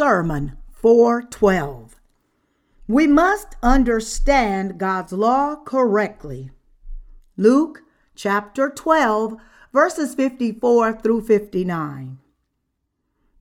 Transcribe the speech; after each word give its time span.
Sermon 0.00 0.56
412. 0.72 1.96
We 2.88 3.06
must 3.06 3.56
understand 3.62 4.78
God's 4.78 5.12
law 5.12 5.56
correctly. 5.56 6.50
Luke 7.36 7.82
chapter 8.14 8.70
12, 8.70 9.36
verses 9.74 10.14
54 10.14 10.94
through 11.02 11.20
59. 11.20 12.16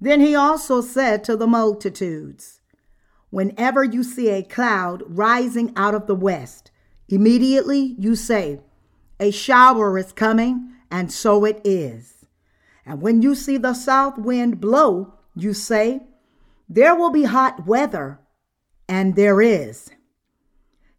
Then 0.02 0.20
he 0.20 0.36
also 0.36 0.82
said 0.82 1.24
to 1.24 1.38
the 1.38 1.48
multitudes, 1.48 2.60
Whenever 3.30 3.86
you 3.86 4.04
see 4.04 4.28
a 4.28 4.44
cloud 4.44 5.04
rising 5.08 5.72
out 5.78 5.96
of 5.96 6.08
the 6.08 6.16
west, 6.16 6.72
immediately 7.08 7.96
you 7.98 8.18
say, 8.18 8.60
A 9.18 9.32
shower 9.32 9.98
is 9.98 10.12
coming, 10.12 10.74
and 10.92 11.10
so 11.10 11.46
it 11.46 11.62
is. 11.64 12.26
And 12.86 13.02
when 13.02 13.22
you 13.22 13.34
see 13.34 13.56
the 13.56 13.74
south 13.74 14.18
wind 14.18 14.60
blow, 14.60 15.14
you 15.38 15.54
say, 15.54 16.02
There 16.70 16.96
will 16.96 17.10
be 17.10 17.24
hot 17.24 17.66
weather, 17.66 18.20
and 18.88 19.16
there 19.16 19.42
is. 19.42 19.90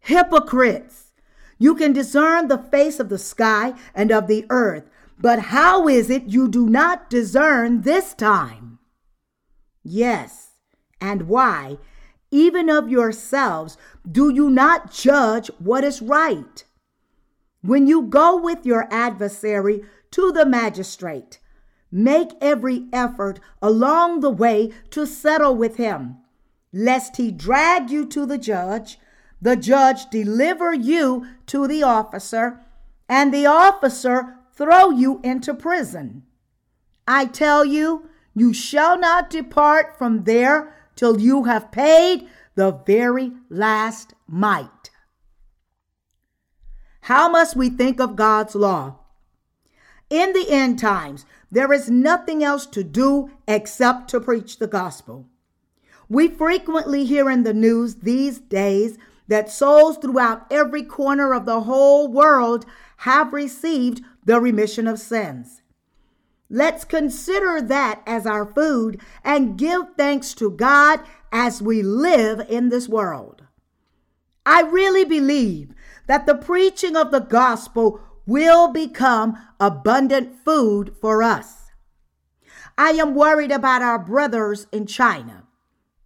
Hypocrites! 0.01 1.13
You 1.57 1.75
can 1.75 1.93
discern 1.93 2.47
the 2.47 2.57
face 2.57 2.99
of 2.99 3.07
the 3.07 3.17
sky 3.17 3.75
and 3.95 4.11
of 4.11 4.27
the 4.27 4.45
earth, 4.49 4.89
but 5.17 5.39
how 5.39 5.87
is 5.87 6.09
it 6.09 6.23
you 6.23 6.49
do 6.49 6.67
not 6.67 7.09
discern 7.09 7.83
this 7.83 8.13
time? 8.13 8.79
Yes, 9.83 10.51
and 10.99 11.27
why, 11.27 11.77
even 12.31 12.69
of 12.69 12.89
yourselves, 12.89 13.77
do 14.09 14.29
you 14.29 14.49
not 14.49 14.91
judge 14.91 15.49
what 15.59 15.83
is 15.83 16.01
right? 16.01 16.65
When 17.61 17.87
you 17.87 18.01
go 18.01 18.35
with 18.35 18.65
your 18.65 18.87
adversary 18.91 19.83
to 20.11 20.31
the 20.31 20.45
magistrate, 20.45 21.39
make 21.91 22.31
every 22.39 22.85
effort 22.93 23.39
along 23.61 24.19
the 24.19 24.29
way 24.29 24.71
to 24.91 25.05
settle 25.05 25.55
with 25.55 25.77
him, 25.77 26.17
lest 26.71 27.17
he 27.17 27.31
drag 27.31 27.89
you 27.89 28.05
to 28.05 28.25
the 28.25 28.37
judge 28.37 28.97
the 29.41 29.55
judge 29.55 30.09
deliver 30.11 30.71
you 30.73 31.25
to 31.47 31.67
the 31.67 31.81
officer, 31.81 32.61
and 33.09 33.33
the 33.33 33.47
officer 33.47 34.37
throw 34.53 34.91
you 34.91 35.19
into 35.23 35.53
prison. 35.53 36.23
I 37.07 37.25
tell 37.25 37.65
you, 37.65 38.07
you 38.35 38.53
shall 38.53 38.99
not 38.99 39.29
depart 39.29 39.97
from 39.97 40.25
there 40.25 40.75
till 40.95 41.19
you 41.19 41.45
have 41.45 41.71
paid 41.71 42.27
the 42.55 42.71
very 42.71 43.31
last 43.49 44.13
mite. 44.27 44.91
How 47.01 47.27
must 47.27 47.55
we 47.55 47.69
think 47.69 47.99
of 47.99 48.15
God's 48.15 48.53
law? 48.53 48.99
In 50.09 50.33
the 50.33 50.45
end 50.49 50.77
times, 50.77 51.25
there 51.51 51.73
is 51.73 51.89
nothing 51.89 52.43
else 52.43 52.65
to 52.67 52.83
do 52.83 53.31
except 53.47 54.09
to 54.09 54.21
preach 54.21 54.57
the 54.57 54.67
gospel. 54.67 55.27
We 56.07 56.27
frequently 56.27 57.05
hear 57.05 57.29
in 57.29 57.43
the 57.43 57.53
news 57.53 57.95
these 57.95 58.39
days 58.39 58.97
that 59.27 59.49
souls 59.49 59.97
throughout 59.97 60.45
every 60.51 60.83
corner 60.83 61.33
of 61.33 61.45
the 61.45 61.61
whole 61.61 62.07
world 62.07 62.65
have 62.97 63.33
received 63.33 64.01
the 64.25 64.39
remission 64.39 64.87
of 64.87 64.99
sins. 64.99 65.61
Let's 66.49 66.83
consider 66.83 67.61
that 67.61 68.01
as 68.05 68.25
our 68.25 68.45
food 68.45 68.99
and 69.23 69.57
give 69.57 69.95
thanks 69.97 70.33
to 70.35 70.51
God 70.51 70.99
as 71.31 71.61
we 71.61 71.81
live 71.81 72.41
in 72.49 72.69
this 72.69 72.89
world. 72.89 73.43
I 74.45 74.63
really 74.63 75.05
believe 75.05 75.73
that 76.07 76.25
the 76.25 76.35
preaching 76.35 76.97
of 76.97 77.11
the 77.11 77.21
gospel 77.21 78.01
will 78.31 78.69
become 78.69 79.37
abundant 79.59 80.33
food 80.45 80.95
for 81.01 81.21
us. 81.21 81.69
I 82.77 82.91
am 82.91 83.13
worried 83.13 83.51
about 83.51 83.81
our 83.81 83.99
brothers 83.99 84.67
in 84.71 84.87
China. 84.87 85.43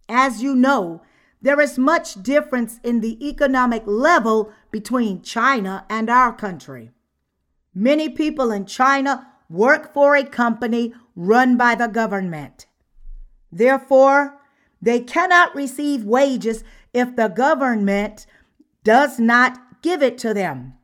As 0.08 0.42
you 0.42 0.56
know, 0.56 1.02
there 1.40 1.60
is 1.60 1.78
much 1.78 2.20
difference 2.20 2.80
in 2.82 2.98
the 2.98 3.28
economic 3.28 3.84
level 3.86 4.52
between 4.72 5.22
China 5.22 5.86
and 5.88 6.10
our 6.10 6.32
country. 6.32 6.90
Many 7.72 8.08
people 8.08 8.50
in 8.50 8.66
China 8.66 9.28
work 9.48 9.94
for 9.94 10.16
a 10.16 10.24
company 10.24 10.94
run 11.14 11.56
by 11.56 11.76
the 11.76 11.86
government. 11.86 12.66
Therefore, 13.52 14.40
they 14.82 14.98
cannot 14.98 15.54
receive 15.54 16.02
wages 16.02 16.64
if 16.92 17.14
the 17.14 17.28
government 17.28 18.26
does 18.82 19.20
not 19.20 19.80
give 19.80 20.02
it 20.02 20.18
to 20.18 20.34
them. 20.34 20.74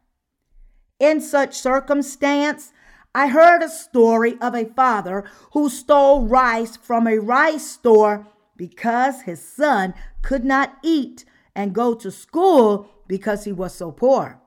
In 1.03 1.21
such 1.21 1.59
circumstance, 1.59 2.73
I 3.13 3.27
heard 3.27 3.61
a 3.61 3.69
story 3.69 4.39
of 4.41 4.55
a 4.55 4.67
father 4.67 5.25
who 5.53 5.69
stole 5.69 6.29
rice 6.29 6.77
from 6.77 7.09
a 7.09 7.19
rice 7.19 7.69
store 7.69 8.29
because 8.57 9.23
his 9.23 9.45
son 9.45 9.95
could 10.23 10.45
not 10.45 10.79
eat 10.85 11.25
and 11.57 11.75
go 11.75 11.95
to 11.95 12.13
school 12.13 12.89
because 13.09 13.43
he 13.43 13.51
was 13.51 13.75
so 13.75 13.91
poor. 13.91 14.41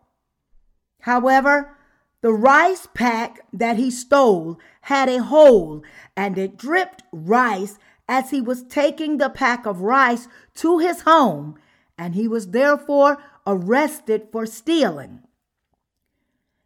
However, 1.02 1.76
the 2.22 2.32
rice 2.32 2.88
pack 2.94 3.42
that 3.52 3.76
he 3.76 3.92
stole 3.92 4.58
had 4.84 5.10
a 5.10 5.24
hole 5.24 5.84
and 6.16 6.38
it 6.38 6.56
dripped 6.56 7.04
rice 7.12 7.78
as 8.08 8.30
he 8.30 8.40
was 8.40 8.64
taking 8.64 9.18
the 9.18 9.30
pack 9.30 9.66
of 9.66 9.82
rice 9.82 10.30
to 10.54 10.80
his 10.80 11.02
home, 11.02 11.60
and 11.98 12.16
he 12.16 12.30
was 12.30 12.52
therefore 12.52 13.18
arrested 13.46 14.30
for 14.32 14.46
stealing. 14.46 15.20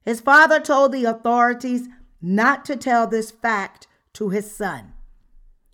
His 0.03 0.21
father 0.21 0.59
told 0.59 0.91
the 0.91 1.05
authorities 1.05 1.87
not 2.21 2.65
to 2.65 2.75
tell 2.75 3.07
this 3.07 3.31
fact 3.31 3.87
to 4.13 4.29
his 4.29 4.51
son. 4.51 4.93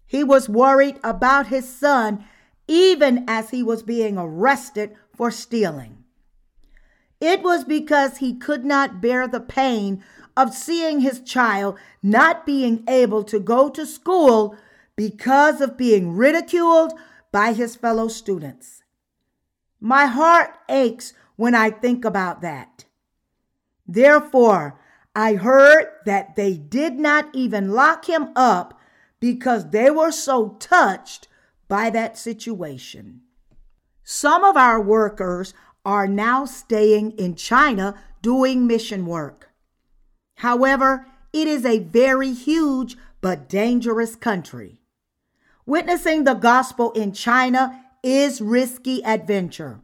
He 0.05 0.23
was 0.23 0.49
worried 0.49 0.99
about 1.03 1.47
his 1.47 1.67
son 1.67 2.25
even 2.67 3.23
as 3.27 3.51
he 3.51 3.61
was 3.63 3.83
being 3.83 4.17
arrested 4.17 4.95
for 5.15 5.31
stealing. 5.31 6.03
It 7.21 7.41
was 7.41 7.63
because 7.63 8.17
he 8.17 8.35
could 8.35 8.65
not 8.65 9.01
bear 9.01 9.27
the 9.27 9.39
pain 9.39 10.03
of 10.35 10.53
seeing 10.53 10.99
his 10.99 11.21
child 11.21 11.77
not 12.03 12.45
being 12.45 12.83
able 12.87 13.23
to 13.23 13.39
go 13.39 13.69
to 13.69 13.85
school 13.85 14.57
because 14.95 15.61
of 15.61 15.77
being 15.77 16.13
ridiculed 16.13 16.93
by 17.31 17.53
his 17.53 17.75
fellow 17.75 18.07
students. 18.07 18.83
My 19.79 20.07
heart 20.07 20.57
aches 20.69 21.13
when 21.35 21.55
I 21.55 21.69
think 21.69 22.03
about 22.03 22.41
that. 22.41 22.74
Therefore, 23.87 24.79
I 25.15 25.35
heard 25.35 25.87
that 26.05 26.35
they 26.35 26.55
did 26.57 26.99
not 26.99 27.29
even 27.33 27.71
lock 27.71 28.09
him 28.09 28.29
up 28.35 28.79
because 29.19 29.69
they 29.69 29.89
were 29.89 30.11
so 30.11 30.49
touched 30.59 31.27
by 31.67 31.89
that 31.89 32.17
situation. 32.17 33.21
Some 34.03 34.43
of 34.43 34.57
our 34.57 34.81
workers 34.81 35.53
are 35.85 36.07
now 36.07 36.45
staying 36.45 37.11
in 37.11 37.35
China 37.35 37.95
doing 38.21 38.67
mission 38.67 39.05
work. 39.05 39.49
However, 40.35 41.07
it 41.31 41.47
is 41.47 41.65
a 41.65 41.79
very 41.79 42.33
huge 42.33 42.97
but 43.21 43.49
dangerous 43.49 44.15
country. 44.15 44.81
Witnessing 45.65 46.23
the 46.23 46.33
gospel 46.33 46.91
in 46.91 47.11
China 47.11 47.83
is 48.03 48.41
risky 48.41 49.03
adventure. 49.03 49.79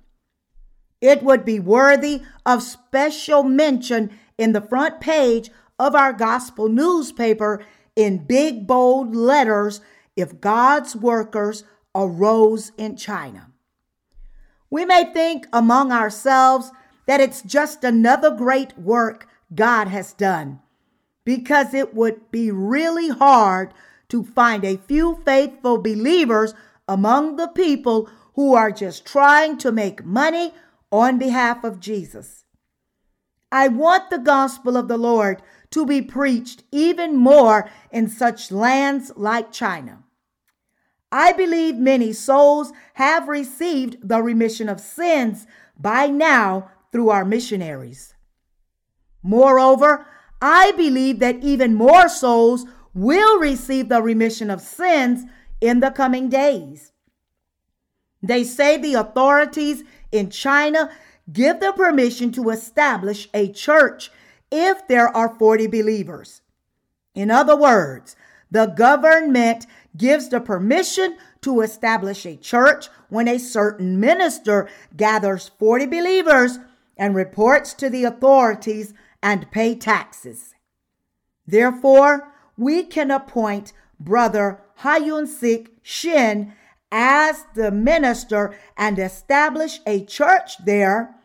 It 1.01 1.23
would 1.23 1.43
be 1.43 1.59
worthy 1.59 2.21
of 2.45 2.63
special 2.63 3.43
mention 3.43 4.11
in 4.37 4.53
the 4.53 4.61
front 4.61 5.01
page 5.01 5.49
of 5.79 5.95
our 5.95 6.13
gospel 6.13 6.69
newspaper 6.69 7.65
in 7.95 8.25
big 8.25 8.67
bold 8.67 9.15
letters 9.15 9.81
if 10.15 10.39
God's 10.39 10.95
workers 10.95 11.63
arose 11.95 12.71
in 12.77 12.95
China. 12.95 13.47
We 14.69 14.85
may 14.85 15.11
think 15.11 15.47
among 15.51 15.91
ourselves 15.91 16.71
that 17.07 17.19
it's 17.19 17.41
just 17.41 17.83
another 17.83 18.31
great 18.31 18.77
work 18.77 19.27
God 19.53 19.87
has 19.87 20.13
done, 20.13 20.59
because 21.25 21.73
it 21.73 21.93
would 21.93 22.31
be 22.31 22.51
really 22.51 23.09
hard 23.09 23.73
to 24.09 24.23
find 24.23 24.63
a 24.63 24.77
few 24.77 25.19
faithful 25.25 25.77
believers 25.77 26.53
among 26.87 27.35
the 27.35 27.47
people 27.47 28.09
who 28.35 28.53
are 28.53 28.71
just 28.71 29.05
trying 29.05 29.57
to 29.57 29.71
make 29.71 30.05
money 30.05 30.53
on 30.91 31.17
behalf 31.17 31.63
of 31.63 31.79
Jesus. 31.79 32.45
I 33.51 33.67
want 33.67 34.09
the 34.09 34.17
gospel 34.17 34.77
of 34.77 34.87
the 34.87 34.97
Lord 34.97 35.41
to 35.71 35.85
be 35.85 36.01
preached 36.01 36.63
even 36.71 37.15
more 37.15 37.69
in 37.91 38.07
such 38.07 38.51
lands 38.51 39.11
like 39.15 39.51
China. 39.51 40.03
I 41.11 41.33
believe 41.33 41.75
many 41.75 42.13
souls 42.13 42.71
have 42.93 43.27
received 43.27 44.07
the 44.07 44.21
remission 44.21 44.69
of 44.69 44.79
sins 44.79 45.45
by 45.77 46.07
now 46.07 46.71
through 46.91 47.09
our 47.09 47.25
missionaries. 47.25 48.13
Moreover, 49.21 50.07
I 50.41 50.71
believe 50.71 51.19
that 51.19 51.43
even 51.43 51.75
more 51.75 52.07
souls 52.07 52.65
will 52.93 53.39
receive 53.39 53.89
the 53.89 54.01
remission 54.01 54.49
of 54.49 54.61
sins 54.61 55.23
in 55.59 55.79
the 55.79 55.91
coming 55.91 56.29
days. 56.29 56.91
They 58.23 58.43
say 58.43 58.77
the 58.77 58.95
authorities 58.95 59.83
in 60.11 60.29
China 60.29 60.91
give 61.31 61.59
the 61.59 61.71
permission 61.73 62.31
to 62.33 62.49
establish 62.49 63.29
a 63.33 63.51
church 63.51 64.11
if 64.51 64.87
there 64.87 65.15
are 65.15 65.35
40 65.37 65.67
believers. 65.67 66.41
In 67.15 67.31
other 67.31 67.55
words, 67.55 68.15
the 68.49 68.65
government 68.67 69.65
gives 69.95 70.29
the 70.29 70.41
permission 70.41 71.17
to 71.41 71.61
establish 71.61 72.25
a 72.25 72.35
church 72.35 72.87
when 73.09 73.27
a 73.27 73.37
certain 73.37 73.99
minister 73.99 74.69
gathers 74.95 75.51
40 75.57 75.85
believers 75.87 76.59
and 76.97 77.15
reports 77.15 77.73
to 77.75 77.89
the 77.89 78.03
authorities 78.03 78.93
and 79.23 79.49
pay 79.51 79.75
taxes. 79.75 80.53
Therefore, 81.47 82.33
we 82.57 82.83
can 82.83 83.09
appoint 83.09 83.73
Brother 83.99 84.61
Hayun 84.81 85.27
Sik 85.27 85.71
Shin 85.81 86.53
as 86.91 87.45
the 87.55 87.71
minister 87.71 88.55
and 88.77 88.99
establish 88.99 89.79
a 89.85 90.03
church 90.03 90.63
there 90.65 91.15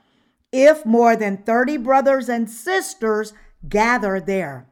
if 0.52 0.86
more 0.86 1.16
than 1.16 1.38
30 1.38 1.76
brothers 1.78 2.28
and 2.28 2.48
sisters 2.48 3.32
gather 3.68 4.20
there. 4.20 4.68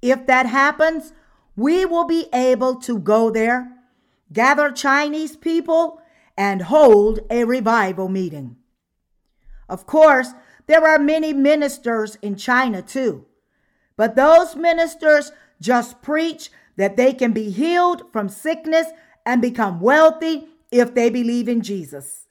If 0.00 0.26
that 0.26 0.46
happens, 0.46 1.12
we 1.56 1.84
will 1.84 2.06
be 2.06 2.28
able 2.32 2.76
to 2.76 2.98
go 2.98 3.30
there, 3.30 3.70
gather 4.32 4.70
Chinese 4.70 5.36
people, 5.36 6.00
and 6.36 6.62
hold 6.62 7.20
a 7.28 7.44
revival 7.44 8.08
meeting. 8.08 8.56
Of 9.68 9.86
course, 9.86 10.32
there 10.66 10.86
are 10.86 10.98
many 10.98 11.32
ministers 11.32 12.16
in 12.22 12.36
China 12.36 12.80
too, 12.80 13.26
but 13.96 14.16
those 14.16 14.56
ministers 14.56 15.32
just 15.60 16.00
preach 16.00 16.50
that 16.76 16.96
they 16.96 17.12
can 17.12 17.32
be 17.32 17.50
healed 17.50 18.04
from 18.12 18.28
sickness 18.28 18.86
and 19.24 19.42
become 19.42 19.80
wealthy 19.80 20.48
if 20.70 20.94
they 20.94 21.10
believe 21.10 21.48
in 21.48 21.62
Jesus. 21.62 22.26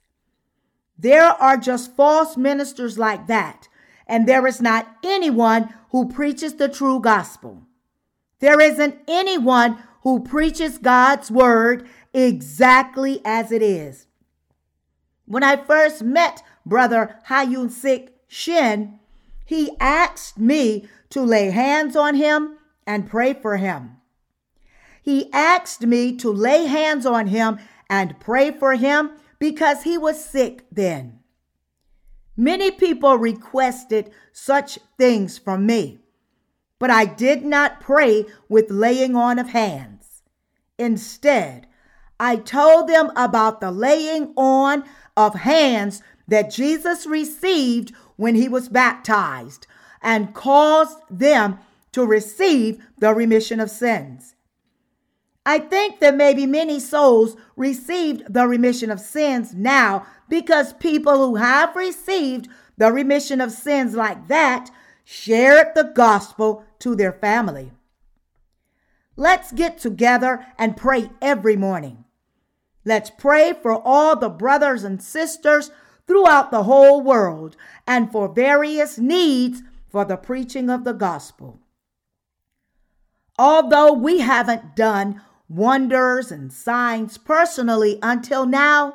There 0.97 1.23
are 1.23 1.57
just 1.57 1.95
false 1.95 2.35
ministers 2.35 2.99
like 2.99 3.27
that, 3.27 3.67
and 4.07 4.27
there 4.27 4.45
is 4.45 4.61
not 4.61 4.97
anyone 5.03 5.73
who 5.91 6.09
preaches 6.09 6.55
the 6.55 6.67
true 6.67 6.99
gospel. 6.99 7.63
There 8.39 8.59
isn't 8.59 8.97
anyone 9.07 9.81
who 10.01 10.21
preaches 10.21 10.77
God's 10.77 11.29
word 11.29 11.87
exactly 12.13 13.21
as 13.23 13.51
it 13.51 13.61
is. 13.61 14.07
When 15.25 15.43
I 15.43 15.57
first 15.57 16.01
met 16.01 16.41
Brother 16.65 17.19
Hayun 17.27 17.69
Sik 17.69 18.15
Shin, 18.27 18.99
he 19.45 19.75
asked 19.79 20.37
me 20.37 20.87
to 21.09 21.21
lay 21.21 21.51
hands 21.51 21.95
on 21.95 22.15
him 22.15 22.57
and 22.85 23.09
pray 23.09 23.33
for 23.33 23.57
him. 23.57 23.98
He 25.01 25.31
asked 25.33 25.81
me 25.81 26.15
to 26.17 26.31
lay 26.31 26.65
hands 26.65 27.05
on 27.05 27.27
him 27.27 27.59
and 27.89 28.19
pray 28.19 28.51
for 28.51 28.75
him 28.75 29.11
because 29.39 29.83
he 29.83 29.97
was 29.97 30.23
sick 30.23 30.65
then. 30.71 31.19
Many 32.37 32.71
people 32.71 33.17
requested 33.17 34.11
such 34.31 34.79
things 34.97 35.37
from 35.37 35.65
me, 35.65 35.99
but 36.77 36.89
I 36.89 37.05
did 37.05 37.43
not 37.43 37.81
pray 37.81 38.25
with 38.47 38.71
laying 38.71 39.15
on 39.15 39.39
of 39.39 39.49
hands. 39.49 40.21
Instead, 40.77 41.67
I 42.19 42.37
told 42.37 42.87
them 42.87 43.11
about 43.15 43.59
the 43.59 43.71
laying 43.71 44.33
on 44.35 44.83
of 45.17 45.35
hands 45.35 46.01
that 46.27 46.51
Jesus 46.51 47.05
received 47.05 47.93
when 48.15 48.35
he 48.35 48.47
was 48.47 48.69
baptized 48.69 49.67
and 50.01 50.33
caused 50.33 50.97
them 51.09 51.59
to 51.91 52.05
receive 52.05 52.81
the 52.99 53.13
remission 53.13 53.59
of 53.59 53.69
sins. 53.69 54.35
I 55.45 55.59
think 55.59 55.99
that 55.99 56.15
maybe 56.15 56.45
many 56.45 56.79
souls 56.79 57.35
received 57.55 58.33
the 58.33 58.47
remission 58.47 58.91
of 58.91 58.99
sins 58.99 59.53
now 59.53 60.05
because 60.27 60.73
people 60.73 61.25
who 61.25 61.35
have 61.35 61.75
received 61.75 62.47
the 62.77 62.91
remission 62.91 63.41
of 63.41 63.51
sins 63.51 63.95
like 63.95 64.27
that 64.27 64.69
shared 65.03 65.67
the 65.75 65.91
gospel 65.95 66.63
to 66.79 66.95
their 66.95 67.13
family. 67.13 67.71
Let's 69.15 69.51
get 69.51 69.77
together 69.79 70.45
and 70.57 70.77
pray 70.77 71.09
every 71.21 71.55
morning. 71.55 72.05
Let's 72.85 73.09
pray 73.09 73.53
for 73.53 73.73
all 73.73 74.15
the 74.15 74.29
brothers 74.29 74.83
and 74.83 75.01
sisters 75.01 75.71
throughout 76.07 76.51
the 76.51 76.63
whole 76.63 77.01
world 77.01 77.57
and 77.85 78.11
for 78.11 78.33
various 78.33 78.97
needs 78.97 79.61
for 79.89 80.05
the 80.05 80.15
preaching 80.15 80.69
of 80.69 80.83
the 80.83 80.93
gospel. 80.93 81.59
Although 83.37 83.93
we 83.93 84.19
haven't 84.19 84.75
done 84.75 85.21
wonders 85.49 86.31
and 86.31 86.53
signs 86.53 87.17
personally 87.17 87.99
until 88.01 88.45
now, 88.45 88.93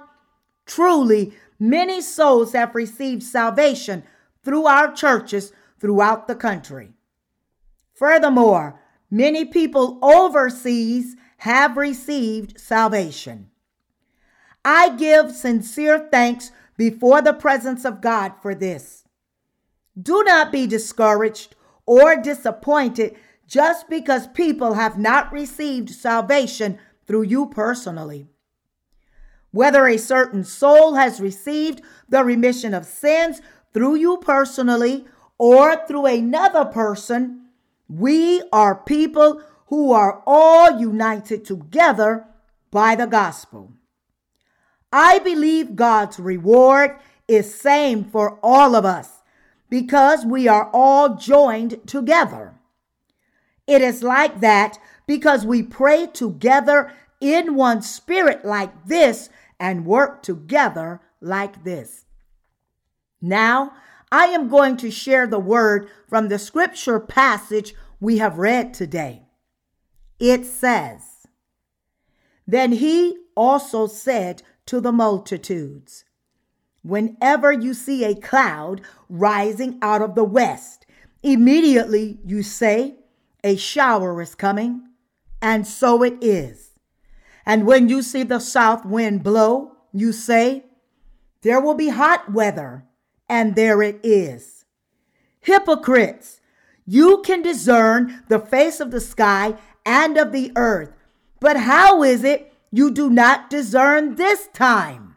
truly 0.64 1.34
many 1.58 2.00
souls 2.00 2.52
have 2.52 2.74
received 2.74 3.22
salvation 3.22 4.04
through 4.44 4.66
our 4.66 4.92
churches 4.92 5.52
throughout 5.80 6.28
the 6.28 6.34
country. 6.34 6.92
Furthermore, 7.92 8.80
many 9.10 9.44
people 9.44 9.98
overseas 10.02 11.16
have 11.38 11.76
received 11.76 12.58
salvation. 12.58 13.50
I 14.64 14.96
give 14.96 15.32
sincere 15.32 16.08
thanks 16.10 16.50
before 16.76 17.20
the 17.20 17.34
presence 17.34 17.84
of 17.84 18.00
God 18.00 18.32
for 18.40 18.54
this. 18.54 19.04
Do 20.00 20.24
not 20.24 20.50
be 20.50 20.66
discouraged 20.66 21.54
or 21.86 22.16
disappointed 22.16 23.14
just 23.46 23.88
because 23.88 24.26
people 24.28 24.74
have 24.74 24.98
not 24.98 25.32
received 25.32 25.90
salvation 25.90 26.78
through 27.06 27.22
you 27.22 27.46
personally. 27.46 28.26
Whether 29.50 29.86
a 29.86 29.98
certain 29.98 30.44
soul 30.44 30.94
has 30.94 31.20
received 31.20 31.80
the 32.08 32.24
remission 32.24 32.74
of 32.74 32.86
sins 32.86 33.40
through 33.72 33.96
you 33.96 34.18
personally 34.18 35.06
or 35.38 35.86
through 35.86 36.06
another 36.06 36.64
person, 36.64 37.46
we 37.88 38.42
are 38.52 38.74
people 38.74 39.42
who 39.66 39.92
are 39.92 40.22
all 40.26 40.80
united 40.80 41.44
together 41.44 42.26
by 42.70 42.94
the 42.94 43.06
gospel. 43.06 43.72
I 44.92 45.18
believe 45.18 45.76
God's 45.76 46.18
reward 46.18 46.98
is 47.26 47.54
same 47.54 48.04
for 48.04 48.38
all 48.42 48.74
of 48.74 48.84
us 48.84 49.22
because 49.70 50.24
we 50.24 50.46
are 50.46 50.70
all 50.72 51.16
joined 51.16 51.86
together. 51.86 52.53
It 53.66 53.80
is 53.80 54.02
like 54.02 54.40
that 54.40 54.78
because 55.06 55.46
we 55.46 55.62
pray 55.62 56.06
together 56.06 56.92
in 57.20 57.54
one 57.54 57.82
spirit 57.82 58.44
like 58.44 58.86
this 58.86 59.30
and 59.58 59.86
work 59.86 60.22
together 60.22 61.00
like 61.20 61.64
this. 61.64 62.04
Now, 63.20 63.72
I 64.12 64.26
am 64.26 64.48
going 64.48 64.76
to 64.78 64.90
share 64.90 65.26
the 65.26 65.38
word 65.38 65.88
from 66.08 66.28
the 66.28 66.38
scripture 66.38 67.00
passage 67.00 67.74
we 68.00 68.18
have 68.18 68.38
read 68.38 68.74
today. 68.74 69.22
It 70.20 70.44
says, 70.44 71.26
Then 72.46 72.72
he 72.72 73.16
also 73.34 73.86
said 73.86 74.42
to 74.66 74.80
the 74.80 74.92
multitudes, 74.92 76.04
Whenever 76.82 77.50
you 77.50 77.72
see 77.72 78.04
a 78.04 78.14
cloud 78.14 78.82
rising 79.08 79.78
out 79.80 80.02
of 80.02 80.14
the 80.14 80.24
west, 80.24 80.84
immediately 81.22 82.18
you 82.24 82.42
say, 82.42 82.98
a 83.44 83.56
shower 83.56 84.20
is 84.22 84.34
coming, 84.34 84.88
and 85.40 85.66
so 85.66 86.02
it 86.02 86.16
is. 86.24 86.70
And 87.46 87.66
when 87.66 87.90
you 87.90 88.02
see 88.02 88.22
the 88.22 88.40
south 88.40 88.86
wind 88.86 89.22
blow, 89.22 89.76
you 89.92 90.12
say, 90.12 90.64
There 91.42 91.60
will 91.60 91.74
be 91.74 91.90
hot 91.90 92.32
weather, 92.32 92.86
and 93.28 93.54
there 93.54 93.82
it 93.82 94.00
is. 94.02 94.64
Hypocrites, 95.40 96.40
you 96.86 97.22
can 97.22 97.42
discern 97.42 98.24
the 98.28 98.38
face 98.38 98.80
of 98.80 98.90
the 98.90 99.00
sky 99.00 99.56
and 99.84 100.16
of 100.16 100.32
the 100.32 100.50
earth, 100.56 100.92
but 101.38 101.58
how 101.58 102.02
is 102.02 102.24
it 102.24 102.52
you 102.70 102.90
do 102.90 103.10
not 103.10 103.50
discern 103.50 104.14
this 104.14 104.48
time? 104.54 105.16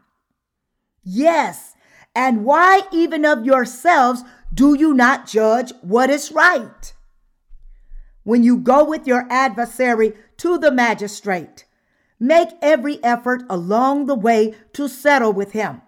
Yes, 1.01 1.75
and 2.13 2.43
why 2.43 2.81
even 2.91 3.23
of 3.23 3.45
yourselves 3.45 4.23
do 4.53 4.73
you 4.73 4.93
not 4.93 5.27
judge 5.27 5.71
what 5.81 6.09
is 6.09 6.31
right? 6.31 6.93
When 8.27 8.43
you 8.43 8.57
go 8.57 8.83
with 8.83 9.07
your 9.07 9.25
adversary 9.29 10.13
to 10.35 10.57
the 10.57 10.69
magistrate. 10.69 11.63
Make 12.19 12.49
every 12.61 13.01
effort 13.01 13.43
along 13.49 14.05
the 14.05 14.15
way 14.15 14.53
to 14.73 14.89
settle 14.89 15.31
with 15.31 15.53
him, 15.53 15.81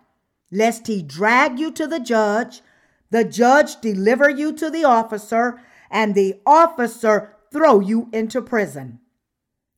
lest 0.50 0.88
he 0.88 1.04
drag 1.04 1.60
you 1.60 1.70
to 1.74 1.86
the 1.86 2.00
judge, 2.00 2.62
the 3.10 3.26
judge 3.26 3.82
deliver 3.82 4.30
you 4.30 4.54
to 4.54 4.70
the 4.70 4.86
officer, 4.86 5.60
and 5.92 6.16
the 6.16 6.40
officer 6.46 7.36
throw 7.52 7.82
you 7.82 8.08
into 8.14 8.42
prison. 8.42 9.02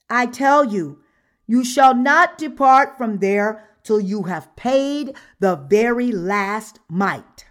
I 0.08 0.28
tell 0.28 0.64
you, 0.64 1.00
you 1.48 1.66
shall 1.66 1.96
not 1.96 2.38
depart 2.38 2.96
from 2.96 3.18
there 3.18 3.70
till 3.82 4.00
you 4.00 4.24
have 4.24 4.56
paid 4.56 5.16
the 5.40 5.56
very 5.56 6.12
last 6.12 6.78
mite. 6.88 7.46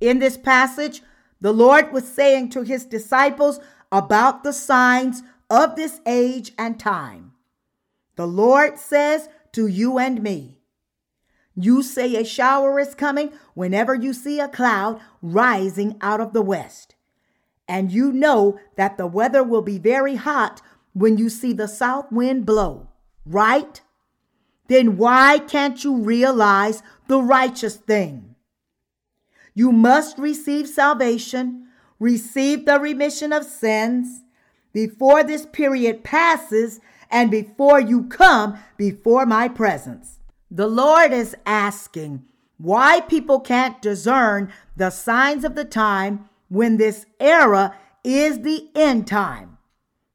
In 0.00 0.18
this 0.18 0.36
passage, 0.36 1.02
the 1.44 1.52
Lord 1.52 1.92
was 1.92 2.08
saying 2.08 2.48
to 2.50 2.62
his 2.62 2.86
disciples 2.86 3.60
about 3.92 4.44
the 4.44 4.52
signs 4.54 5.22
of 5.50 5.76
this 5.76 6.00
age 6.06 6.52
and 6.56 6.80
time. 6.80 7.32
The 8.16 8.26
Lord 8.26 8.78
says 8.78 9.28
to 9.52 9.66
you 9.66 9.98
and 9.98 10.22
me, 10.22 10.62
You 11.54 11.82
say 11.82 12.16
a 12.16 12.24
shower 12.24 12.80
is 12.80 12.94
coming 12.94 13.30
whenever 13.52 13.94
you 13.94 14.14
see 14.14 14.40
a 14.40 14.48
cloud 14.48 15.02
rising 15.20 15.98
out 16.00 16.18
of 16.18 16.32
the 16.32 16.40
west. 16.40 16.94
And 17.68 17.92
you 17.92 18.10
know 18.10 18.58
that 18.76 18.96
the 18.96 19.06
weather 19.06 19.42
will 19.44 19.60
be 19.60 19.76
very 19.78 20.16
hot 20.16 20.62
when 20.94 21.18
you 21.18 21.28
see 21.28 21.52
the 21.52 21.68
south 21.68 22.10
wind 22.10 22.46
blow. 22.46 22.88
right? 23.26 23.82
Then 24.68 24.96
why 24.96 25.40
can't 25.40 25.84
you 25.84 25.96
realize 25.96 26.82
the 27.06 27.20
righteous 27.20 27.76
thing? 27.76 28.33
You 29.54 29.70
must 29.70 30.18
receive 30.18 30.68
salvation, 30.68 31.68
receive 32.00 32.66
the 32.66 32.80
remission 32.80 33.32
of 33.32 33.44
sins 33.44 34.24
before 34.72 35.22
this 35.22 35.46
period 35.46 36.02
passes 36.02 36.80
and 37.10 37.30
before 37.30 37.80
you 37.80 38.04
come 38.04 38.58
before 38.76 39.24
my 39.24 39.48
presence. 39.48 40.18
The 40.50 40.66
Lord 40.66 41.12
is 41.12 41.36
asking 41.46 42.24
why 42.58 43.00
people 43.00 43.40
can't 43.40 43.80
discern 43.80 44.52
the 44.76 44.90
signs 44.90 45.44
of 45.44 45.54
the 45.54 45.64
time 45.64 46.28
when 46.48 46.76
this 46.76 47.06
era 47.20 47.76
is 48.02 48.40
the 48.40 48.68
end 48.74 49.06
time. 49.06 49.58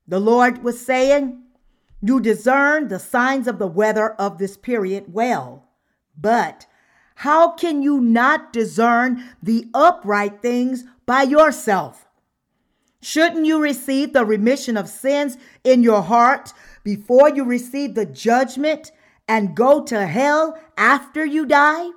The 0.08 0.20
Lord 0.20 0.64
was 0.64 0.86
saying, 0.86 1.42
You 2.02 2.20
discern 2.20 2.88
the 2.88 3.00
signs 3.00 3.48
of 3.48 3.60
the 3.60 3.68
weather 3.68 4.12
of 4.12 4.38
this 4.38 4.58
period 4.58 5.14
well, 5.14 5.70
but 6.18 6.66
how 7.20 7.52
can 7.52 7.82
you 7.82 8.00
not 8.00 8.54
discern 8.54 9.22
the 9.44 9.68
upright 9.74 10.42
things 10.42 10.86
by 11.06 11.24
yourself? 11.24 12.08
Shouldn't 13.02 13.46
you 13.46 13.62
receive 13.62 14.14
the 14.14 14.24
remission 14.24 14.78
of 14.78 14.88
sins 14.88 15.38
in 15.66 15.84
your 15.84 16.02
heart 16.02 16.54
before 16.82 17.30
you 17.30 17.44
receive 17.44 17.94
the 17.94 18.06
judgment 18.06 18.94
and 19.28 19.54
go 19.54 19.84
to 19.84 20.08
hell 20.08 20.58
after 20.78 21.26
you 21.26 21.46
die? 21.46 21.90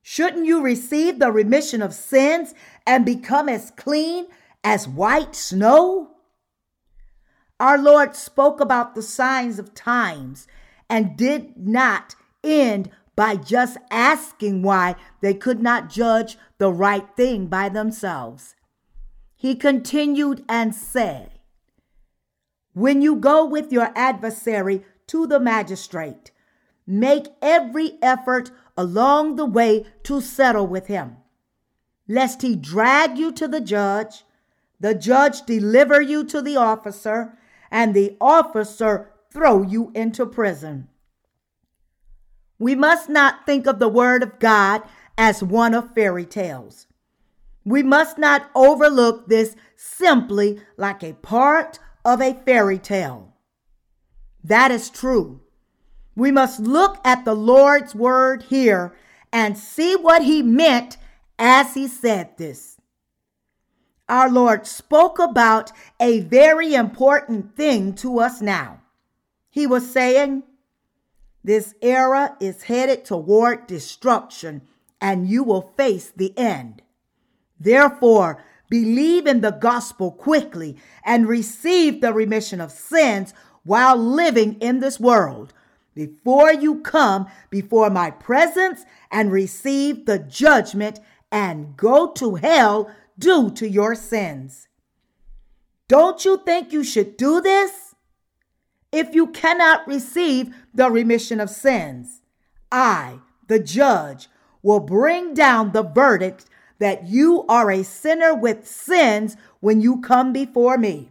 Shouldn't 0.00 0.46
you 0.46 0.62
receive 0.62 1.18
the 1.18 1.30
remission 1.30 1.82
of 1.82 1.92
sins 1.92 2.54
and 2.86 3.04
become 3.04 3.46
as 3.46 3.70
clean 3.72 4.26
as 4.64 4.88
white 4.88 5.34
snow? 5.34 6.12
Our 7.60 7.76
Lord 7.76 8.16
spoke 8.16 8.58
about 8.58 8.94
the 8.94 9.02
signs 9.02 9.58
of 9.58 9.74
times 9.74 10.46
and 10.88 11.18
did 11.18 11.58
not 11.58 12.14
end 12.42 12.90
by 13.20 13.36
just 13.36 13.76
asking 13.90 14.62
why 14.62 14.96
they 15.20 15.34
could 15.34 15.60
not 15.60 15.90
judge 15.90 16.38
the 16.56 16.72
right 16.72 17.06
thing 17.18 17.48
by 17.48 17.68
themselves. 17.68 18.54
He 19.36 19.54
continued 19.54 20.42
and 20.48 20.74
said, 20.74 21.32
When 22.72 23.02
you 23.02 23.16
go 23.16 23.44
with 23.44 23.70
your 23.70 23.92
adversary 23.94 24.86
to 25.08 25.26
the 25.26 25.38
magistrate, 25.38 26.30
make 26.86 27.26
every 27.42 27.98
effort 28.00 28.52
along 28.74 29.36
the 29.36 29.44
way 29.44 29.84
to 30.04 30.22
settle 30.22 30.66
with 30.66 30.86
him, 30.86 31.18
lest 32.08 32.40
he 32.40 32.56
drag 32.56 33.18
you 33.18 33.32
to 33.32 33.46
the 33.46 33.60
judge, 33.60 34.24
the 34.80 34.94
judge 34.94 35.42
deliver 35.42 36.00
you 36.00 36.24
to 36.24 36.40
the 36.40 36.56
officer, 36.56 37.36
and 37.70 37.92
the 37.92 38.16
officer 38.18 39.10
throw 39.30 39.60
you 39.60 39.92
into 39.94 40.24
prison. 40.24 40.88
We 42.60 42.74
must 42.76 43.08
not 43.08 43.46
think 43.46 43.66
of 43.66 43.78
the 43.78 43.88
word 43.88 44.22
of 44.22 44.38
God 44.38 44.82
as 45.16 45.42
one 45.42 45.74
of 45.74 45.94
fairy 45.94 46.26
tales. 46.26 46.86
We 47.64 47.82
must 47.82 48.18
not 48.18 48.50
overlook 48.54 49.28
this 49.28 49.56
simply 49.76 50.60
like 50.76 51.02
a 51.02 51.14
part 51.14 51.78
of 52.04 52.20
a 52.20 52.34
fairy 52.34 52.78
tale. 52.78 53.34
That 54.44 54.70
is 54.70 54.90
true. 54.90 55.40
We 56.14 56.30
must 56.30 56.60
look 56.60 56.98
at 57.02 57.24
the 57.24 57.34
Lord's 57.34 57.94
word 57.94 58.42
here 58.44 58.94
and 59.32 59.56
see 59.56 59.96
what 59.96 60.22
he 60.22 60.42
meant 60.42 60.98
as 61.38 61.72
he 61.72 61.88
said 61.88 62.36
this. 62.36 62.78
Our 64.06 64.28
Lord 64.28 64.66
spoke 64.66 65.18
about 65.18 65.72
a 65.98 66.20
very 66.20 66.74
important 66.74 67.56
thing 67.56 67.94
to 67.94 68.18
us 68.18 68.42
now. 68.42 68.82
He 69.48 69.66
was 69.66 69.90
saying, 69.90 70.42
This 71.42 71.74
era 71.80 72.36
is 72.40 72.64
headed 72.64 73.04
toward 73.04 73.66
destruction, 73.66 74.62
and 75.00 75.28
you 75.28 75.42
will 75.42 75.72
face 75.76 76.12
the 76.14 76.36
end. 76.36 76.82
Therefore, 77.58 78.42
believe 78.68 79.26
in 79.26 79.40
the 79.40 79.50
gospel 79.50 80.12
quickly 80.12 80.76
and 81.04 81.28
receive 81.28 82.00
the 82.00 82.12
remission 82.12 82.60
of 82.60 82.70
sins 82.70 83.34
while 83.64 83.96
living 83.96 84.54
in 84.60 84.80
this 84.80 85.00
world 85.00 85.52
before 85.94 86.52
you 86.52 86.80
come 86.80 87.26
before 87.50 87.90
my 87.90 88.10
presence 88.10 88.84
and 89.10 89.32
receive 89.32 90.06
the 90.06 90.18
judgment 90.18 91.00
and 91.32 91.76
go 91.76 92.12
to 92.12 92.36
hell 92.36 92.90
due 93.18 93.50
to 93.50 93.68
your 93.68 93.94
sins. 93.94 94.68
Don't 95.88 96.24
you 96.24 96.40
think 96.44 96.72
you 96.72 96.84
should 96.84 97.16
do 97.16 97.40
this? 97.40 97.94
If 98.92 99.14
you 99.14 99.28
cannot 99.28 99.86
receive 99.86 100.54
the 100.74 100.90
remission 100.90 101.40
of 101.40 101.50
sins, 101.50 102.22
I, 102.70 103.18
the 103.48 103.58
judge, 103.58 104.28
will 104.62 104.80
bring 104.80 105.34
down 105.34 105.72
the 105.72 105.82
verdict 105.82 106.46
that 106.78 107.06
you 107.06 107.44
are 107.48 107.70
a 107.70 107.84
sinner 107.84 108.34
with 108.34 108.66
sins 108.66 109.36
when 109.60 109.80
you 109.80 110.00
come 110.00 110.32
before 110.32 110.78
me. 110.78 111.10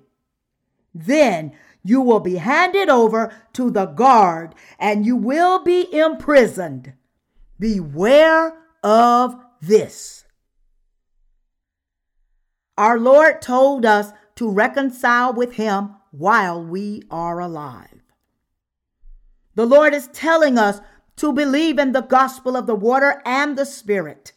Then 0.93 1.53
you 1.83 2.01
will 2.01 2.19
be 2.19 2.35
handed 2.35 2.89
over 2.89 3.33
to 3.53 3.69
the 3.69 3.85
guard 3.85 4.55
and 4.79 5.05
you 5.05 5.15
will 5.15 5.63
be 5.63 5.87
imprisoned. 5.93 6.93
Beware 7.59 8.53
of 8.83 9.35
this. 9.61 10.25
Our 12.77 12.99
Lord 12.99 13.41
told 13.41 13.85
us 13.85 14.11
to 14.35 14.49
reconcile 14.49 15.33
with 15.33 15.53
Him 15.53 15.95
while 16.11 16.63
we 16.63 17.03
are 17.11 17.39
alive. 17.39 17.99
The 19.59 19.65
Lord 19.65 19.93
is 19.93 20.07
telling 20.13 20.57
us 20.57 20.79
to 21.17 21.33
believe 21.33 21.79
in 21.79 21.91
the 21.91 21.99
gospel 21.99 22.55
of 22.55 22.65
the 22.65 22.75
water 22.75 23.21
and 23.25 23.57
the 23.57 23.65
Spirit 23.65 24.31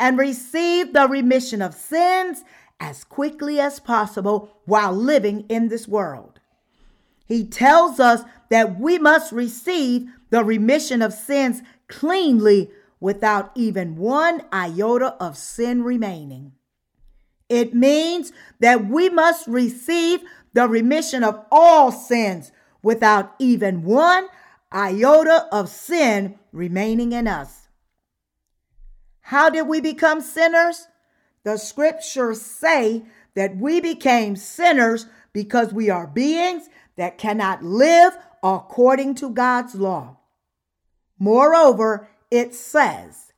and 0.00 0.18
receive 0.18 0.92
the 0.92 1.06
remission 1.06 1.62
of 1.62 1.74
sins 1.74 2.42
as 2.80 3.04
quickly 3.04 3.60
as 3.60 3.78
possible 3.78 4.58
while 4.64 4.92
living 4.92 5.46
in 5.48 5.68
this 5.68 5.86
world. 5.86 6.40
He 7.24 7.46
tells 7.46 8.00
us 8.00 8.24
that 8.50 8.80
we 8.80 8.98
must 8.98 9.30
receive 9.30 10.10
the 10.30 10.42
remission 10.42 11.02
of 11.02 11.12
sins 11.12 11.62
cleanly 11.86 12.72
without 12.98 13.52
even 13.54 13.94
one 13.94 14.42
iota 14.52 15.14
of 15.20 15.36
sin 15.36 15.84
remaining. 15.84 16.50
It 17.48 17.74
means 17.74 18.32
that 18.58 18.86
we 18.86 19.08
must 19.08 19.46
receive 19.46 20.24
the 20.52 20.66
remission 20.66 21.22
of 21.22 21.46
all 21.52 21.92
sins 21.92 22.50
without 22.82 23.36
even 23.38 23.84
one 23.84 24.26
iota 24.74 25.46
of 25.52 25.68
sin 25.68 26.38
remaining 26.52 27.12
in 27.12 27.28
us. 27.28 27.68
How 29.20 29.48
did 29.48 29.68
we 29.68 29.80
become 29.80 30.20
sinners? 30.20 30.88
The 31.44 31.56
scriptures 31.56 32.42
say 32.42 33.04
that 33.34 33.56
we 33.56 33.80
became 33.80 34.36
sinners 34.36 35.06
because 35.32 35.72
we 35.72 35.90
are 35.90 36.06
beings 36.06 36.68
that 36.96 37.18
cannot 37.18 37.62
live 37.62 38.16
according 38.42 39.14
to 39.16 39.30
God's 39.30 39.74
law. 39.74 40.18
Moreover, 41.18 42.08
it 42.30 42.54
says, 42.54 43.32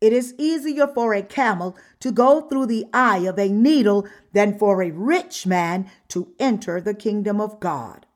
It 0.00 0.12
is 0.12 0.34
easier 0.38 0.86
for 0.86 1.14
a 1.14 1.22
camel 1.22 1.76
to 2.00 2.10
go 2.10 2.42
through 2.42 2.66
the 2.66 2.86
eye 2.92 3.18
of 3.18 3.38
a 3.38 3.48
needle 3.48 4.06
than 4.32 4.58
for 4.58 4.82
a 4.82 4.90
rich 4.90 5.46
man 5.46 5.90
to 6.08 6.34
enter 6.38 6.80
the 6.80 6.94
kingdom 6.94 7.40
of 7.40 7.60
God. 7.60 8.06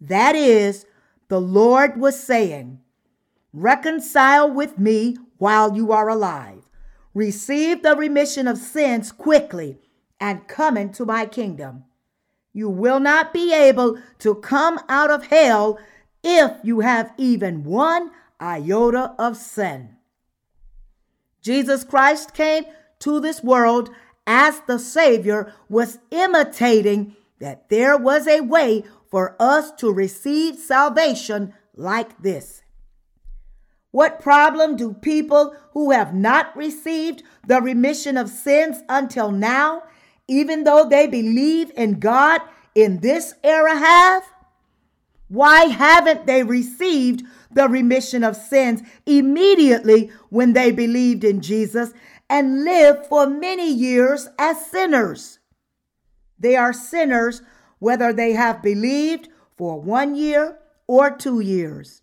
That 0.00 0.34
is, 0.34 0.86
the 1.32 1.40
Lord 1.40 1.98
was 1.98 2.22
saying, 2.22 2.78
Reconcile 3.54 4.50
with 4.50 4.78
me 4.78 5.16
while 5.38 5.74
you 5.74 5.90
are 5.90 6.10
alive. 6.10 6.68
Receive 7.14 7.82
the 7.82 7.96
remission 7.96 8.46
of 8.46 8.58
sins 8.58 9.10
quickly 9.10 9.78
and 10.20 10.46
come 10.46 10.76
into 10.76 11.06
my 11.06 11.24
kingdom. 11.24 11.84
You 12.52 12.68
will 12.68 13.00
not 13.00 13.32
be 13.32 13.54
able 13.54 13.98
to 14.18 14.34
come 14.34 14.78
out 14.90 15.10
of 15.10 15.28
hell 15.28 15.78
if 16.22 16.52
you 16.62 16.80
have 16.80 17.14
even 17.16 17.64
one 17.64 18.10
iota 18.38 19.14
of 19.18 19.38
sin. 19.38 19.96
Jesus 21.40 21.82
Christ 21.82 22.34
came 22.34 22.66
to 22.98 23.20
this 23.20 23.42
world 23.42 23.88
as 24.26 24.60
the 24.66 24.78
Savior 24.78 25.54
was 25.70 25.98
imitating 26.10 27.16
that 27.38 27.70
there 27.70 27.96
was 27.96 28.28
a 28.28 28.42
way 28.42 28.84
for 29.12 29.36
us 29.38 29.70
to 29.72 29.92
receive 29.92 30.56
salvation 30.56 31.52
like 31.76 32.22
this. 32.22 32.62
What 33.90 34.22
problem 34.22 34.74
do 34.74 34.94
people 34.94 35.54
who 35.72 35.90
have 35.90 36.14
not 36.14 36.56
received 36.56 37.22
the 37.46 37.60
remission 37.60 38.16
of 38.16 38.30
sins 38.30 38.78
until 38.88 39.30
now, 39.30 39.82
even 40.26 40.64
though 40.64 40.88
they 40.88 41.06
believe 41.06 41.70
in 41.76 42.00
God 42.00 42.40
in 42.74 43.00
this 43.00 43.34
era, 43.44 43.76
have? 43.76 44.24
Why 45.28 45.64
haven't 45.64 46.26
they 46.26 46.42
received 46.42 47.22
the 47.50 47.68
remission 47.68 48.24
of 48.24 48.34
sins 48.34 48.80
immediately 49.04 50.10
when 50.30 50.54
they 50.54 50.70
believed 50.70 51.22
in 51.22 51.42
Jesus 51.42 51.92
and 52.30 52.64
lived 52.64 53.04
for 53.08 53.26
many 53.26 53.70
years 53.70 54.30
as 54.38 54.70
sinners? 54.70 55.38
They 56.38 56.56
are 56.56 56.72
sinners 56.72 57.42
whether 57.82 58.12
they 58.12 58.32
have 58.32 58.62
believed 58.62 59.28
for 59.56 59.80
one 59.80 60.14
year 60.14 60.56
or 60.86 61.10
two 61.10 61.40
years? 61.40 62.00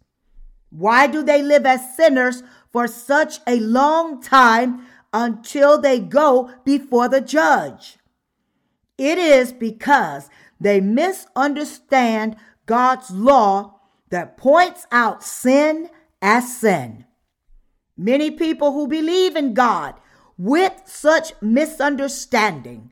Why 0.70 1.08
do 1.08 1.24
they 1.24 1.42
live 1.42 1.66
as 1.66 1.96
sinners 1.96 2.44
for 2.70 2.86
such 2.86 3.40
a 3.48 3.62
long 3.62 4.22
time 4.22 4.86
until 5.14 5.80
they 5.80 5.98
go 6.02 6.52
before 6.66 7.08
the 7.08 7.22
judge? 7.22 7.98
It 8.98 9.18
is 9.18 9.54
because 9.54 10.30
they 10.60 10.82
misunderstand 10.82 12.36
God's 12.66 13.10
law 13.10 13.80
that 14.10 14.36
points 14.36 14.86
out 14.92 15.24
sin 15.24 15.90
as 16.22 16.58
sin. 16.58 17.06
Many 17.96 18.32
people 18.32 18.74
who 18.74 18.86
believe 18.86 19.38
in 19.38 19.54
God 19.54 19.96
with 20.38 20.74
such 20.84 21.32
misunderstanding 21.42 22.92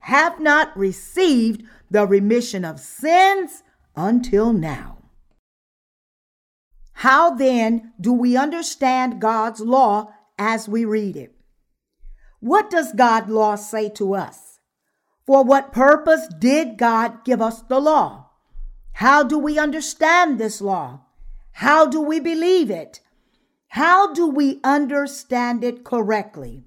have 0.00 0.38
not 0.38 0.76
received 0.76 1.64
the 1.90 2.06
remission 2.06 2.64
of 2.64 2.80
sins 2.80 3.62
until 3.96 4.52
now. 4.52 4.98
How 6.92 7.34
then 7.34 7.92
do 8.00 8.12
we 8.12 8.36
understand 8.36 9.20
God's 9.20 9.60
law 9.60 10.12
as 10.38 10.68
we 10.68 10.84
read 10.84 11.16
it? 11.16 11.34
What 12.40 12.70
does 12.70 12.92
God's 12.92 13.30
law 13.30 13.56
say 13.56 13.88
to 13.90 14.14
us? 14.14 14.60
For 15.26 15.44
what 15.44 15.72
purpose 15.72 16.26
did 16.38 16.78
God 16.78 17.24
give 17.24 17.42
us 17.42 17.62
the 17.62 17.80
law? 17.80 18.30
How 18.94 19.22
do 19.22 19.38
we 19.38 19.58
understand 19.58 20.38
this 20.38 20.60
law? 20.60 21.02
How 21.52 21.86
do 21.86 22.00
we 22.00 22.18
believe 22.18 22.70
it? 22.70 23.00
How 23.68 24.12
do 24.12 24.26
we 24.26 24.60
understand 24.64 25.62
it 25.62 25.84
correctly? 25.84 26.64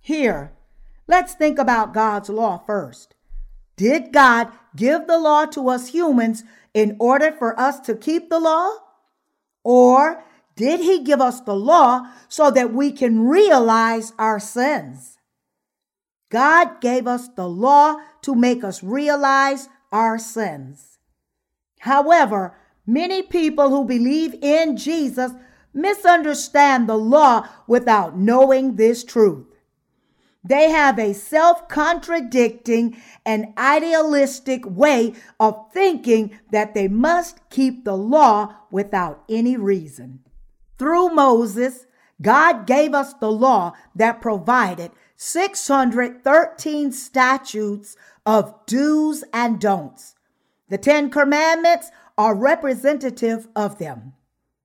Here, 0.00 0.52
let's 1.06 1.34
think 1.34 1.58
about 1.58 1.92
God's 1.92 2.28
law 2.28 2.58
first. 2.58 3.14
Did 3.80 4.12
God 4.12 4.52
give 4.76 5.06
the 5.06 5.18
law 5.18 5.46
to 5.46 5.70
us 5.70 5.88
humans 5.88 6.44
in 6.74 6.98
order 7.00 7.32
for 7.32 7.58
us 7.58 7.80
to 7.80 7.94
keep 7.94 8.28
the 8.28 8.38
law? 8.38 8.76
Or 9.64 10.22
did 10.54 10.80
he 10.80 11.02
give 11.02 11.22
us 11.22 11.40
the 11.40 11.56
law 11.56 12.12
so 12.28 12.50
that 12.50 12.74
we 12.74 12.92
can 12.92 13.26
realize 13.26 14.12
our 14.18 14.38
sins? 14.38 15.16
God 16.28 16.82
gave 16.82 17.06
us 17.06 17.28
the 17.28 17.48
law 17.48 17.96
to 18.20 18.34
make 18.34 18.62
us 18.62 18.82
realize 18.82 19.70
our 19.90 20.18
sins. 20.18 20.98
However, 21.78 22.54
many 22.86 23.22
people 23.22 23.70
who 23.70 23.86
believe 23.86 24.34
in 24.42 24.76
Jesus 24.76 25.32
misunderstand 25.72 26.86
the 26.86 26.98
law 26.98 27.48
without 27.66 28.18
knowing 28.18 28.76
this 28.76 29.04
truth. 29.04 29.49
They 30.42 30.70
have 30.70 30.98
a 30.98 31.12
self 31.12 31.68
contradicting 31.68 32.96
and 33.26 33.52
idealistic 33.58 34.64
way 34.64 35.14
of 35.38 35.70
thinking 35.72 36.38
that 36.50 36.74
they 36.74 36.88
must 36.88 37.48
keep 37.50 37.84
the 37.84 37.96
law 37.96 38.56
without 38.70 39.22
any 39.28 39.56
reason. 39.56 40.20
Through 40.78 41.10
Moses, 41.10 41.86
God 42.22 42.66
gave 42.66 42.94
us 42.94 43.12
the 43.14 43.30
law 43.30 43.74
that 43.94 44.22
provided 44.22 44.92
613 45.16 46.92
statutes 46.92 47.96
of 48.24 48.54
do's 48.66 49.24
and 49.34 49.60
don'ts. 49.60 50.14
The 50.70 50.78
Ten 50.78 51.10
Commandments 51.10 51.90
are 52.16 52.34
representative 52.34 53.48
of 53.54 53.78
them. 53.78 54.14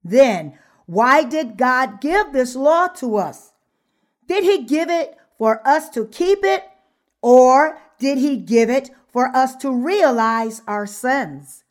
Then, 0.03 0.57
why 0.85 1.24
did 1.24 1.57
God 1.57 2.00
give 2.00 2.31
this 2.31 2.55
law 2.55 2.88
to 2.88 3.18
us? 3.18 3.51
Did 4.27 4.44
He 4.44 4.64
give 4.64 4.90
it 4.90 5.18
for 5.37 5.65
us 5.67 5.89
to 5.89 6.05
keep 6.07 6.39
it, 6.43 6.63
or 7.21 7.77
did 8.00 8.17
he 8.17 8.37
give 8.37 8.69
it 8.69 8.89
for 9.11 9.35
us 9.35 9.55
to 9.57 9.71
realize 9.71 10.61
our 10.67 10.85
sins? 10.85 11.63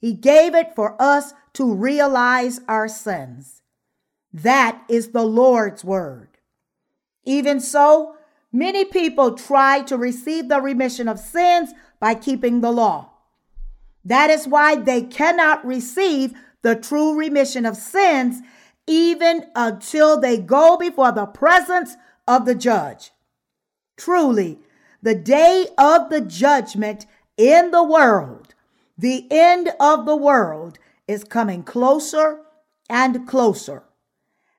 He 0.00 0.12
gave 0.12 0.54
it 0.54 0.74
for 0.74 1.00
us 1.00 1.32
to 1.54 1.72
realize 1.72 2.60
our 2.68 2.88
sins. 2.88 3.62
That 4.32 4.82
is 4.88 5.08
the 5.08 5.24
Lord's 5.24 5.84
word. 5.84 6.38
Even 7.24 7.60
so, 7.60 8.16
many 8.52 8.84
people 8.84 9.34
try 9.34 9.80
to 9.82 9.96
receive 9.96 10.48
the 10.48 10.60
remission 10.60 11.08
of 11.08 11.18
sins 11.18 11.70
by 12.00 12.14
keeping 12.14 12.60
the 12.60 12.70
law. 12.70 13.10
That 14.04 14.30
is 14.30 14.46
why 14.46 14.76
they 14.76 15.02
cannot 15.02 15.66
receive 15.66 16.34
the 16.62 16.76
true 16.76 17.14
remission 17.14 17.66
of 17.66 17.76
sins 17.76 18.40
even 18.86 19.44
until 19.54 20.18
they 20.18 20.38
go 20.38 20.76
before 20.76 21.12
the 21.12 21.26
presence 21.26 21.96
of 22.28 22.44
the 22.44 22.54
judge. 22.54 23.10
Truly, 23.96 24.60
the 25.02 25.16
day 25.16 25.66
of 25.76 26.10
the 26.10 26.20
judgment 26.20 27.06
in 27.36 27.72
the 27.72 27.82
world, 27.82 28.54
the 28.96 29.26
end 29.30 29.70
of 29.80 30.06
the 30.06 30.16
world 30.16 30.78
is 31.08 31.24
coming 31.24 31.62
closer 31.64 32.40
and 32.88 33.26
closer. 33.26 33.84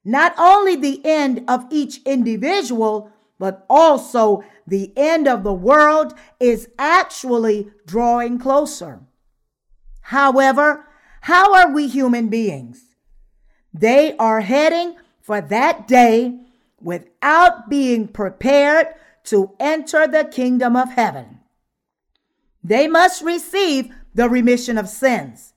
Not 0.04 0.34
only 0.38 0.76
the 0.76 1.02
end 1.06 1.44
of 1.48 1.66
each 1.70 2.02
individual, 2.04 3.12
but 3.38 3.66
also 3.70 4.44
the 4.66 4.92
end 4.98 5.28
of 5.28 5.44
the 5.44 5.54
world 5.54 6.14
is 6.40 6.70
actually 6.78 7.70
drawing 7.86 8.40
closer. 8.40 9.02
However, 10.02 10.86
how 11.22 11.54
are 11.54 11.72
we 11.72 11.88
human 11.88 12.30
beings? 12.30 12.96
They 13.74 14.16
are 14.18 14.42
heading 14.42 14.96
for 15.22 15.42
that 15.42 15.88
day 15.88 16.40
without 16.82 17.70
being 17.70 18.08
prepared 18.08 18.88
to 19.26 19.52
enter 19.60 20.08
the 20.08 20.26
kingdom 20.26 20.76
of 20.76 20.92
heaven. 20.94 21.40
They 22.64 22.88
must 22.88 23.24
receive 23.24 23.94
the 24.14 24.30
remission 24.30 24.78
of 24.78 24.90
sins, 24.90 25.54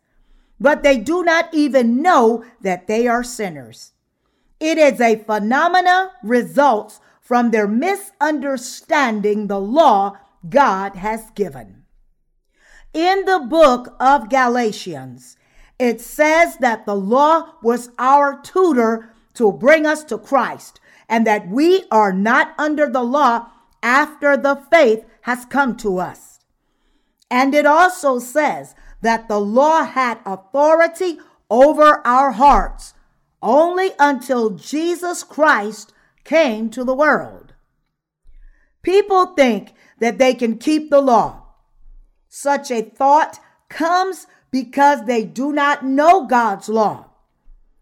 but 0.60 0.82
they 0.82 0.98
do 0.98 1.24
not 1.24 1.52
even 1.52 2.02
know 2.02 2.44
that 2.60 2.86
they 2.86 3.08
are 3.08 3.24
sinners. 3.24 3.92
It 4.60 4.78
is 4.78 5.00
a 5.00 5.16
phenomena 5.16 6.12
results 6.22 7.00
from 7.20 7.50
their 7.50 7.66
misunderstanding 7.66 9.46
the 9.46 9.60
law 9.60 10.18
God 10.48 10.96
has 10.96 11.30
given. 11.34 11.84
In 12.92 13.24
the 13.24 13.40
book 13.40 13.96
of 13.98 14.28
Galatians, 14.28 15.36
it 15.78 16.00
says 16.00 16.58
that 16.58 16.84
the 16.84 16.94
law 16.94 17.54
was 17.62 17.90
our 17.98 18.40
tutor 18.42 19.14
to 19.34 19.50
bring 19.50 19.86
us 19.86 20.04
to 20.04 20.18
Christ 20.18 20.78
and 21.12 21.26
that 21.26 21.46
we 21.46 21.84
are 21.90 22.10
not 22.10 22.54
under 22.56 22.88
the 22.88 23.02
law 23.02 23.46
after 23.82 24.34
the 24.34 24.56
faith 24.70 25.04
has 25.20 25.44
come 25.44 25.76
to 25.76 25.98
us. 25.98 26.40
And 27.30 27.54
it 27.54 27.66
also 27.66 28.18
says 28.18 28.74
that 29.02 29.28
the 29.28 29.38
law 29.38 29.84
had 29.84 30.20
authority 30.24 31.18
over 31.50 32.00
our 32.06 32.32
hearts 32.32 32.94
only 33.42 33.90
until 33.98 34.50
Jesus 34.56 35.22
Christ 35.22 35.92
came 36.24 36.70
to 36.70 36.82
the 36.82 36.94
world. 36.94 37.52
People 38.80 39.26
think 39.26 39.74
that 39.98 40.16
they 40.16 40.32
can 40.32 40.56
keep 40.56 40.88
the 40.88 41.02
law. 41.02 41.42
Such 42.30 42.70
a 42.70 42.80
thought 42.80 43.38
comes 43.68 44.26
because 44.50 45.04
they 45.04 45.24
do 45.24 45.52
not 45.52 45.84
know 45.84 46.26
God's 46.26 46.70
law. 46.70 47.10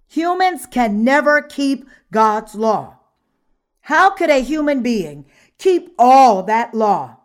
Humans 0.08 0.66
can 0.66 1.04
never 1.04 1.40
keep 1.40 1.88
God's 2.10 2.56
law. 2.56 2.96
How 3.90 4.10
could 4.10 4.30
a 4.30 4.40
human 4.40 4.82
being 4.82 5.24
keep 5.58 5.92
all 5.98 6.44
that 6.44 6.72
law? 6.72 7.16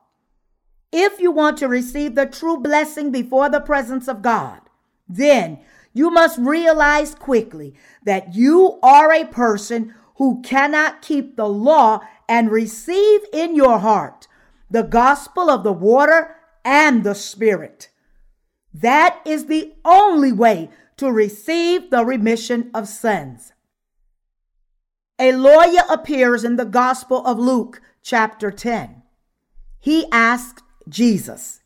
If 0.92 1.20
you 1.20 1.30
want 1.30 1.60
to 1.60 1.68
receive 1.68 2.16
the 2.16 2.26
true 2.26 2.58
blessing 2.58 3.12
before 3.12 3.50
the 3.50 3.60
presence 3.60 4.08
of 4.08 4.24
God, 4.24 4.62
then 5.08 5.60
you 5.94 6.10
must 6.10 6.40
realize 6.40 7.14
quickly 7.14 7.76
that 8.04 8.34
you 8.34 8.80
are 8.82 9.12
a 9.14 9.28
person 9.28 9.94
who 10.16 10.42
cannot 10.42 11.04
keep 11.04 11.36
the 11.36 11.48
law 11.48 12.00
and 12.28 12.50
receive 12.50 13.22
in 13.32 13.56
your 13.56 13.78
heart 13.78 14.28
the 14.68 14.82
gospel 14.82 15.52
of 15.52 15.64
the 15.64 15.72
water 15.72 16.36
and 16.64 17.04
the 17.04 17.14
spirit. 17.14 17.90
That 18.74 19.22
is 19.24 19.46
the 19.46 19.76
only 19.86 20.32
way 20.32 20.72
to 20.98 21.12
receive 21.12 21.92
the 21.92 22.04
remission 22.04 22.72
of 22.74 22.88
sins. 22.88 23.54
A 25.18 25.32
lawyer 25.32 25.84
appears 25.90 26.44
in 26.44 26.58
the 26.58 26.66
Gospel 26.66 27.26
of 27.26 27.40
Luke, 27.40 27.82
chapter 28.04 28.52
10. 28.52 29.02
He 29.80 30.12
asked 30.12 30.62
Jesus, 30.90 31.62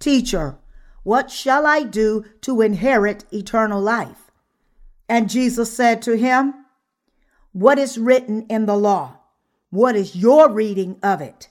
Teacher, 0.00 0.58
what 1.04 1.30
shall 1.30 1.64
I 1.64 1.84
do 1.84 2.24
to 2.40 2.60
inherit 2.60 3.24
eternal 3.32 3.80
life? 3.80 4.32
And 5.08 5.30
Jesus 5.30 5.72
said 5.72 6.02
to 6.02 6.16
him, 6.16 6.54
What 7.52 7.78
is 7.78 7.98
written 7.98 8.44
in 8.48 8.66
the 8.66 8.76
law? 8.76 9.18
What 9.70 9.94
is 9.94 10.16
your 10.16 10.50
reading 10.50 10.98
of 11.00 11.20
it? 11.20 11.50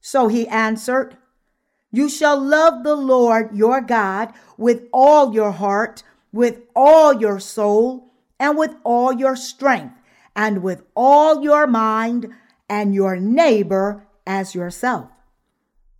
So 0.00 0.28
he 0.28 0.46
answered, 0.46 1.16
You 1.90 2.08
shall 2.08 2.40
love 2.40 2.84
the 2.84 2.94
Lord 2.94 3.56
your 3.56 3.80
God 3.80 4.32
with 4.56 4.84
all 4.92 5.34
your 5.34 5.50
heart, 5.50 6.04
with 6.32 6.60
all 6.76 7.12
your 7.12 7.40
soul, 7.40 8.12
and 8.38 8.56
with 8.56 8.76
all 8.84 9.12
your 9.12 9.34
strength 9.34 9.96
and 10.36 10.62
with 10.62 10.84
all 10.94 11.42
your 11.42 11.66
mind, 11.66 12.32
and 12.68 12.94
your 12.94 13.16
neighbor 13.16 14.06
as 14.26 14.54
yourself. 14.54 15.08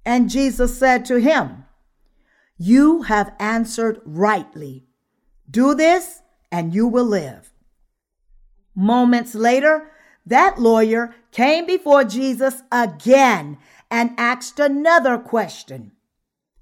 And 0.04 0.30
Jesus 0.30 0.78
said 0.78 1.04
to 1.06 1.16
him, 1.16 1.64
You 2.58 3.02
have 3.02 3.34
answered 3.38 4.00
rightly. 4.04 4.84
Do 5.50 5.74
this 5.74 6.22
and 6.50 6.74
you 6.74 6.86
will 6.86 7.04
live. 7.04 7.52
Moments 8.74 9.34
later, 9.34 9.90
that 10.24 10.60
lawyer 10.60 11.14
came 11.30 11.66
before 11.66 12.04
Jesus 12.04 12.62
again 12.70 13.58
and 13.90 14.10
asked 14.18 14.58
another 14.58 15.18
question 15.18 15.92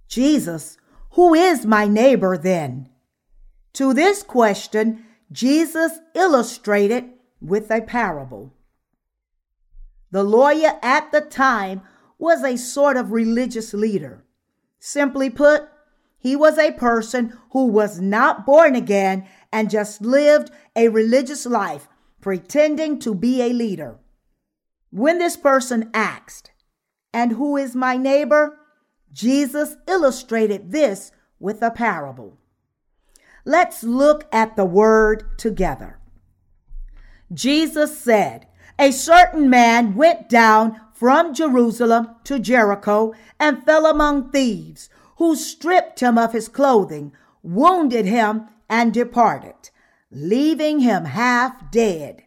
Jesus, 0.06 0.76
who 1.12 1.34
is 1.34 1.64
my 1.64 1.86
neighbor 1.86 2.36
then? 2.36 2.88
To 3.74 3.94
this 3.94 4.22
question, 4.22 5.04
Jesus 5.32 5.92
illustrated 6.14 7.13
with 7.44 7.70
a 7.70 7.80
parable. 7.80 8.52
The 10.10 10.22
lawyer 10.22 10.78
at 10.82 11.12
the 11.12 11.20
time 11.20 11.82
was 12.18 12.42
a 12.42 12.56
sort 12.56 12.96
of 12.96 13.12
religious 13.12 13.74
leader. 13.74 14.24
Simply 14.78 15.28
put, 15.28 15.68
he 16.18 16.36
was 16.36 16.56
a 16.56 16.72
person 16.72 17.36
who 17.50 17.66
was 17.66 18.00
not 18.00 18.46
born 18.46 18.74
again 18.74 19.28
and 19.52 19.70
just 19.70 20.00
lived 20.00 20.50
a 20.74 20.88
religious 20.88 21.44
life, 21.44 21.88
pretending 22.20 22.98
to 23.00 23.14
be 23.14 23.42
a 23.42 23.52
leader. 23.52 23.98
When 24.90 25.18
this 25.18 25.36
person 25.36 25.90
asked, 25.92 26.52
And 27.12 27.32
who 27.32 27.56
is 27.56 27.74
my 27.74 27.96
neighbor? 27.96 28.58
Jesus 29.12 29.76
illustrated 29.86 30.72
this 30.72 31.12
with 31.38 31.62
a 31.62 31.70
parable. 31.70 32.38
Let's 33.44 33.84
look 33.84 34.26
at 34.32 34.56
the 34.56 34.64
word 34.64 35.38
together. 35.38 35.98
Jesus 37.34 37.98
said, 37.98 38.46
A 38.78 38.92
certain 38.92 39.50
man 39.50 39.94
went 39.94 40.28
down 40.28 40.80
from 40.92 41.34
Jerusalem 41.34 42.08
to 42.24 42.38
Jericho 42.38 43.12
and 43.38 43.64
fell 43.64 43.86
among 43.86 44.30
thieves, 44.30 44.88
who 45.16 45.36
stripped 45.36 46.00
him 46.00 46.16
of 46.16 46.32
his 46.32 46.48
clothing, 46.48 47.12
wounded 47.42 48.06
him, 48.06 48.48
and 48.68 48.94
departed, 48.94 49.70
leaving 50.10 50.80
him 50.80 51.04
half 51.04 51.70
dead. 51.70 52.22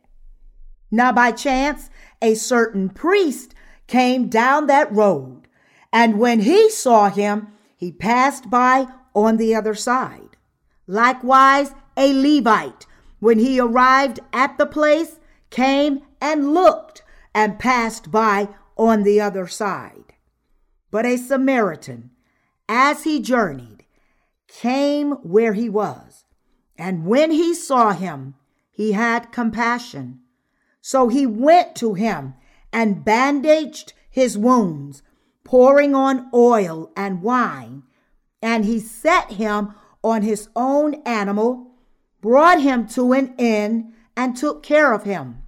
Now, 0.91 1.11
by 1.11 1.31
chance, 1.31 1.89
a 2.21 2.35
certain 2.35 2.89
priest 2.89 3.53
came 3.87 4.27
down 4.29 4.67
that 4.67 4.91
road, 4.91 5.47
and 5.91 6.19
when 6.19 6.41
he 6.41 6.69
saw 6.69 7.09
him, 7.09 7.47
he 7.75 7.91
passed 7.91 8.49
by 8.49 8.87
on 9.13 9.37
the 9.37 9.55
other 9.55 9.73
side. 9.73 10.37
Likewise, 10.85 11.73
a 11.95 12.13
Levite, 12.13 12.85
when 13.19 13.39
he 13.39 13.59
arrived 13.59 14.19
at 14.33 14.57
the 14.57 14.65
place, 14.65 15.19
came 15.49 16.01
and 16.21 16.53
looked 16.53 17.03
and 17.33 17.59
passed 17.59 18.11
by 18.11 18.49
on 18.75 19.03
the 19.03 19.19
other 19.21 19.47
side. 19.47 20.13
But 20.91 21.05
a 21.05 21.17
Samaritan, 21.17 22.11
as 22.69 23.03
he 23.03 23.19
journeyed, 23.19 23.85
came 24.47 25.11
where 25.23 25.53
he 25.53 25.69
was, 25.69 26.25
and 26.77 27.05
when 27.05 27.31
he 27.31 27.53
saw 27.53 27.91
him, 27.91 28.35
he 28.71 28.91
had 28.93 29.31
compassion. 29.31 30.21
So 30.81 31.09
he 31.09 31.25
went 31.25 31.75
to 31.77 31.95
him 31.95 32.35
and 32.71 33.03
bandaged 33.03 33.93
his 34.09 34.37
wounds, 34.37 35.01
pouring 35.43 35.95
on 35.95 36.29
oil 36.33 36.91
and 36.95 37.21
wine, 37.21 37.83
and 38.41 38.65
he 38.65 38.79
set 38.79 39.31
him 39.31 39.73
on 40.03 40.21
his 40.21 40.49
own 40.55 40.95
animal, 41.05 41.66
brought 42.21 42.61
him 42.61 42.87
to 42.87 43.13
an 43.13 43.33
inn, 43.37 43.93
and 44.15 44.35
took 44.35 44.63
care 44.63 44.93
of 44.93 45.03
him. 45.03 45.43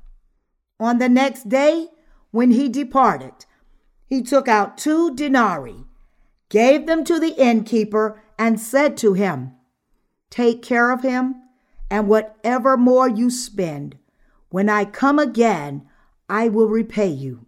On 0.79 0.99
the 0.99 1.09
next 1.09 1.49
day, 1.49 1.87
when 2.31 2.51
he 2.51 2.69
departed, 2.69 3.45
he 4.05 4.21
took 4.21 4.47
out 4.47 4.77
two 4.77 5.15
denarii, 5.15 5.85
gave 6.49 6.85
them 6.85 7.03
to 7.03 7.19
the 7.19 7.33
innkeeper, 7.41 8.21
and 8.37 8.59
said 8.59 8.95
to 8.97 9.13
him, 9.13 9.53
Take 10.29 10.61
care 10.61 10.91
of 10.91 11.01
him, 11.01 11.35
and 11.89 12.07
whatever 12.07 12.77
more 12.77 13.09
you 13.09 13.29
spend, 13.29 13.97
when 14.49 14.69
I 14.69 14.85
come 14.85 15.19
again, 15.19 15.87
I 16.29 16.47
will 16.47 16.67
repay 16.67 17.09
you. 17.09 17.47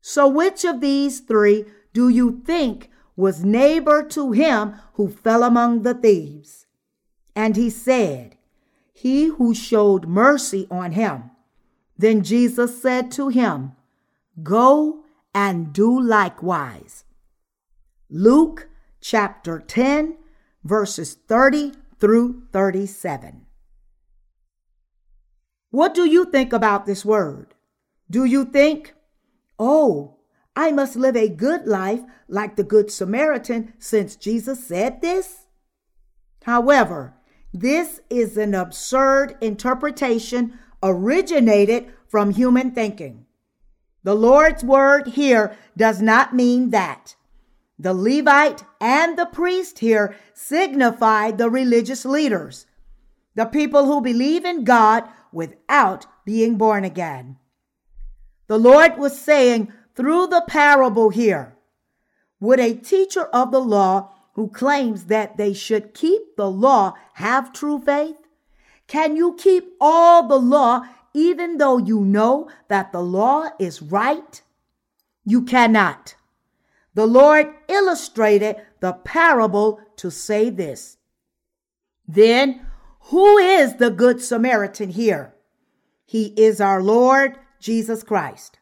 So, 0.00 0.28
which 0.28 0.64
of 0.64 0.80
these 0.80 1.20
three 1.20 1.64
do 1.92 2.08
you 2.08 2.42
think 2.44 2.90
was 3.16 3.44
neighbor 3.44 4.02
to 4.04 4.32
him 4.32 4.76
who 4.94 5.08
fell 5.08 5.42
among 5.42 5.82
the 5.82 5.94
thieves? 5.94 6.66
And 7.34 7.56
he 7.56 7.70
said, 7.70 8.35
He 8.98 9.26
who 9.26 9.54
showed 9.54 10.08
mercy 10.08 10.66
on 10.70 10.92
him. 10.92 11.30
Then 11.98 12.22
Jesus 12.22 12.80
said 12.80 13.12
to 13.12 13.28
him, 13.28 13.72
Go 14.42 15.04
and 15.34 15.70
do 15.70 16.00
likewise. 16.00 17.04
Luke 18.08 18.70
chapter 19.02 19.60
10, 19.60 20.16
verses 20.64 21.12
30 21.12 21.74
through 22.00 22.44
37. 22.52 23.44
What 25.70 25.92
do 25.92 26.06
you 26.08 26.24
think 26.24 26.54
about 26.54 26.86
this 26.86 27.04
word? 27.04 27.52
Do 28.10 28.24
you 28.24 28.46
think, 28.46 28.94
oh, 29.58 30.16
I 30.56 30.72
must 30.72 30.96
live 30.96 31.16
a 31.16 31.28
good 31.28 31.66
life 31.66 32.00
like 32.28 32.56
the 32.56 32.64
Good 32.64 32.90
Samaritan 32.90 33.74
since 33.78 34.16
Jesus 34.16 34.66
said 34.66 35.02
this? 35.02 35.44
However, 36.44 37.12
this 37.52 38.00
is 38.10 38.36
an 38.36 38.54
absurd 38.54 39.36
interpretation 39.40 40.58
originated 40.82 41.92
from 42.08 42.30
human 42.30 42.72
thinking. 42.72 43.26
The 44.02 44.14
Lord's 44.14 44.62
word 44.62 45.08
here 45.08 45.56
does 45.76 46.00
not 46.00 46.34
mean 46.34 46.70
that. 46.70 47.16
The 47.78 47.92
Levite 47.92 48.64
and 48.80 49.18
the 49.18 49.26
priest 49.26 49.80
here 49.80 50.16
signify 50.32 51.30
the 51.30 51.50
religious 51.50 52.04
leaders, 52.04 52.66
the 53.34 53.46
people 53.46 53.86
who 53.86 54.00
believe 54.00 54.44
in 54.44 54.64
God 54.64 55.08
without 55.32 56.06
being 56.24 56.56
born 56.56 56.84
again. 56.84 57.36
The 58.46 58.58
Lord 58.58 58.96
was 58.96 59.20
saying 59.20 59.72
through 59.94 60.28
the 60.28 60.44
parable 60.46 61.10
here 61.10 61.56
Would 62.40 62.60
a 62.60 62.74
teacher 62.74 63.24
of 63.24 63.50
the 63.50 63.60
law 63.60 64.15
who 64.36 64.48
claims 64.48 65.06
that 65.06 65.38
they 65.38 65.54
should 65.54 65.94
keep 65.94 66.36
the 66.36 66.50
law 66.50 66.92
have 67.14 67.54
true 67.54 67.80
faith? 67.80 68.18
Can 68.86 69.16
you 69.16 69.34
keep 69.34 69.64
all 69.80 70.28
the 70.28 70.38
law 70.38 70.86
even 71.14 71.56
though 71.56 71.78
you 71.78 72.00
know 72.00 72.50
that 72.68 72.92
the 72.92 73.00
law 73.00 73.48
is 73.58 73.80
right? 73.80 74.42
You 75.24 75.42
cannot. 75.42 76.16
The 76.92 77.06
Lord 77.06 77.46
illustrated 77.66 78.56
the 78.80 78.92
parable 78.92 79.80
to 79.96 80.10
say 80.10 80.50
this. 80.50 80.98
Then, 82.06 82.66
who 83.08 83.38
is 83.38 83.76
the 83.76 83.90
Good 83.90 84.20
Samaritan 84.20 84.90
here? 84.90 85.34
He 86.04 86.34
is 86.36 86.60
our 86.60 86.82
Lord 86.82 87.38
Jesus 87.58 88.02
Christ. 88.02 88.58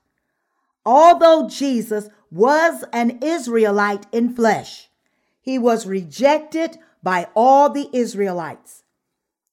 Although 0.87 1.49
Jesus 1.49 2.09
was 2.31 2.85
an 2.93 3.19
Israelite 3.23 4.07
in 4.13 4.33
flesh, 4.33 4.89
he 5.45 5.59
was 5.59 5.87
rejected 5.87 6.79
by 7.03 7.29
all 7.35 7.69
the 7.69 7.91
Israelites. 7.93 8.83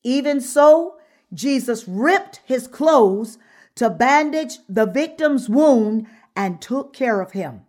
Even 0.03 0.39
so, 0.39 0.95
Jesus 1.33 1.85
ripped 1.85 2.39
his 2.45 2.65
clothes 2.65 3.37
to 3.75 3.89
bandage 3.89 4.59
the 4.69 4.85
victim's 4.85 5.49
wound 5.49 6.07
and 6.33 6.61
took 6.61 6.93
care 6.93 7.19
of 7.19 7.33
him. 7.33 7.63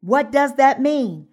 What 0.00 0.32
does 0.32 0.54
that 0.56 0.80
mean? 0.80 1.28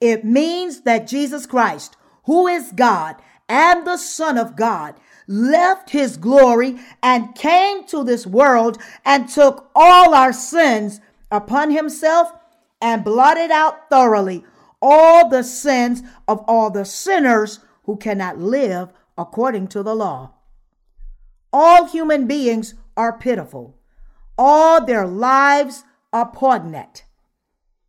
It 0.00 0.24
means 0.24 0.82
that 0.82 1.08
Jesus 1.08 1.46
Christ, 1.46 1.96
who 2.26 2.46
is 2.46 2.70
God 2.70 3.16
and 3.48 3.84
the 3.84 3.96
Son 3.96 4.38
of 4.38 4.54
God, 4.54 4.94
left 5.26 5.90
his 5.90 6.16
glory 6.16 6.78
and 7.02 7.34
came 7.34 7.84
to 7.88 8.04
this 8.04 8.24
world 8.24 8.78
and 9.04 9.28
took 9.28 9.68
all 9.74 10.14
our 10.14 10.32
sins 10.32 11.00
upon 11.28 11.72
himself 11.72 12.32
and 12.80 13.02
blotted 13.02 13.50
out 13.50 13.90
thoroughly 13.90 14.44
all 14.82 15.28
the 15.28 15.44
sins 15.44 16.02
of 16.26 16.44
all 16.48 16.68
the 16.68 16.84
sinners 16.84 17.60
who 17.84 17.96
cannot 17.96 18.38
live 18.38 18.92
according 19.16 19.68
to 19.68 19.82
the 19.82 19.94
law. 19.94 20.32
All 21.52 21.86
human 21.86 22.26
beings 22.26 22.74
are 22.96 23.16
pitiful. 23.16 23.78
All 24.36 24.84
their 24.84 25.06
lives 25.06 25.84
are 26.12 26.30
poignant. 26.30 27.04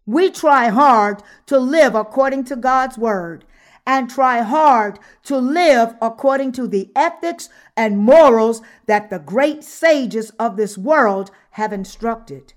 We 0.06 0.29
try 0.29 0.67
hard 0.67 1.23
to 1.47 1.58
live 1.58 1.95
according 1.95 2.43
to 2.45 2.56
God's 2.56 2.97
word 2.97 3.45
and 3.86 4.10
try 4.10 4.41
hard 4.41 4.99
to 5.23 5.38
live 5.38 5.95
according 6.01 6.51
to 6.53 6.67
the 6.67 6.91
ethics 6.95 7.49
and 7.75 7.97
morals 7.97 8.62
that 8.86 9.10
the 9.10 9.19
great 9.19 9.63
sages 9.63 10.29
of 10.32 10.58
this 10.58 10.77
world 10.77 11.32
have 11.51 11.73
instructed. 11.73 12.53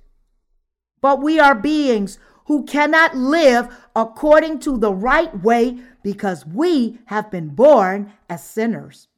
But 1.01 1.23
we 1.23 1.39
are 1.39 1.55
beings 1.55 2.19
who 2.47 2.65
cannot 2.65 3.17
live 3.17 3.69
according 3.95 4.59
to 4.61 4.77
the 4.79 4.93
right 4.93 5.43
way 5.43 5.79
because 6.03 6.47
we 6.47 6.99
have 7.07 7.31
been 7.31 7.49
born 7.49 8.13
as 8.29 8.43
sinners. 8.43 9.09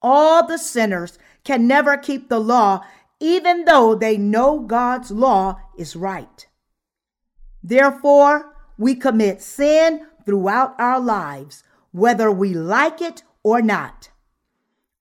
All 0.00 0.46
the 0.46 0.58
sinners 0.58 1.18
can 1.44 1.66
never 1.66 1.96
keep 1.96 2.28
the 2.28 2.40
law, 2.40 2.84
even 3.20 3.64
though 3.64 3.94
they 3.94 4.16
know 4.16 4.58
God's 4.58 5.10
law 5.10 5.60
is 5.78 5.94
right. 5.94 6.46
Therefore, 7.62 8.56
we 8.78 8.94
commit 8.94 9.42
sin 9.42 10.06
throughout 10.24 10.74
our 10.78 10.98
lives, 10.98 11.62
whether 11.92 12.30
we 12.30 12.54
like 12.54 13.00
it 13.00 13.22
or 13.42 13.62
not. 13.62 14.10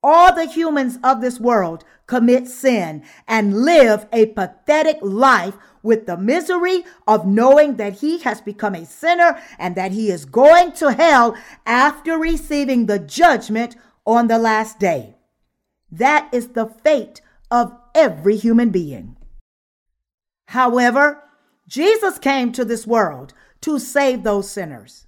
All 0.03 0.33
the 0.33 0.45
humans 0.45 0.97
of 1.03 1.21
this 1.21 1.39
world 1.39 1.83
commit 2.07 2.47
sin 2.47 3.03
and 3.27 3.63
live 3.63 4.07
a 4.11 4.27
pathetic 4.27 4.97
life 5.01 5.55
with 5.83 6.05
the 6.05 6.17
misery 6.17 6.83
of 7.07 7.25
knowing 7.25 7.75
that 7.75 7.99
he 7.99 8.19
has 8.19 8.41
become 8.41 8.75
a 8.75 8.85
sinner 8.85 9.39
and 9.59 9.75
that 9.75 9.91
he 9.91 10.09
is 10.09 10.25
going 10.25 10.71
to 10.73 10.91
hell 10.93 11.35
after 11.65 12.17
receiving 12.17 12.85
the 12.85 12.99
judgment 12.99 13.75
on 14.05 14.27
the 14.27 14.39
last 14.39 14.79
day. 14.79 15.15
That 15.91 16.29
is 16.33 16.49
the 16.49 16.65
fate 16.65 17.21
of 17.49 17.73
every 17.93 18.37
human 18.37 18.69
being. 18.69 19.17
However, 20.47 21.23
Jesus 21.67 22.17
came 22.17 22.51
to 22.53 22.65
this 22.65 22.87
world 22.87 23.33
to 23.61 23.77
save 23.77 24.23
those 24.23 24.49
sinners. 24.49 25.05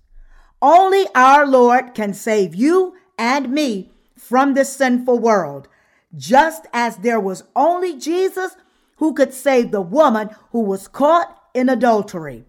Only 0.61 1.07
our 1.15 1.45
Lord 1.47 1.93
can 1.93 2.13
save 2.13 2.55
you 2.55 2.95
and 3.17 3.49
me 3.51 3.92
from 4.23 4.53
this 4.53 4.73
sinful 4.73 5.19
world, 5.19 5.67
just 6.15 6.65
as 6.71 6.97
there 6.97 7.19
was 7.19 7.43
only 7.55 7.97
Jesus 7.97 8.55
who 8.97 9.13
could 9.13 9.33
save 9.33 9.71
the 9.71 9.81
woman 9.81 10.29
who 10.51 10.61
was 10.61 10.87
caught 10.87 11.37
in 11.53 11.67
adultery, 11.67 12.45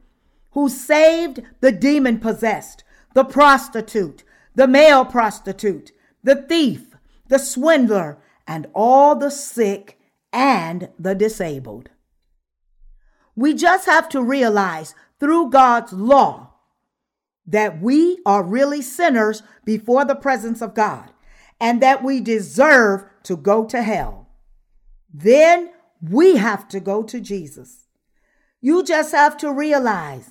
who 0.53 0.69
saved 0.69 1.43
the 1.61 1.73
demon 1.73 2.21
possessed, 2.21 2.85
the 3.15 3.25
prostitute, 3.25 4.23
the 4.55 4.69
male 4.69 5.05
prostitute, 5.05 5.91
the 6.23 6.37
thief, 6.37 6.95
the 7.29 7.39
swindler, 7.39 8.19
and 8.47 8.67
all 8.73 9.17
the 9.17 9.31
sick 9.31 9.99
and 10.33 10.89
the 10.99 11.15
disabled. 11.15 11.91
We 13.35 13.53
just 13.55 13.87
have 13.87 14.09
to 14.11 14.23
realize 14.23 14.95
through 15.19 15.51
God's 15.51 15.93
law 15.93 16.53
that 17.47 17.81
we 17.81 18.19
are 18.25 18.45
really 18.45 18.81
sinners 18.81 19.43
before 19.65 20.05
the 20.05 20.15
presence 20.15 20.63
of 20.63 20.75
God 20.75 21.11
and 21.65 21.81
that 21.81 22.05
we 22.05 22.21
deserve 22.21 23.07
to 23.23 23.35
go 23.35 23.65
to 23.65 23.81
hell. 23.81 24.29
Then 25.11 25.71
we 26.03 26.37
have 26.37 26.69
to 26.69 26.79
go 26.79 27.03
to 27.05 27.19
Jesus. 27.23 27.87
You 28.61 28.85
just 28.85 29.13
have 29.13 29.39
to 29.39 29.51
realize 29.51 30.29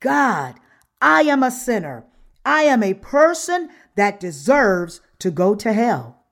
God, 0.00 0.56
I 1.00 1.22
am 1.22 1.42
a 1.42 1.50
sinner. 1.50 2.04
I 2.44 2.64
am 2.64 2.82
a 2.82 2.92
person 2.92 3.70
that 3.96 4.20
deserves 4.20 5.00
to 5.20 5.30
go 5.30 5.54
to 5.54 5.72
hell. 5.72 6.26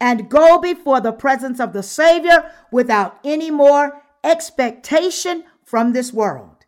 And 0.00 0.28
go 0.28 0.58
before 0.58 1.00
the 1.00 1.12
presence 1.12 1.60
of 1.60 1.72
the 1.72 1.84
Savior 1.84 2.50
without 2.72 3.20
any 3.22 3.52
more 3.52 4.02
expectation 4.24 5.44
from 5.64 5.92
this 5.92 6.12
world. 6.12 6.64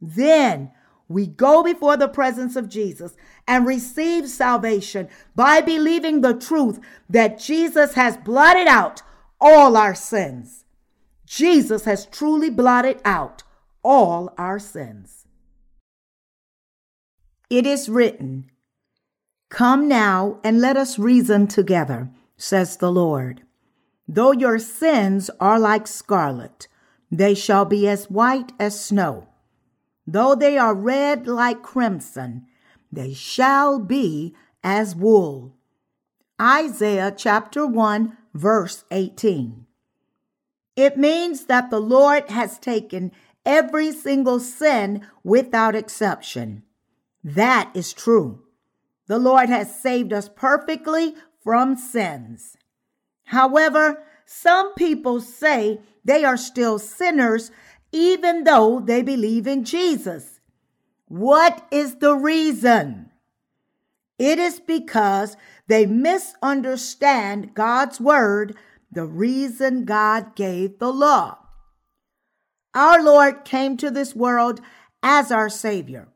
Then 0.00 0.70
we 1.12 1.26
go 1.26 1.62
before 1.62 1.96
the 1.96 2.08
presence 2.08 2.56
of 2.56 2.68
Jesus 2.68 3.16
and 3.46 3.66
receive 3.66 4.28
salvation 4.28 5.08
by 5.34 5.60
believing 5.60 6.20
the 6.20 6.34
truth 6.34 6.80
that 7.08 7.38
Jesus 7.38 7.94
has 7.94 8.16
blotted 8.16 8.66
out 8.66 9.02
all 9.40 9.76
our 9.76 9.94
sins. 9.94 10.64
Jesus 11.26 11.84
has 11.84 12.06
truly 12.06 12.50
blotted 12.50 13.00
out 13.04 13.42
all 13.82 14.32
our 14.38 14.58
sins. 14.58 15.26
It 17.50 17.66
is 17.66 17.88
written, 17.88 18.50
Come 19.50 19.88
now 19.88 20.38
and 20.42 20.60
let 20.60 20.76
us 20.76 20.98
reason 20.98 21.46
together, 21.46 22.10
says 22.36 22.78
the 22.78 22.90
Lord. 22.90 23.42
Though 24.08 24.32
your 24.32 24.58
sins 24.58 25.30
are 25.40 25.58
like 25.58 25.86
scarlet, 25.86 26.68
they 27.10 27.34
shall 27.34 27.64
be 27.64 27.86
as 27.86 28.10
white 28.10 28.52
as 28.58 28.82
snow. 28.82 29.28
Though 30.06 30.34
they 30.34 30.58
are 30.58 30.74
red 30.74 31.26
like 31.26 31.62
crimson, 31.62 32.46
they 32.90 33.14
shall 33.14 33.78
be 33.78 34.34
as 34.62 34.94
wool. 34.94 35.56
Isaiah 36.40 37.14
chapter 37.16 37.66
1, 37.66 38.16
verse 38.34 38.84
18. 38.90 39.66
It 40.74 40.96
means 40.96 41.46
that 41.46 41.70
the 41.70 41.80
Lord 41.80 42.30
has 42.30 42.58
taken 42.58 43.12
every 43.44 43.92
single 43.92 44.40
sin 44.40 45.06
without 45.22 45.76
exception. 45.76 46.62
That 47.22 47.70
is 47.74 47.92
true. 47.92 48.42
The 49.06 49.18
Lord 49.18 49.48
has 49.48 49.80
saved 49.80 50.12
us 50.12 50.28
perfectly 50.28 51.14
from 51.42 51.76
sins. 51.76 52.56
However, 53.26 54.02
some 54.26 54.74
people 54.74 55.20
say 55.20 55.80
they 56.04 56.24
are 56.24 56.36
still 56.36 56.78
sinners 56.78 57.50
even 57.92 58.44
though 58.44 58.80
they 58.80 59.02
believe 59.02 59.46
in 59.46 59.64
Jesus. 59.64 60.40
What 61.06 61.66
is 61.70 61.96
the 61.96 62.14
reason? 62.14 63.10
It 64.18 64.38
is 64.38 64.60
because 64.60 65.36
they 65.66 65.84
misunderstand 65.84 67.54
God's 67.54 68.00
word, 68.00 68.56
the 68.90 69.04
reason 69.04 69.84
God 69.84 70.34
gave 70.34 70.78
the 70.78 70.92
law. 70.92 71.38
Our 72.74 73.02
Lord 73.02 73.44
came 73.44 73.76
to 73.78 73.90
this 73.90 74.14
world 74.16 74.60
as 75.02 75.30
our 75.30 75.50
Savior. 75.50 76.08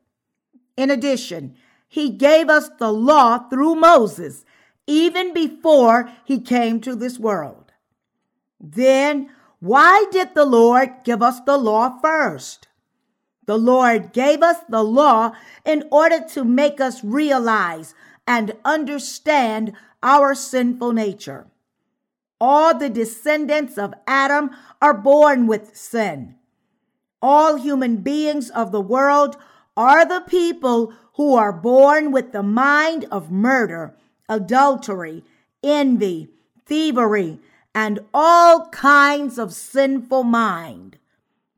In 0.75 0.89
addition, 0.89 1.55
He 1.87 2.09
gave 2.09 2.49
us 2.49 2.69
the 2.79 2.91
law 2.91 3.37
through 3.49 3.75
Moses, 3.75 4.45
even 4.87 5.33
before 5.33 6.11
He 6.25 6.39
came 6.39 6.79
to 6.81 6.95
this 6.95 7.19
world. 7.19 7.71
Then 8.59 9.29
why 9.59 10.05
did 10.11 10.35
the 10.35 10.45
Lord 10.45 11.03
give 11.03 11.21
us 11.21 11.39
the 11.41 11.57
law 11.57 11.99
first? 11.99 12.67
The 13.45 13.57
Lord 13.57 14.13
gave 14.13 14.43
us 14.43 14.57
the 14.69 14.83
law 14.83 15.31
in 15.65 15.87
order 15.91 16.19
to 16.33 16.43
make 16.43 16.79
us 16.81 17.03
realize 17.03 17.95
and 18.27 18.53
understand 18.65 19.73
our 20.03 20.35
sinful 20.35 20.93
nature. 20.93 21.47
All 22.39 22.77
the 22.77 22.89
descendants 22.89 23.77
of 23.77 23.95
Adam 24.05 24.51
are 24.81 24.93
born 24.93 25.47
with 25.47 25.75
sin. 25.75 26.35
All 27.21 27.55
human 27.55 27.97
beings 27.97 28.49
of 28.51 28.71
the 28.71 28.81
world 28.81 29.37
are 29.75 30.05
the 30.05 30.21
people 30.27 30.93
who 31.15 31.35
are 31.35 31.53
born 31.53 32.11
with 32.11 32.31
the 32.31 32.43
mind 32.43 33.05
of 33.11 33.31
murder, 33.31 33.95
adultery, 34.29 35.23
envy, 35.63 36.29
thievery, 36.65 37.39
and 37.77 37.99
all 38.11 38.69
kinds 38.69 39.37
of 39.37 39.53
sinful 39.53 40.23
mind. 40.23 40.97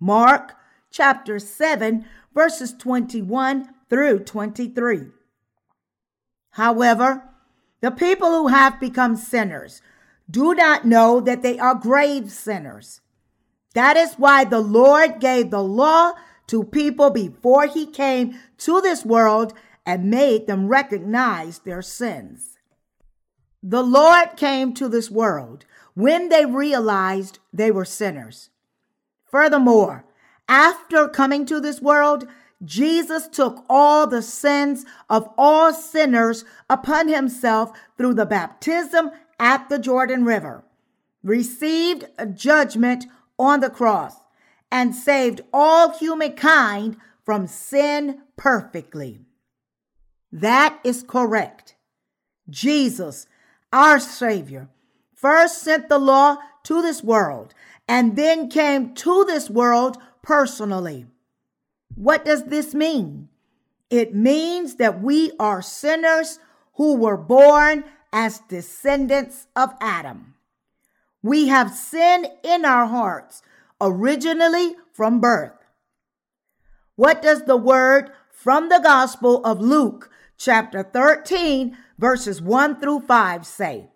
Mark 0.02 0.54
chapter 0.92 1.40
7, 1.40 2.04
verses 2.34 2.74
21 2.78 3.70
through 3.90 4.20
23. 4.20 5.04
However, 6.52 7.24
the 7.80 7.92
people 7.92 8.32
who 8.32 8.48
have 8.50 8.82
become 8.82 9.16
sinners 9.16 9.82
do 10.30 10.54
not 10.54 10.84
know 10.84 11.22
that 11.22 11.42
they 11.42 11.58
are 11.58 11.74
grave 11.74 12.30
sinners. 12.30 13.00
That 13.74 13.96
is 13.96 14.16
why 14.16 14.44
the 14.44 14.60
Lord 14.60 15.22
gave 15.22 15.52
the 15.52 15.64
law 15.64 16.16
to 16.48 16.66
people 16.66 17.12
before 17.12 17.66
he 17.66 17.86
came 17.86 18.38
to 18.58 18.82
this 18.82 19.06
world 19.06 19.54
and 19.86 20.12
made 20.12 20.48
them 20.48 20.68
recognize 20.68 21.60
their 21.60 21.82
sins. 21.82 22.58
The 23.64 23.84
Lord 23.84 24.36
came 24.36 24.74
to 24.74 24.90
this 24.90 25.10
world 25.10 25.64
when 26.00 26.30
they 26.30 26.46
realized 26.46 27.40
they 27.52 27.70
were 27.70 27.84
sinners. 27.84 28.50
Furthermore, 29.30 30.06
after 30.48 31.10
coming 31.10 31.46
to 31.46 31.60
this 31.60 31.82
world, 31.82 32.26
Jesus 32.64 33.28
took 33.28 33.66
all 33.70 34.08
the 34.08 34.22
sins 34.22 34.86
of 35.10 35.30
all 35.38 35.74
sinners 35.74 36.46
upon 36.70 37.10
himself 37.10 37.78
through 37.98 38.14
the 38.14 38.26
baptism 38.26 39.12
at 39.38 39.68
the 39.68 39.78
Jordan 39.78 40.24
River, 40.24 40.64
received 41.22 42.06
judgment 42.34 43.06
on 43.38 43.60
the 43.60 43.70
cross, 43.70 44.16
and 44.72 44.96
saved 44.96 45.42
all 45.54 45.92
humankind 45.98 46.96
from 47.26 47.46
sin 47.46 48.22
perfectly. 48.38 49.20
That 50.32 50.80
is 50.86 51.04
correct. 51.04 51.76
Jesus, 52.50 53.28
our 53.74 54.00
Savior, 54.00 54.70
first 55.20 55.62
sent 55.62 55.90
the 55.90 56.00
law 56.00 56.38
to 56.64 56.82
this 56.82 57.04
world 57.04 57.54
and 57.88 58.16
then 58.16 58.50
came 58.50 58.94
to 58.94 59.26
this 59.26 59.50
world 59.50 59.98
personally. 60.22 61.06
What 61.96 62.24
does 62.24 62.46
this 62.46 62.74
mean? 62.74 63.28
It 63.90 64.16
means 64.16 64.76
that 64.76 65.02
we 65.02 65.32
are 65.40 65.62
sinners 65.62 66.40
who 66.76 66.96
were 66.96 67.18
born 67.18 67.84
as 68.14 68.40
descendants 68.48 69.48
of 69.56 69.74
Adam. 69.82 70.36
We 71.22 71.48
have 71.48 71.74
sin 71.74 72.28
in 72.44 72.64
our 72.64 72.86
hearts 72.86 73.42
originally 73.82 74.76
from 74.94 75.20
birth. 75.20 75.58
What 76.96 77.22
does 77.22 77.44
the 77.44 77.58
word 77.58 78.12
from 78.32 78.70
the 78.70 78.80
Gospel 78.80 79.44
of 79.44 79.60
Luke, 79.60 80.10
chapter 80.38 80.84
13, 80.84 81.76
verses 81.98 82.42
1 82.42 82.80
through 82.80 83.02
5 83.02 83.46
say? 83.46 83.90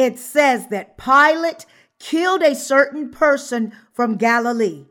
It 0.00 0.18
says 0.18 0.68
that 0.68 0.96
Pilate 0.96 1.66
killed 1.98 2.40
a 2.40 2.54
certain 2.54 3.10
person 3.10 3.70
from 3.92 4.16
Galilee 4.16 4.86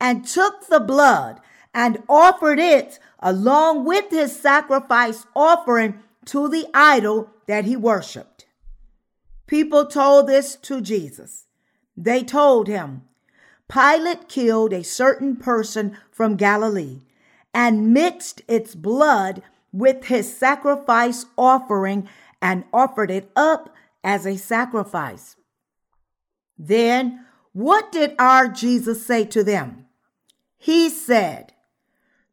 and 0.00 0.26
took 0.26 0.66
the 0.66 0.80
blood 0.80 1.40
and 1.72 2.02
offered 2.08 2.58
it 2.58 2.98
along 3.20 3.84
with 3.84 4.10
his 4.10 4.34
sacrifice 4.34 5.24
offering 5.36 6.02
to 6.24 6.48
the 6.48 6.66
idol 6.74 7.30
that 7.46 7.66
he 7.66 7.76
worshiped. 7.76 8.46
People 9.46 9.86
told 9.86 10.26
this 10.26 10.56
to 10.56 10.80
Jesus. 10.80 11.46
They 11.96 12.24
told 12.24 12.66
him, 12.66 13.02
Pilate 13.68 14.28
killed 14.28 14.72
a 14.72 14.82
certain 14.82 15.36
person 15.36 15.96
from 16.10 16.34
Galilee 16.34 17.02
and 17.54 17.94
mixed 17.94 18.42
its 18.48 18.74
blood 18.74 19.40
with 19.72 20.06
his 20.06 20.36
sacrifice 20.36 21.26
offering 21.36 22.08
and 22.42 22.64
offered 22.72 23.12
it 23.12 23.30
up 23.36 23.72
as 24.02 24.26
a 24.26 24.36
sacrifice. 24.36 25.36
Then 26.56 27.24
what 27.52 27.90
did 27.92 28.14
our 28.18 28.48
Jesus 28.48 29.04
say 29.04 29.24
to 29.26 29.42
them? 29.42 29.86
He 30.56 30.88
said, 30.88 31.52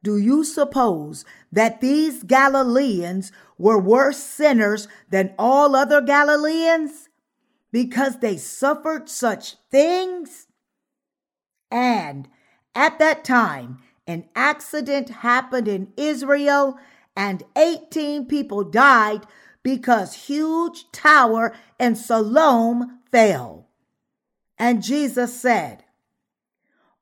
Do 0.03 0.17
you 0.17 0.43
suppose 0.43 1.25
that 1.51 1.81
these 1.81 2.23
Galileans 2.23 3.31
were 3.57 3.79
worse 3.79 4.17
sinners 4.17 4.87
than 5.09 5.33
all 5.39 5.75
other 5.75 6.01
Galileans 6.01 7.09
because 7.71 8.19
they 8.19 8.37
suffered 8.37 9.09
such 9.09 9.55
things? 9.71 10.47
And 11.71 12.27
at 12.73 12.99
that 12.99 13.23
time, 13.23 13.79
an 14.07 14.25
accident 14.35 15.09
happened 15.09 15.67
in 15.67 15.91
Israel 15.97 16.77
and 17.15 17.43
18 17.57 18.25
people 18.25 18.63
died 18.63 19.25
because 19.65 20.27
huge 20.27 20.85
tower 20.91 21.51
in 21.79 21.95
Siloam 21.95 22.99
fell. 23.11 23.67
And 24.59 24.83
Jesus 24.83 25.41
said, 25.41 25.83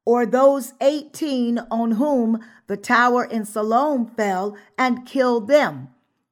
or 0.06 0.26
those 0.26 0.74
18 0.80 1.60
on 1.70 1.92
whom 1.92 2.40
the 2.68 2.78
tower 2.78 3.26
in 3.26 3.44
Siloam 3.44 4.08
fell 4.08 4.56
and 4.78 5.06
killed 5.06 5.50
them. 5.50 5.90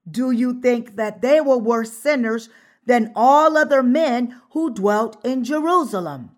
Do 0.10 0.32
you 0.32 0.62
think 0.62 0.96
that 0.96 1.22
they 1.22 1.42
were 1.42 1.58
worse 1.58 1.92
sinners 1.92 2.48
than 2.86 3.12
all 3.14 3.58
other 3.58 3.84
men 3.84 4.40
who 4.52 4.74
dwelt 4.74 5.18
in 5.26 5.44
Jerusalem? 5.44 6.32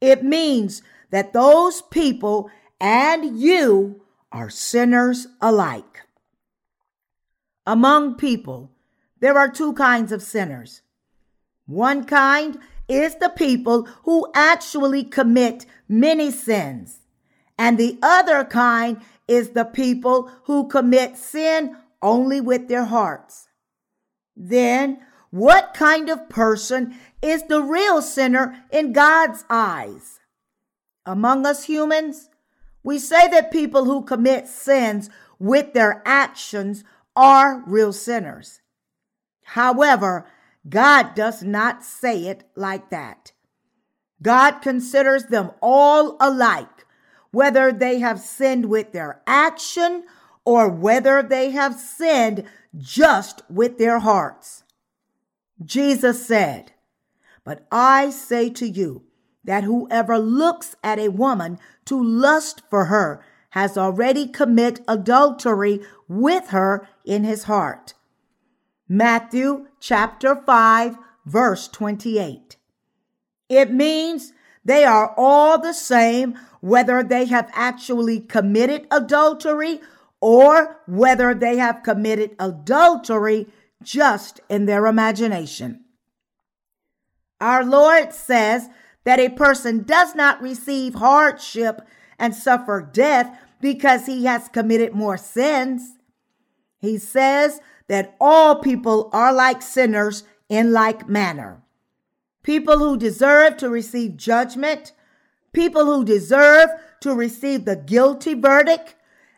It 0.00 0.22
means 0.22 0.82
that 1.10 1.32
those 1.32 1.82
people 1.82 2.48
and 2.80 3.40
you 3.40 4.02
are 4.30 4.50
sinners 4.50 5.26
alike. 5.40 6.02
Among 7.66 8.14
people, 8.14 8.70
there 9.20 9.38
are 9.38 9.48
two 9.48 9.72
kinds 9.74 10.12
of 10.12 10.22
sinners. 10.22 10.82
One 11.66 12.04
kind 12.04 12.58
is 12.88 13.16
the 13.16 13.30
people 13.30 13.84
who 14.02 14.30
actually 14.34 15.04
commit 15.04 15.64
many 15.88 16.30
sins, 16.30 17.00
and 17.58 17.78
the 17.78 17.98
other 18.02 18.44
kind 18.44 19.00
is 19.26 19.50
the 19.50 19.64
people 19.64 20.30
who 20.44 20.68
commit 20.68 21.16
sin 21.16 21.76
only 22.02 22.40
with 22.40 22.68
their 22.68 22.84
hearts. 22.84 23.48
Then, 24.36 24.98
what 25.30 25.74
kind 25.74 26.10
of 26.10 26.28
person 26.28 26.96
is 27.22 27.44
the 27.44 27.62
real 27.62 28.02
sinner 28.02 28.64
in 28.70 28.92
God's 28.92 29.44
eyes? 29.48 30.20
Among 31.06 31.46
us 31.46 31.64
humans, 31.64 32.28
we 32.82 32.98
say 32.98 33.28
that 33.28 33.50
people 33.50 33.84
who 33.84 34.04
commit 34.04 34.46
sins 34.46 35.08
with 35.38 35.72
their 35.72 36.02
actions 36.04 36.84
are 37.16 37.62
real 37.66 37.92
sinners. 37.92 38.60
However, 39.44 40.26
God 40.68 41.14
does 41.14 41.42
not 41.42 41.84
say 41.84 42.26
it 42.26 42.44
like 42.56 42.90
that. 42.90 43.32
God 44.22 44.60
considers 44.60 45.26
them 45.26 45.50
all 45.60 46.16
alike, 46.18 46.86
whether 47.30 47.70
they 47.70 47.98
have 47.98 48.20
sinned 48.20 48.66
with 48.66 48.92
their 48.92 49.20
action 49.26 50.04
or 50.44 50.68
whether 50.68 51.22
they 51.22 51.50
have 51.50 51.74
sinned 51.74 52.44
just 52.76 53.42
with 53.50 53.78
their 53.78 53.98
hearts. 53.98 54.64
Jesus 55.62 56.26
said, 56.26 56.72
But 57.44 57.66
I 57.70 58.10
say 58.10 58.50
to 58.50 58.68
you 58.68 59.02
that 59.44 59.64
whoever 59.64 60.18
looks 60.18 60.74
at 60.82 60.98
a 60.98 61.08
woman 61.08 61.58
to 61.84 62.02
lust 62.02 62.62
for 62.70 62.86
her 62.86 63.22
has 63.50 63.76
already 63.76 64.26
commit 64.26 64.80
adultery 64.88 65.80
with 66.08 66.48
her 66.48 66.88
in 67.04 67.24
his 67.24 67.44
heart. 67.44 67.94
Matthew 68.88 69.66
chapter 69.80 70.36
5 70.36 70.96
verse 71.24 71.68
28. 71.68 72.56
It 73.48 73.72
means 73.72 74.32
they 74.64 74.84
are 74.84 75.14
all 75.16 75.58
the 75.58 75.72
same 75.72 76.38
whether 76.60 77.02
they 77.02 77.26
have 77.26 77.50
actually 77.54 78.20
committed 78.20 78.86
adultery 78.90 79.80
or 80.20 80.80
whether 80.86 81.34
they 81.34 81.56
have 81.56 81.82
committed 81.82 82.34
adultery 82.38 83.46
just 83.82 84.40
in 84.48 84.66
their 84.66 84.86
imagination. 84.86 85.84
Our 87.40 87.64
Lord 87.64 88.12
says 88.12 88.68
that 89.04 89.20
a 89.20 89.28
person 89.28 89.82
does 89.82 90.14
not 90.14 90.40
receive 90.40 90.94
hardship 90.94 91.82
and 92.18 92.34
suffer 92.34 92.80
death 92.80 93.38
because 93.60 94.06
he 94.06 94.24
has 94.24 94.48
committed 94.48 94.94
more 94.94 95.18
sins. 95.18 95.98
He 96.78 96.96
says 96.96 97.60
that 97.88 98.16
all 98.20 98.56
people 98.56 99.10
are 99.12 99.32
like 99.32 99.62
sinners 99.62 100.24
in 100.48 100.72
like 100.72 101.08
manner. 101.08 101.62
People 102.42 102.78
who 102.78 102.96
deserve 102.96 103.56
to 103.58 103.68
receive 103.68 104.16
judgment, 104.16 104.92
people 105.52 105.86
who 105.86 106.04
deserve 106.04 106.68
to 107.00 107.14
receive 107.14 107.64
the 107.64 107.76
guilty 107.76 108.34
verdict, 108.34 108.94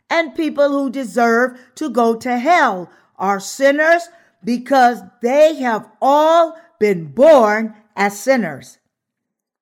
and 0.09 0.35
people 0.35 0.71
who 0.71 0.91
deserve 0.91 1.59
to 1.75 1.91
go 1.91 2.15
to 2.17 2.39
hell 2.39 2.91
are 3.17 3.41
sinners 3.41 4.09
because 4.45 5.01
they 5.23 5.57
have 5.57 5.89
all 6.01 6.57
been 6.79 7.07
born 7.07 7.75
as 7.97 8.19
sinners. 8.19 8.79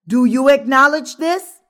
Do 0.07 0.25
you 0.25 0.49
acknowledge 0.49 1.16
this? 1.16 1.61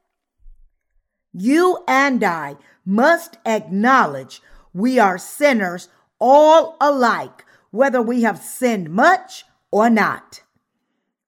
You 1.33 1.85
and 1.87 2.23
I 2.25 2.57
must 2.85 3.39
acknowledge 3.45 4.43
we 4.73 4.99
are 4.99 5.19
sinners 5.19 5.89
all 6.19 6.77
alike, 6.81 7.45
whether 7.71 8.01
we 8.01 8.23
have 8.23 8.39
sinned 8.39 8.91
much 8.91 9.45
or 9.71 9.91
not. 9.91 10.43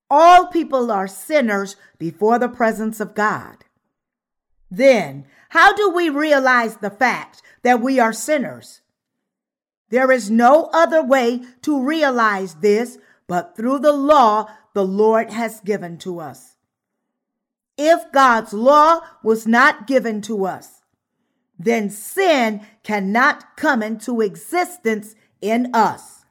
All 0.09 0.47
people 0.47 0.91
are 0.91 1.09
sinners 1.09 1.77
before 1.99 2.39
the 2.39 2.49
presence 2.49 3.01
of 3.01 3.15
God. 3.15 3.65
Then, 4.71 5.27
how 5.51 5.73
do 5.73 5.91
we 5.91 6.09
realize 6.09 6.77
the 6.77 6.91
fact 6.91 7.43
that 7.63 7.81
we 7.81 7.99
are 7.99 8.13
sinners? 8.13 8.81
There 9.91 10.11
is 10.11 10.31
no 10.31 10.69
other 10.73 11.03
way 11.03 11.43
to 11.63 11.83
realize 11.83 12.57
this 12.57 12.99
but 13.27 13.57
through 13.57 13.81
the 13.81 13.93
law 13.93 14.49
the 14.75 14.85
Lord 14.85 15.31
has 15.31 15.61
given 15.61 15.99
to 15.99 16.21
us. 16.21 16.57
If 17.77 18.11
God's 18.13 18.53
law 18.53 19.01
was 19.23 19.47
not 19.47 19.87
given 19.87 20.23
to 20.23 20.47
us, 20.47 20.76
then 21.59 21.91
sin 21.91 22.67
cannot 22.83 23.57
come 23.57 23.83
into 23.83 24.21
existence 24.21 25.15
in 25.41 25.71
us. 25.75 26.25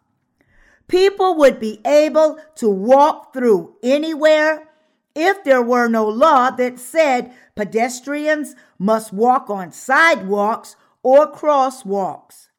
People 0.88 1.36
would 1.36 1.60
be 1.60 1.82
able 1.86 2.40
to 2.56 2.70
walk 2.70 3.34
through 3.34 3.76
anywhere 3.82 4.70
if 5.16 5.44
there 5.44 5.62
were 5.62 5.88
no 5.88 6.08
law 6.08 6.52
that 6.52 6.78
said 6.78 7.34
pedestrians 7.56 8.56
must 8.78 9.14
walk 9.14 9.50
on 9.50 9.72
sidewalks 9.72 10.76
or 11.02 11.32
crosswalks. 11.32 12.50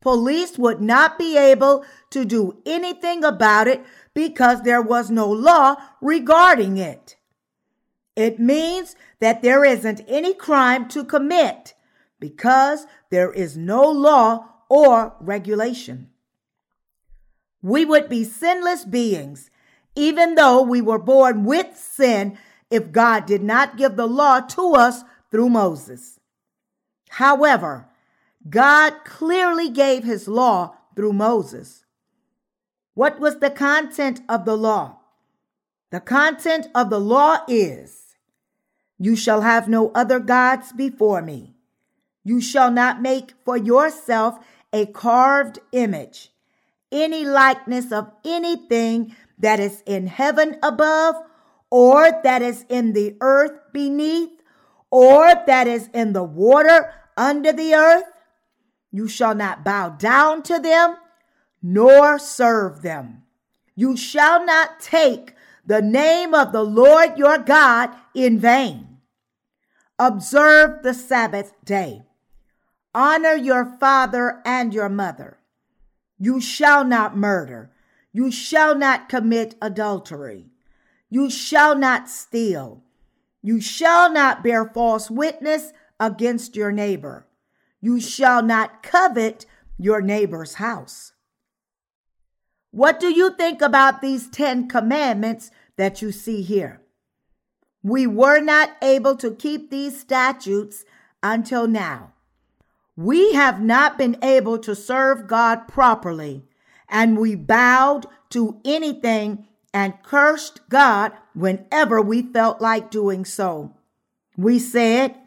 Police 0.00 0.58
would 0.58 0.80
not 0.82 1.16
be 1.16 1.36
able 1.38 1.84
to 2.10 2.24
do 2.24 2.60
anything 2.66 3.22
about 3.22 3.68
it 3.68 3.84
because 4.14 4.62
there 4.62 4.82
was 4.82 5.10
no 5.10 5.30
law 5.30 5.76
regarding 6.00 6.76
it. 6.76 7.16
It 8.16 8.38
means 8.38 8.96
that 9.22 9.40
there 9.40 9.64
isn't 9.64 10.00
any 10.08 10.34
crime 10.34 10.88
to 10.88 11.04
commit 11.04 11.74
because 12.18 12.88
there 13.10 13.32
is 13.32 13.56
no 13.56 13.88
law 13.88 14.48
or 14.68 15.14
regulation. 15.20 16.10
We 17.62 17.84
would 17.84 18.08
be 18.08 18.24
sinless 18.24 18.84
beings, 18.84 19.48
even 19.94 20.34
though 20.34 20.60
we 20.60 20.80
were 20.80 20.98
born 20.98 21.44
with 21.44 21.76
sin, 21.76 22.36
if 22.68 22.90
God 22.90 23.24
did 23.24 23.44
not 23.44 23.76
give 23.76 23.94
the 23.94 24.08
law 24.08 24.40
to 24.40 24.74
us 24.74 25.04
through 25.30 25.50
Moses. 25.50 26.18
However, 27.10 27.86
God 28.50 29.04
clearly 29.04 29.70
gave 29.70 30.02
his 30.02 30.26
law 30.26 30.74
through 30.96 31.12
Moses. 31.12 31.84
What 32.94 33.20
was 33.20 33.38
the 33.38 33.50
content 33.50 34.20
of 34.28 34.46
the 34.46 34.56
law? 34.56 34.96
The 35.92 36.00
content 36.00 36.66
of 36.74 36.90
the 36.90 36.98
law 36.98 37.44
is 37.46 38.01
you 38.98 39.16
shall 39.16 39.40
have 39.42 39.68
no 39.68 39.90
other 39.94 40.20
gods 40.20 40.72
before 40.72 41.22
me. 41.22 41.54
You 42.24 42.40
shall 42.40 42.70
not 42.70 43.02
make 43.02 43.34
for 43.44 43.56
yourself 43.56 44.38
a 44.72 44.86
carved 44.86 45.58
image, 45.72 46.32
any 46.90 47.24
likeness 47.24 47.90
of 47.90 48.10
anything 48.24 49.16
that 49.38 49.58
is 49.58 49.82
in 49.86 50.06
heaven 50.06 50.56
above, 50.62 51.16
or 51.70 52.20
that 52.22 52.42
is 52.42 52.64
in 52.68 52.92
the 52.92 53.16
earth 53.20 53.58
beneath, 53.72 54.30
or 54.90 55.32
that 55.46 55.66
is 55.66 55.88
in 55.92 56.12
the 56.12 56.22
water 56.22 56.92
under 57.16 57.52
the 57.52 57.74
earth. 57.74 58.04
You 58.92 59.08
shall 59.08 59.34
not 59.34 59.64
bow 59.64 59.90
down 59.90 60.42
to 60.44 60.58
them, 60.58 60.96
nor 61.62 62.18
serve 62.18 62.82
them. 62.82 63.22
You 63.74 63.96
shall 63.96 64.44
not 64.44 64.80
take 64.80 65.34
the 65.64 65.82
name 65.82 66.34
of 66.34 66.52
the 66.52 66.62
Lord 66.62 67.16
your 67.16 67.38
God 67.38 67.90
in 68.14 68.38
vain. 68.38 68.98
Observe 69.98 70.82
the 70.82 70.94
Sabbath 70.94 71.52
day. 71.64 72.02
Honor 72.94 73.34
your 73.34 73.64
father 73.64 74.42
and 74.44 74.74
your 74.74 74.88
mother. 74.88 75.38
You 76.18 76.40
shall 76.40 76.84
not 76.84 77.16
murder. 77.16 77.70
You 78.12 78.30
shall 78.30 78.74
not 78.74 79.08
commit 79.08 79.54
adultery. 79.62 80.46
You 81.08 81.30
shall 81.30 81.74
not 81.74 82.08
steal. 82.08 82.82
You 83.42 83.60
shall 83.60 84.12
not 84.12 84.42
bear 84.42 84.64
false 84.64 85.10
witness 85.10 85.72
against 85.98 86.56
your 86.56 86.72
neighbor. 86.72 87.26
You 87.80 88.00
shall 88.00 88.42
not 88.42 88.82
covet 88.82 89.46
your 89.78 90.00
neighbor's 90.00 90.54
house. 90.54 91.11
What 92.72 92.98
do 92.98 93.12
you 93.12 93.34
think 93.34 93.60
about 93.60 94.00
these 94.00 94.28
10 94.28 94.66
commandments 94.66 95.50
that 95.76 96.00
you 96.00 96.10
see 96.10 96.40
here? 96.40 96.80
We 97.82 98.06
were 98.06 98.40
not 98.40 98.70
able 98.80 99.14
to 99.16 99.34
keep 99.34 99.70
these 99.70 100.00
statutes 100.00 100.86
until 101.22 101.68
now. 101.68 102.14
We 102.96 103.34
have 103.34 103.60
not 103.60 103.98
been 103.98 104.16
able 104.22 104.58
to 104.58 104.74
serve 104.74 105.26
God 105.26 105.68
properly, 105.68 106.44
and 106.88 107.18
we 107.18 107.34
bowed 107.34 108.06
to 108.30 108.58
anything 108.64 109.46
and 109.74 110.02
cursed 110.02 110.66
God 110.70 111.12
whenever 111.34 112.00
we 112.00 112.22
felt 112.22 112.62
like 112.62 112.90
doing 112.90 113.26
so. 113.26 113.74
We 114.36 114.58
said, 114.58 115.18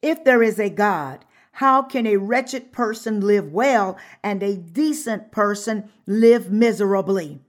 If 0.00 0.24
there 0.24 0.42
is 0.42 0.58
a 0.58 0.70
God, 0.70 1.26
how 1.52 1.82
can 1.82 2.06
a 2.06 2.16
wretched 2.16 2.72
person 2.72 3.20
live 3.20 3.52
well 3.52 3.98
and 4.22 4.42
a 4.42 4.56
decent 4.56 5.30
person 5.30 5.90
live 6.06 6.50
miserably? 6.50 7.40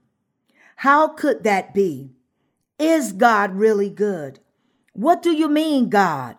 How 0.76 1.08
could 1.08 1.44
that 1.44 1.72
be? 1.72 2.10
Is 2.78 3.12
God 3.12 3.54
really 3.54 3.88
good? 3.88 4.40
What 4.92 5.22
do 5.22 5.30
you 5.30 5.48
mean, 5.48 5.88
God? 5.88 6.36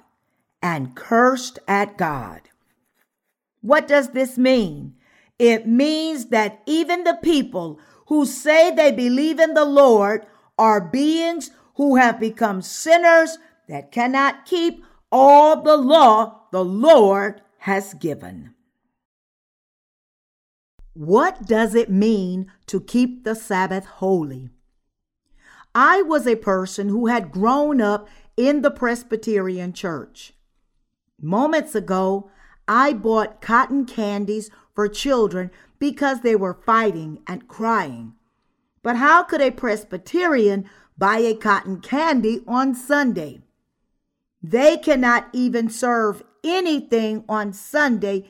And 0.61 0.95
cursed 0.95 1.59
at 1.67 1.97
God. 1.97 2.41
What 3.61 3.87
does 3.87 4.09
this 4.09 4.37
mean? 4.37 4.95
It 5.39 5.67
means 5.67 6.27
that 6.27 6.61
even 6.65 7.03
the 7.03 7.17
people 7.21 7.79
who 8.07 8.25
say 8.25 8.69
they 8.71 8.91
believe 8.91 9.39
in 9.39 9.53
the 9.53 9.65
Lord 9.65 10.25
are 10.57 10.81
beings 10.81 11.51
who 11.75 11.95
have 11.95 12.19
become 12.19 12.61
sinners 12.61 13.39
that 13.67 13.91
cannot 13.91 14.45
keep 14.45 14.83
all 15.11 15.61
the 15.61 15.77
law 15.77 16.41
the 16.51 16.63
Lord 16.63 17.41
has 17.63 17.93
given. 17.93 18.53
What 20.93 21.47
does 21.47 21.75
it 21.75 21.89
mean 21.89 22.51
to 22.65 22.81
keep 22.81 23.23
the 23.23 23.35
Sabbath 23.35 23.85
holy? 23.85 24.49
I 25.73 26.01
was 26.01 26.27
a 26.27 26.35
person 26.35 26.89
who 26.89 27.07
had 27.07 27.31
grown 27.31 27.79
up 27.79 28.09
in 28.35 28.63
the 28.63 28.69
Presbyterian 28.69 29.71
Church. 29.71 30.33
Moments 31.21 31.73
ago, 31.73 32.29
I 32.67 32.91
bought 32.91 33.39
cotton 33.39 33.85
candies 33.85 34.51
for 34.75 34.89
children 34.89 35.49
because 35.79 36.19
they 36.19 36.35
were 36.35 36.59
fighting 36.65 37.19
and 37.27 37.47
crying. 37.47 38.15
But 38.81 38.97
how 38.97 39.23
could 39.23 39.39
a 39.39 39.51
Presbyterian 39.51 40.69
buy 40.97 41.19
a 41.19 41.33
cotton 41.33 41.79
candy 41.79 42.41
on 42.45 42.75
Sunday? 42.75 43.39
They 44.41 44.75
cannot 44.75 45.29
even 45.31 45.69
serve 45.69 46.23
anything 46.43 47.23
on 47.27 47.53
Sunday, 47.53 48.25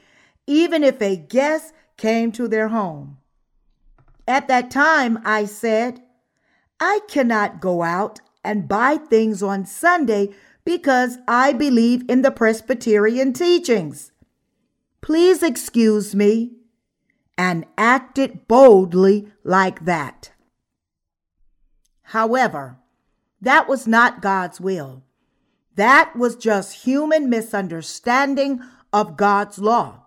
even 0.47 0.83
if 0.83 1.01
a 1.01 1.15
guest 1.15 1.73
came 1.97 2.31
to 2.33 2.47
their 2.47 2.69
home. 2.69 3.17
At 4.27 4.47
that 4.47 4.71
time, 4.71 5.19
I 5.25 5.45
said, 5.45 6.01
I 6.79 7.01
cannot 7.07 7.61
go 7.61 7.83
out 7.83 8.19
and 8.43 8.67
buy 8.67 8.97
things 8.97 9.41
on 9.41 9.65
Sunday 9.65 10.29
because 10.65 11.17
I 11.27 11.53
believe 11.53 12.03
in 12.09 12.21
the 12.21 12.31
Presbyterian 12.31 13.33
teachings. 13.33 14.11
Please 15.01 15.43
excuse 15.43 16.15
me, 16.15 16.53
and 17.37 17.65
acted 17.77 18.47
boldly 18.47 19.27
like 19.43 19.85
that. 19.85 20.31
However, 22.03 22.77
that 23.41 23.67
was 23.67 23.87
not 23.87 24.21
God's 24.21 24.61
will. 24.61 25.03
That 25.75 26.15
was 26.15 26.35
just 26.35 26.83
human 26.83 27.29
misunderstanding 27.29 28.61
of 28.91 29.17
God's 29.17 29.57
law. 29.57 30.05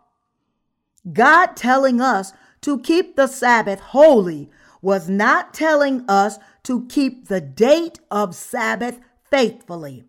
God 1.12 1.56
telling 1.56 2.00
us 2.00 2.32
to 2.62 2.78
keep 2.80 3.16
the 3.16 3.26
Sabbath 3.26 3.80
holy 3.80 4.50
was 4.82 5.08
not 5.08 5.54
telling 5.54 6.04
us 6.08 6.38
to 6.64 6.86
keep 6.86 7.28
the 7.28 7.40
date 7.40 7.98
of 8.10 8.34
Sabbath 8.34 9.00
faithfully. 9.30 10.04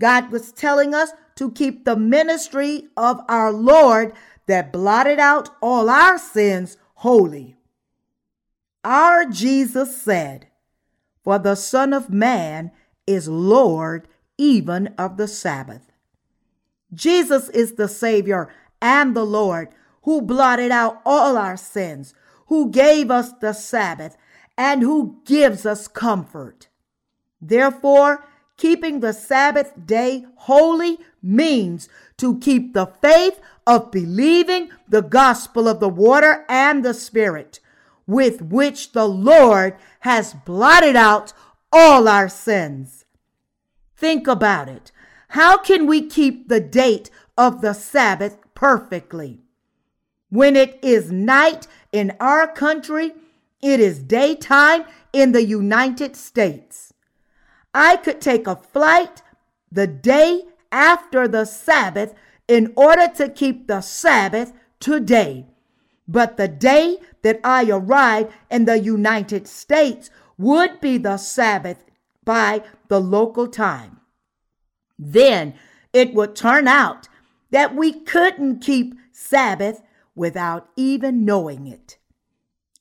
God 0.00 0.30
was 0.30 0.52
telling 0.52 0.94
us 0.94 1.12
to 1.36 1.50
keep 1.50 1.84
the 1.84 1.96
ministry 1.96 2.88
of 2.96 3.20
our 3.28 3.52
Lord 3.52 4.12
that 4.46 4.72
blotted 4.72 5.18
out 5.18 5.50
all 5.60 5.88
our 5.88 6.18
sins 6.18 6.76
holy. 6.94 7.56
Our 8.84 9.24
Jesus 9.26 10.00
said, 10.00 10.48
For 11.22 11.38
the 11.38 11.54
Son 11.54 11.92
of 11.92 12.10
Man 12.10 12.72
is 13.06 13.28
Lord 13.28 14.08
even 14.42 14.88
of 14.98 15.18
the 15.18 15.28
Sabbath. 15.28 15.92
Jesus 16.92 17.48
is 17.50 17.74
the 17.74 17.86
Savior 17.86 18.52
and 18.80 19.14
the 19.14 19.24
Lord 19.24 19.68
who 20.02 20.20
blotted 20.20 20.72
out 20.72 21.00
all 21.06 21.36
our 21.36 21.56
sins, 21.56 22.12
who 22.48 22.68
gave 22.68 23.08
us 23.08 23.32
the 23.34 23.52
Sabbath, 23.52 24.16
and 24.58 24.82
who 24.82 25.20
gives 25.24 25.64
us 25.64 25.86
comfort. 25.86 26.68
Therefore, 27.40 28.26
keeping 28.56 28.98
the 28.98 29.12
Sabbath 29.12 29.74
day 29.86 30.26
holy 30.34 30.98
means 31.22 31.88
to 32.16 32.40
keep 32.40 32.74
the 32.74 32.86
faith 32.86 33.40
of 33.64 33.92
believing 33.92 34.70
the 34.88 35.02
gospel 35.02 35.68
of 35.68 35.78
the 35.78 35.88
water 35.88 36.44
and 36.48 36.84
the 36.84 36.94
Spirit, 36.94 37.60
with 38.08 38.42
which 38.42 38.90
the 38.90 39.06
Lord 39.06 39.76
has 40.00 40.34
blotted 40.34 40.96
out 40.96 41.32
all 41.72 42.08
our 42.08 42.28
sins. 42.28 43.01
Think 44.02 44.26
about 44.26 44.68
it. 44.68 44.90
How 45.28 45.56
can 45.56 45.86
we 45.86 46.08
keep 46.08 46.48
the 46.48 46.58
date 46.58 47.08
of 47.38 47.60
the 47.60 47.72
Sabbath 47.72 48.36
perfectly? 48.52 49.38
When 50.28 50.56
it 50.56 50.80
is 50.82 51.12
night 51.12 51.68
in 51.92 52.16
our 52.18 52.48
country, 52.48 53.12
it 53.62 53.78
is 53.78 54.02
daytime 54.02 54.86
in 55.12 55.30
the 55.30 55.44
United 55.44 56.16
States. 56.16 56.92
I 57.72 57.96
could 57.96 58.20
take 58.20 58.48
a 58.48 58.56
flight 58.56 59.22
the 59.70 59.86
day 59.86 60.46
after 60.72 61.28
the 61.28 61.44
Sabbath 61.44 62.12
in 62.48 62.72
order 62.74 63.06
to 63.06 63.28
keep 63.28 63.68
the 63.68 63.82
Sabbath 63.82 64.52
today. 64.80 65.46
But 66.08 66.36
the 66.38 66.48
day 66.48 66.98
that 67.22 67.38
I 67.44 67.70
arrive 67.70 68.34
in 68.50 68.64
the 68.64 68.80
United 68.80 69.46
States 69.46 70.10
would 70.36 70.80
be 70.80 70.98
the 70.98 71.18
Sabbath 71.18 71.84
by 72.24 72.62
the 72.88 73.00
local 73.00 73.46
time. 73.46 74.00
Then 74.98 75.54
it 75.92 76.14
would 76.14 76.36
turn 76.36 76.68
out 76.68 77.08
that 77.50 77.74
we 77.74 77.92
couldn't 77.92 78.60
keep 78.60 78.94
Sabbath 79.12 79.82
without 80.14 80.68
even 80.76 81.24
knowing 81.24 81.66
it. 81.66 81.98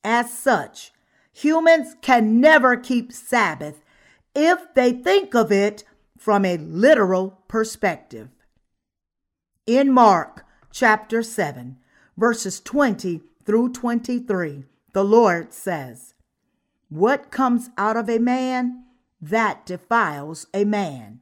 As 0.03 0.31
such, 0.31 0.91
humans 1.31 1.95
can 2.01 2.39
never 2.39 2.75
keep 2.77 3.11
Sabbath 3.11 3.83
if 4.33 4.73
they 4.73 4.91
think 4.91 5.35
of 5.35 5.51
it 5.51 5.83
from 6.17 6.45
a 6.45 6.57
literal 6.57 7.41
perspective. 7.47 8.29
In 9.67 9.91
Mark 9.91 10.45
chapter 10.71 11.21
7, 11.23 11.77
verses 12.17 12.59
20 12.59 13.21
through 13.45 13.73
23, 13.73 14.63
the 14.93 15.03
Lord 15.03 15.53
says, 15.53 16.13
What 16.89 17.31
comes 17.31 17.69
out 17.77 17.97
of 17.97 18.09
a 18.09 18.19
man, 18.19 18.83
that 19.21 19.65
defiles 19.65 20.47
a 20.53 20.65
man. 20.65 21.19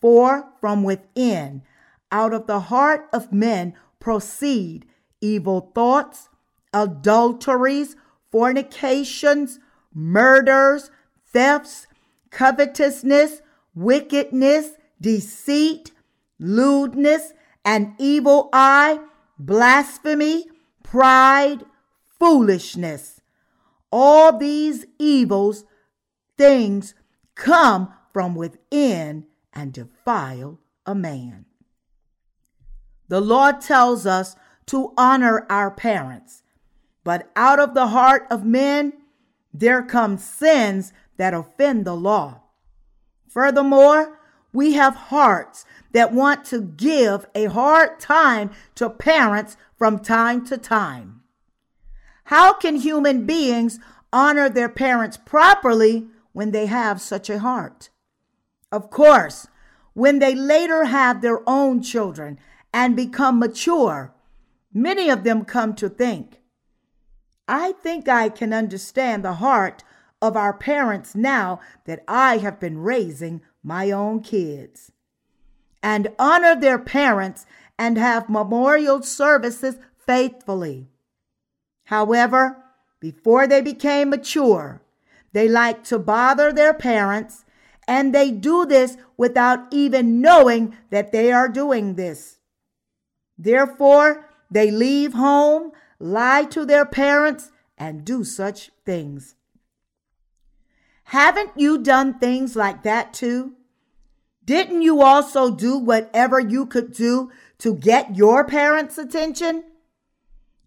For 0.00 0.48
from 0.60 0.82
within, 0.82 1.62
out 2.10 2.32
of 2.32 2.46
the 2.46 2.60
heart 2.60 3.08
of 3.12 3.32
men, 3.32 3.74
proceed 4.00 4.86
evil 5.20 5.70
thoughts, 5.74 6.28
adulteries, 6.72 7.96
fornications, 8.30 9.58
murders, 9.94 10.90
thefts, 11.32 11.86
covetousness, 12.30 13.42
wickedness, 13.74 14.70
deceit, 15.00 15.92
lewdness, 16.38 17.32
an 17.64 17.94
evil 17.98 18.48
eye, 18.52 18.98
blasphemy, 19.38 20.46
pride, 20.82 21.64
foolishness. 22.18 23.20
All 23.90 24.36
these 24.36 24.86
evils 24.98 25.64
things 26.38 26.94
come 27.42 27.92
from 28.12 28.36
within 28.36 29.26
and 29.52 29.72
defile 29.72 30.60
a 30.86 30.94
man. 30.94 31.44
The 33.08 33.20
Lord 33.20 33.60
tells 33.60 34.06
us 34.06 34.36
to 34.66 34.92
honor 34.96 35.44
our 35.50 35.68
parents. 35.68 36.44
But 37.02 37.32
out 37.34 37.58
of 37.58 37.74
the 37.74 37.88
heart 37.88 38.28
of 38.30 38.44
men 38.44 38.92
there 39.52 39.82
come 39.82 40.18
sins 40.18 40.92
that 41.16 41.34
offend 41.34 41.84
the 41.84 41.96
law. 41.96 42.42
Furthermore, 43.28 44.20
we 44.52 44.74
have 44.74 44.94
hearts 44.94 45.64
that 45.90 46.12
want 46.12 46.44
to 46.44 46.62
give 46.62 47.26
a 47.34 47.46
hard 47.46 47.98
time 47.98 48.52
to 48.76 48.88
parents 48.88 49.56
from 49.76 49.98
time 49.98 50.46
to 50.46 50.56
time. 50.56 51.22
How 52.26 52.52
can 52.52 52.76
human 52.76 53.26
beings 53.26 53.80
honor 54.12 54.48
their 54.48 54.68
parents 54.68 55.16
properly 55.16 56.06
when 56.32 56.50
they 56.50 56.66
have 56.66 57.00
such 57.00 57.30
a 57.30 57.38
heart? 57.38 57.90
Of 58.70 58.90
course, 58.90 59.48
when 59.94 60.18
they 60.18 60.34
later 60.34 60.84
have 60.84 61.20
their 61.20 61.46
own 61.48 61.82
children 61.82 62.38
and 62.72 62.96
become 62.96 63.38
mature, 63.38 64.14
many 64.72 65.10
of 65.10 65.24
them 65.24 65.44
come 65.44 65.74
to 65.74 65.88
think, 65.88 66.40
I 67.46 67.72
think 67.72 68.08
I 68.08 68.28
can 68.28 68.52
understand 68.52 69.24
the 69.24 69.34
heart 69.34 69.84
of 70.22 70.36
our 70.36 70.54
parents 70.54 71.14
now 71.14 71.60
that 71.84 72.02
I 72.06 72.38
have 72.38 72.60
been 72.60 72.78
raising 72.78 73.42
my 73.62 73.90
own 73.90 74.20
kids. 74.20 74.92
And 75.82 76.12
honor 76.18 76.58
their 76.58 76.78
parents 76.78 77.44
and 77.78 77.98
have 77.98 78.30
memorial 78.30 79.02
services 79.02 79.74
faithfully. 80.06 80.88
However, 81.86 82.62
before 83.00 83.48
they 83.48 83.60
became 83.60 84.10
mature, 84.10 84.80
they 85.32 85.48
like 85.48 85.84
to 85.84 85.98
bother 85.98 86.52
their 86.52 86.74
parents, 86.74 87.44
and 87.88 88.14
they 88.14 88.30
do 88.30 88.64
this 88.66 88.96
without 89.16 89.66
even 89.70 90.20
knowing 90.20 90.76
that 90.90 91.12
they 91.12 91.32
are 91.32 91.48
doing 91.48 91.94
this. 91.94 92.38
Therefore, 93.38 94.28
they 94.50 94.70
leave 94.70 95.14
home, 95.14 95.72
lie 95.98 96.44
to 96.44 96.64
their 96.64 96.84
parents, 96.84 97.50
and 97.78 98.04
do 98.04 98.22
such 98.22 98.70
things. 98.84 99.34
Haven't 101.04 101.50
you 101.56 101.78
done 101.78 102.18
things 102.18 102.54
like 102.54 102.82
that 102.84 103.12
too? 103.12 103.52
Didn't 104.44 104.82
you 104.82 105.02
also 105.02 105.50
do 105.54 105.78
whatever 105.78 106.40
you 106.40 106.66
could 106.66 106.92
do 106.92 107.30
to 107.58 107.74
get 107.74 108.16
your 108.16 108.44
parents' 108.44 108.98
attention? 108.98 109.64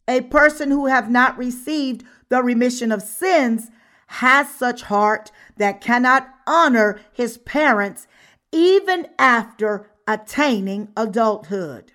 A 0.08 0.22
person 0.22 0.72
who 0.72 0.86
have 0.86 1.10
not 1.10 1.38
received 1.38 2.04
the 2.30 2.44
remission 2.44 2.92
of 2.92 3.02
sins 3.02 3.70
has 4.08 4.50
such 4.50 4.84
heart 4.84 5.32
that 5.58 5.82
cannot 5.82 6.28
honor 6.48 7.00
his 7.14 7.38
parents 7.40 8.08
even 8.52 9.08
after 9.18 9.90
attaining 10.08 10.90
adulthood. 10.96 11.94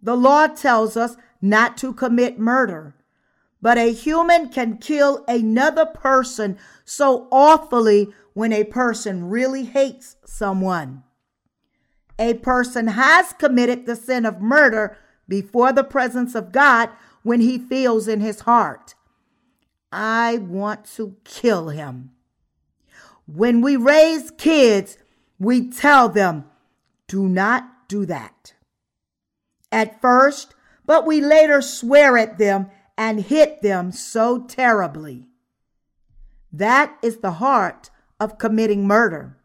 The 0.00 0.16
law 0.16 0.46
tells 0.46 0.96
us 0.96 1.16
not 1.40 1.76
to 1.78 1.92
commit 1.92 2.38
murder, 2.38 2.94
but 3.60 3.78
a 3.78 3.92
human 3.92 4.48
can 4.48 4.78
kill 4.78 5.24
another 5.26 5.86
person 5.86 6.58
so 6.84 7.26
awfully 7.32 8.08
when 8.34 8.52
a 8.52 8.64
person 8.64 9.28
really 9.28 9.64
hates 9.64 10.16
someone. 10.24 11.02
A 12.18 12.34
person 12.34 12.88
has 12.88 13.32
committed 13.32 13.86
the 13.86 13.96
sin 13.96 14.24
of 14.24 14.40
murder 14.40 14.96
before 15.28 15.72
the 15.72 15.84
presence 15.84 16.34
of 16.34 16.52
God 16.52 16.90
when 17.22 17.40
he 17.40 17.58
feels 17.58 18.08
in 18.08 18.20
his 18.20 18.40
heart, 18.40 18.94
I 19.90 20.38
want 20.38 20.84
to 20.96 21.16
kill 21.24 21.68
him. 21.68 22.10
When 23.26 23.60
we 23.60 23.76
raise 23.76 24.30
kids, 24.30 24.98
we 25.38 25.70
tell 25.70 26.08
them, 26.08 26.44
do 27.06 27.28
not 27.28 27.88
do 27.88 28.04
that. 28.06 28.54
At 29.70 30.00
first, 30.00 30.54
but 30.86 31.06
we 31.06 31.20
later 31.20 31.60
swear 31.62 32.16
at 32.16 32.38
them 32.38 32.70
and 32.96 33.20
hit 33.20 33.62
them 33.62 33.92
so 33.92 34.42
terribly. 34.42 35.26
That 36.52 36.96
is 37.02 37.18
the 37.18 37.32
heart 37.32 37.90
of 38.18 38.38
committing 38.38 38.86
murder. 38.86 39.36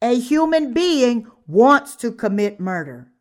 A 0.00 0.18
human 0.18 0.72
being 0.72 1.26
wants 1.46 1.96
to 1.96 2.12
commit 2.12 2.60
murder. 2.60 3.12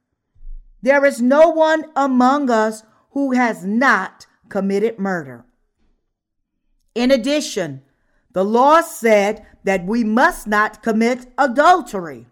There 0.82 1.05
is 1.05 1.21
no 1.21 1.49
one 1.49 1.86
among 1.95 2.49
us 2.49 2.84
who 3.11 3.32
has 3.32 3.65
not 3.65 4.25
committed 4.49 4.99
murder. 4.99 5.47
In 6.98 7.12
addition, 7.12 7.84
the 8.34 8.43
law 8.43 8.82
said 8.82 9.45
that 9.64 9.86
we 9.86 10.04
must 10.04 10.48
not 10.48 10.82
commit 10.82 11.32
adultery. 11.38 12.26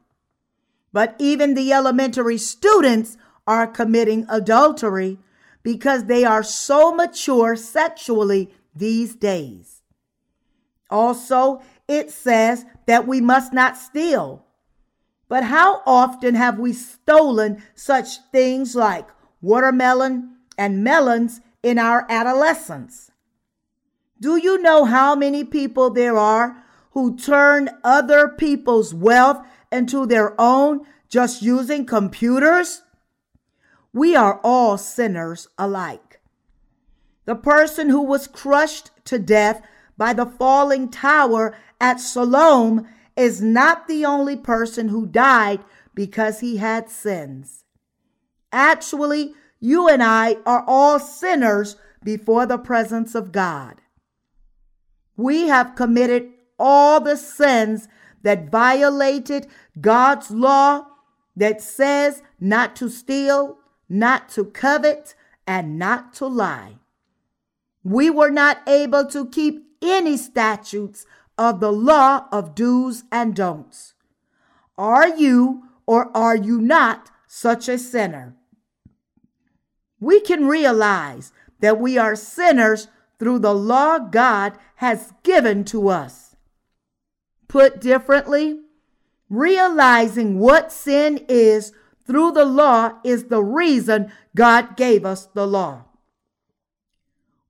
But 0.92 1.16
even 1.20 1.54
the 1.54 1.72
elementary 1.72 2.40
students 2.40 3.16
are 3.46 3.68
committing 3.68 4.26
adultery 4.28 5.20
because 5.62 6.06
they 6.06 6.24
are 6.24 6.42
so 6.42 6.92
mature 6.92 7.56
sexually 7.56 8.56
these 8.76 9.14
days. 9.16 9.84
Also, 10.90 11.62
it 11.88 12.10
says 12.10 12.66
that 12.88 13.06
we 13.06 13.22
must 13.22 13.54
not 13.54 13.78
steal. 13.78 14.48
But 15.30 15.44
how 15.44 15.84
often 15.86 16.34
have 16.34 16.58
we 16.58 16.74
stolen 16.74 17.62
such 17.76 18.18
things 18.32 18.76
like 18.76 19.08
watermelon 19.44 20.38
and 20.58 20.84
melons 20.84 21.42
in 21.62 21.78
our 21.78 22.08
adolescence? 22.10 23.12
Do 24.20 24.38
you 24.38 24.62
know 24.62 24.86
how 24.86 25.16
many 25.16 25.44
people 25.44 25.90
there 25.90 26.18
are 26.18 26.64
who 26.92 27.18
turn 27.18 27.70
other 27.84 28.30
people's 28.30 28.94
wealth 28.94 29.46
into 29.72 30.06
their 30.06 30.40
own 30.40 30.86
just 31.10 31.42
using 31.42 31.86
computers? 31.86 32.84
We 33.92 34.16
are 34.16 34.40
all 34.44 34.78
sinners 34.78 35.48
alike. 35.58 36.22
The 37.26 37.36
person 37.36 37.90
who 37.90 38.02
was 38.02 38.28
crushed 38.28 38.92
to 39.06 39.20
death 39.20 39.62
by 39.98 40.14
the 40.14 40.26
falling 40.26 40.90
tower 40.90 41.58
at 41.82 42.00
Siloam 42.00 42.88
is 43.16 43.42
not 43.42 43.88
the 43.88 44.06
only 44.06 44.36
person 44.36 44.90
who 44.90 45.06
died 45.06 45.60
because 45.94 46.40
he 46.40 46.58
had 46.58 46.90
sins. 46.90 47.64
Actually, 48.52 49.34
you 49.60 49.88
and 49.88 50.04
I 50.04 50.38
are 50.46 50.64
all 50.68 51.00
sinners 51.00 51.76
before 52.04 52.46
the 52.46 52.58
presence 52.58 53.16
of 53.16 53.32
God. 53.32 53.82
We 55.18 55.48
have 55.48 55.76
committed 55.76 56.30
all 56.60 57.00
the 57.00 57.18
sins 57.18 57.88
that 58.24 58.50
violated 58.50 59.48
God's 59.80 60.32
law 60.32 60.88
that 61.36 61.62
says 61.62 62.22
not 62.40 62.76
to 62.78 62.90
steal, 62.90 63.60
not 63.88 64.30
to 64.30 64.46
covet, 64.46 65.16
and 65.46 65.78
not 65.78 66.14
to 66.16 66.26
lie. 66.26 66.80
We 67.84 68.10
were 68.10 68.32
not 68.32 68.68
able 68.68 69.06
to 69.08 69.28
keep 69.28 69.64
any 69.82 70.18
statutes 70.18 71.06
of 71.38 71.60
the 71.60 71.72
law 71.72 72.26
of 72.32 72.56
do's 72.56 73.04
and 73.12 73.36
don'ts. 73.36 73.94
Are 74.78 75.08
you 75.08 75.64
or 75.86 76.16
are 76.18 76.36
you 76.36 76.60
not 76.60 77.12
such 77.28 77.70
a 77.70 77.78
sinner? 77.78 78.36
We 80.00 80.20
can 80.20 80.48
realize 80.48 81.32
that 81.60 81.80
we 81.80 81.98
are 81.98 82.16
sinners 82.16 82.88
through 83.20 83.40
the 83.40 83.54
law 83.54 83.98
God 83.98 84.54
has 84.76 85.14
given 85.24 85.64
to 85.66 85.90
us. 85.90 86.36
Put 87.48 87.80
differently, 87.80 88.60
realizing 89.30 90.40
what 90.40 90.72
sin 90.72 91.26
is 91.30 91.72
through 92.06 92.32
the 92.32 92.46
law 92.46 93.00
is 93.04 93.26
the 93.26 93.44
reason 93.44 94.12
God 94.36 94.78
gave 94.78 95.06
us 95.06 95.26
the 95.26 95.48
law. 95.48 95.86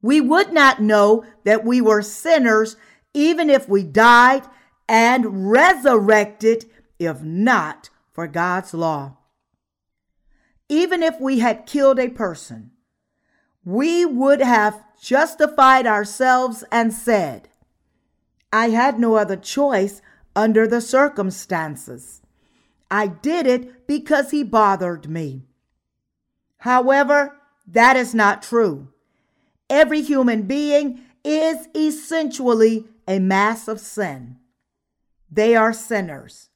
We 0.02 0.22
would 0.22 0.54
not 0.54 0.82
know 0.82 1.26
that 1.44 1.66
we 1.66 1.82
were 1.82 2.02
sinners 2.02 2.78
even 3.14 3.50
if 3.50 3.68
we 3.68 3.84
died 3.84 4.44
and 4.88 5.50
resurrected, 5.50 6.66
if 7.00 7.22
not 7.24 7.90
for 8.12 8.28
God's 8.28 8.74
law. 8.74 9.18
Even 10.70 11.02
if 11.02 11.20
we 11.20 11.40
had 11.40 11.66
killed 11.66 12.00
a 12.00 12.10
person, 12.10 12.72
we 13.64 14.06
would 14.06 14.42
have 14.42 14.85
justified 15.02 15.86
ourselves 15.88 16.64
and 16.72 16.94
said, 16.94 17.50
I 18.52 18.70
had 18.70 19.00
no 19.00 19.16
other 19.16 19.36
choice 19.36 20.02
under 20.36 20.68
the 20.68 20.82
circumstances. 20.82 22.22
I 22.90 23.08
did 23.08 23.48
it 23.48 23.88
because 23.88 24.32
he 24.32 24.44
bothered 24.44 25.10
me. 25.10 25.44
However, 26.60 27.38
that 27.68 27.96
is 27.96 28.14
not 28.14 28.42
true. 28.42 28.90
Every 29.70 30.02
human 30.02 30.44
being 30.44 31.02
is 31.24 31.68
essentially 31.76 32.86
a 33.08 33.20
mass 33.20 33.68
of 33.68 33.80
sin. 33.80 34.38
They 35.32 35.56
are 35.56 35.74
sinners. 35.74 36.50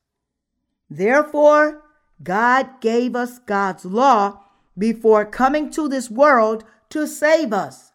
Therefore, 0.89 1.83
God 2.21 2.81
gave 2.81 3.15
us 3.15 3.39
God's 3.39 3.85
law 3.85 4.41
before 4.77 5.25
coming 5.25 5.69
to 5.71 5.87
this 5.87 6.09
world 6.09 6.63
to 6.89 7.07
save 7.07 7.53
us. 7.53 7.88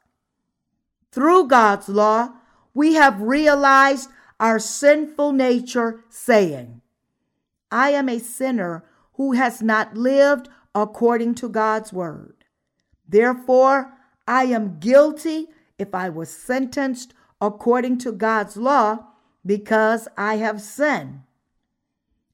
Through 1.15 1.47
God's 1.47 1.89
law, 1.89 2.33
we 2.75 2.95
have 2.95 3.23
realized 3.23 4.11
our 4.41 4.59
sinful 4.59 5.31
nature, 5.31 6.01
saying, 6.09 6.81
I 7.71 7.91
am 7.91 8.09
a 8.09 8.19
sinner 8.19 8.85
who 9.12 9.31
has 9.35 9.62
not 9.62 9.97
lived 9.97 10.49
according 10.75 11.37
to 11.37 11.49
God's 11.49 11.93
word. 11.93 12.45
Therefore, 13.09 13.93
I 14.27 14.47
am 14.47 14.81
guilty 14.81 15.47
if 15.79 15.95
I 15.95 16.09
was 16.09 16.31
sentenced 16.31 17.15
according 17.41 17.99
to 17.99 18.11
God's 18.11 18.57
law 18.57 19.07
because 19.47 20.09
I 20.19 20.39
have 20.39 20.61
sinned. 20.61 21.21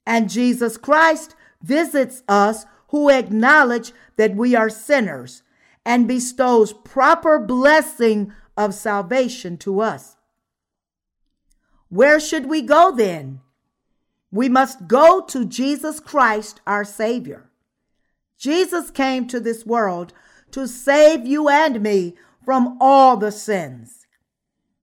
And 0.07 0.31
Jesus 0.31 0.78
Christ 0.78 1.35
visits 1.62 2.22
us 2.26 2.64
who 2.89 3.11
acknowledge 3.11 3.93
that 4.16 4.37
we 4.37 4.55
are 4.57 4.70
sinners 4.70 5.43
and 5.85 6.09
bestows 6.09 6.72
proper 6.72 7.39
blessing 7.39 8.33
of 8.61 8.74
salvation 8.74 9.56
to 9.56 9.80
us. 9.80 10.16
Where 11.88 12.20
should 12.20 12.46
we 12.46 12.62
go 12.62 12.94
then? 12.94 13.40
We 14.30 14.48
must 14.48 14.86
go 14.86 15.22
to 15.22 15.44
Jesus 15.44 15.98
Christ, 15.98 16.61
our 16.66 16.84
Savior. 16.84 17.50
Jesus 18.38 18.90
came 18.90 19.26
to 19.28 19.40
this 19.40 19.66
world 19.66 20.12
to 20.52 20.68
save 20.68 21.26
you 21.26 21.48
and 21.48 21.82
me 21.82 22.14
from 22.44 22.76
all 22.80 23.16
the 23.16 23.32
sins. 23.32 24.06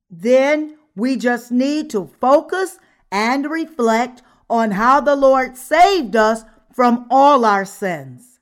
Then 0.09 0.78
we 0.95 1.15
just 1.15 1.51
need 1.51 1.89
to 1.91 2.11
focus 2.19 2.80
and 3.11 3.49
reflect 3.49 4.21
on 4.49 4.71
how 4.71 4.99
the 5.01 5.15
Lord 5.15 5.57
saved 5.57 6.15
us 6.15 6.43
from 6.73 7.07
all 7.09 7.45
our 7.45 7.65
sins. 7.65 8.39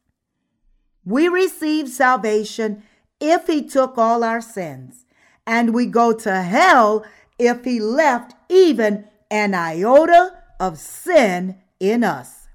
We 1.04 1.28
receive 1.28 1.90
salvation 1.90 2.84
if 3.20 3.48
He 3.48 3.64
took 3.64 3.98
all 3.98 4.24
our 4.24 4.42
sins, 4.42 5.05
and 5.46 5.74
we 5.74 5.86
go 5.86 6.14
to 6.14 6.42
hell 6.42 7.06
if 7.38 7.64
He 7.64 7.80
left 7.80 8.34
even 8.50 9.06
an 9.30 9.54
iota 9.54 10.38
of 10.60 10.78
sin 10.78 11.58
in 11.80 12.04
us. 12.04 12.48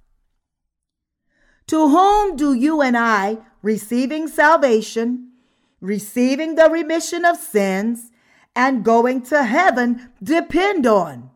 To 1.69 1.89
whom 1.89 2.37
do 2.37 2.53
you 2.53 2.81
and 2.81 2.97
I, 2.97 3.39
receiving 3.63 4.27
salvation, 4.27 5.33
receiving 5.81 6.57
the 6.57 6.69
remission 6.69 7.25
of 7.25 7.37
sins, 7.37 8.11
and 8.57 8.85
going 8.85 9.23
to 9.23 9.45
heaven 9.45 10.11
depend 10.23 10.87
on? 10.87 11.31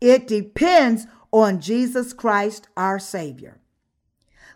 It 0.00 0.28
depends 0.28 1.06
on 1.32 1.60
Jesus 1.60 2.12
Christ, 2.12 2.68
our 2.76 2.98
Savior. 2.98 3.58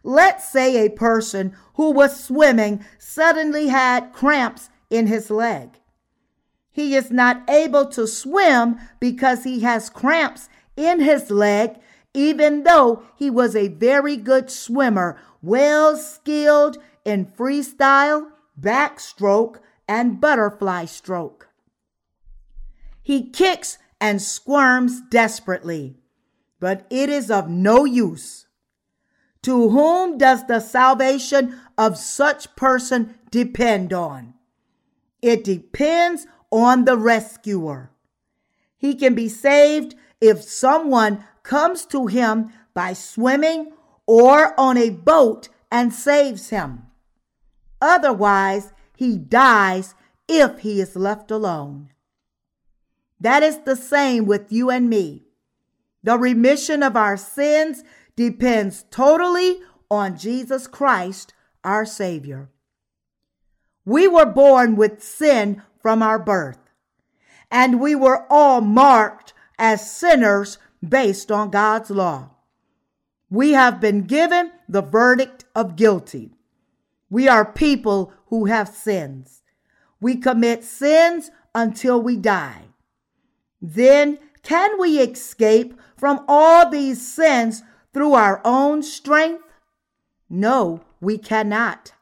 Let's 0.05 0.49
say 0.49 0.87
a 0.87 0.91
person 0.91 1.57
who 1.75 1.91
was 1.91 2.23
swimming 2.23 2.85
suddenly 2.99 3.69
had 3.69 4.13
cramps 4.13 4.71
in 4.89 5.09
his 5.09 5.31
leg. 5.31 5.80
He 6.71 6.95
is 6.95 7.11
not 7.11 7.49
able 7.49 7.87
to 7.87 8.07
swim 8.07 8.79
because 9.01 9.45
he 9.45 9.61
has 9.61 9.91
cramps 9.91 10.49
in 10.77 11.01
his 11.01 11.31
leg, 11.31 11.77
even 12.15 12.63
though 12.63 13.03
he 13.17 13.31
was 13.31 13.57
a 13.57 13.69
very 13.69 14.17
good 14.17 14.51
swimmer, 14.51 15.21
well 15.43 15.97
skilled 15.97 16.79
in 17.05 17.27
freestyle, 17.27 18.31
backstroke, 18.59 19.59
and 19.89 20.21
butterfly 20.21 20.85
stroke. 20.85 21.49
He 23.03 23.29
kicks 23.31 23.79
and 24.01 24.23
squirms 24.23 25.01
desperately, 25.11 25.97
but 26.61 26.87
it 26.91 27.09
is 27.09 27.31
of 27.31 27.49
no 27.49 27.85
use. 27.85 28.47
To 29.43 29.71
whom 29.71 30.19
does 30.19 30.47
the 30.47 30.61
salvation 30.61 31.59
of 31.77 31.97
such 31.97 32.55
person 32.57 33.19
depend 33.31 33.93
on? 33.93 34.35
It 35.23 35.45
depends 35.45 36.27
on 36.51 36.85
the 36.85 36.97
rescuer. 36.97 37.91
He 38.77 38.95
can 38.95 39.15
be 39.15 39.29
saved 39.29 39.95
if 40.21 40.43
someone 40.43 41.25
comes 41.43 41.85
to 41.87 42.07
him 42.07 42.53
by 42.75 42.93
swimming 42.93 43.73
or 44.07 44.59
on 44.59 44.77
a 44.77 44.91
boat 44.91 45.49
and 45.71 45.93
saves 45.93 46.51
him. 46.51 46.87
Otherwise, 47.81 48.73
he 48.97 49.17
dies 49.17 49.95
if 50.29 50.61
he 50.61 50.81
is 50.81 50.97
left 50.97 51.31
alone. 51.31 51.91
That 53.21 53.43
is 53.43 53.59
the 53.59 53.77
same 53.77 54.27
with 54.27 54.51
you 54.51 54.71
and 54.71 54.89
me. 54.89 55.25
The 56.03 56.19
remission 56.19 56.83
of 56.83 56.97
our 56.97 57.17
sins 57.17 57.85
depends 58.17 58.85
totally 58.91 59.61
on 59.91 60.17
Jesus 60.17 60.67
Christ, 60.67 61.35
our 61.63 61.85
Savior. 61.85 62.49
We 63.85 64.09
were 64.09 64.27
born 64.27 64.77
with 64.77 65.03
sin 65.03 65.63
from 65.83 66.03
our 66.03 66.19
birth, 66.19 66.59
and 67.51 67.81
we 67.81 67.95
were 67.95 68.27
all 68.31 68.61
marked 68.61 69.33
as 69.59 69.91
sinners 69.91 70.59
based 70.87 71.31
on 71.31 71.51
God's 71.51 71.91
law. 71.91 72.31
We 73.29 73.53
have 73.53 73.81
been 73.81 74.03
given 74.03 74.53
the 74.69 74.83
verdict 74.83 75.45
of 75.55 75.77
guilty. 75.77 76.33
We 77.09 77.29
are 77.29 77.45
people 77.45 78.13
who 78.27 78.47
have 78.47 78.69
sins. 78.69 79.43
We 80.01 80.17
commit 80.17 80.65
sins 80.65 81.31
until 81.55 82.01
we 82.01 82.17
die. 82.17 82.63
Then 83.61 84.19
can 84.43 84.81
we 84.81 84.99
escape 84.99 85.79
from 85.97 86.25
all 86.27 86.71
these 86.71 87.07
sins 87.07 87.63
through 87.93 88.15
our 88.15 88.41
own 88.45 88.83
strength? 88.83 89.45
No, 90.29 90.83
we 91.01 91.19
cannot. 91.19 91.93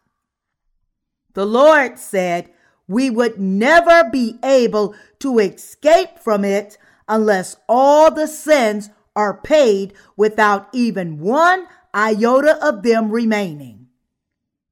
The 1.34 1.46
Lord 1.46 1.98
said 1.98 2.50
we 2.88 3.10
would 3.10 3.38
never 3.38 4.10
be 4.10 4.38
able 4.42 4.94
to 5.20 5.38
escape 5.38 6.18
from 6.18 6.44
it 6.44 6.78
unless 7.06 7.56
all 7.68 8.10
the 8.10 8.26
sins 8.26 8.90
are 9.14 9.34
paid 9.34 9.92
without 10.16 10.68
even 10.72 11.20
one 11.20 11.66
iota 11.94 12.58
of 12.66 12.82
them 12.82 13.10
remaining. 13.10 13.86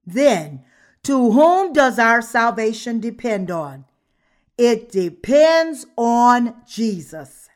Then, 0.04 0.64
to 1.02 1.32
whom 1.32 1.72
does 1.72 1.98
our 1.98 2.22
salvation 2.22 3.00
depend 3.00 3.50
on? 3.50 3.84
It 4.56 4.90
depends 4.90 5.86
on 5.96 6.54
Jesus. 6.66 7.48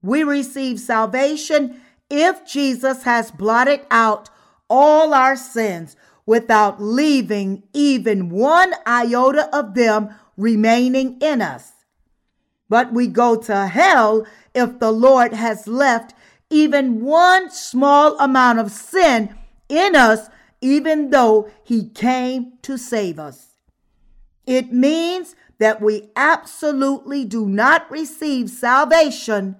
We 0.00 0.24
receive 0.24 0.80
salvation 0.80 1.80
if 2.08 2.46
Jesus 2.46 3.04
has 3.04 3.30
blotted 3.30 3.80
out 3.90 4.30
all 4.68 5.12
our 5.12 5.36
sins 5.36 5.96
without 6.26 6.80
leaving 6.80 7.62
even 7.72 8.30
one 8.30 8.74
iota 8.86 9.48
of 9.56 9.74
them 9.74 10.14
remaining 10.36 11.18
in 11.20 11.42
us. 11.42 11.72
But 12.68 12.92
we 12.92 13.06
go 13.06 13.36
to 13.36 13.66
hell 13.66 14.26
if 14.54 14.78
the 14.78 14.92
Lord 14.92 15.34
has 15.34 15.66
left 15.66 16.14
even 16.48 17.02
one 17.02 17.50
small 17.50 18.18
amount 18.18 18.58
of 18.58 18.70
sin 18.70 19.34
in 19.68 19.96
us, 19.96 20.28
even 20.60 21.10
though 21.10 21.50
he 21.64 21.88
came 21.88 22.52
to 22.62 22.76
save 22.76 23.18
us. 23.18 23.56
It 24.46 24.72
means 24.72 25.34
that 25.58 25.80
we 25.80 26.10
absolutely 26.16 27.24
do 27.24 27.46
not 27.46 27.90
receive 27.90 28.50
salvation 28.50 29.56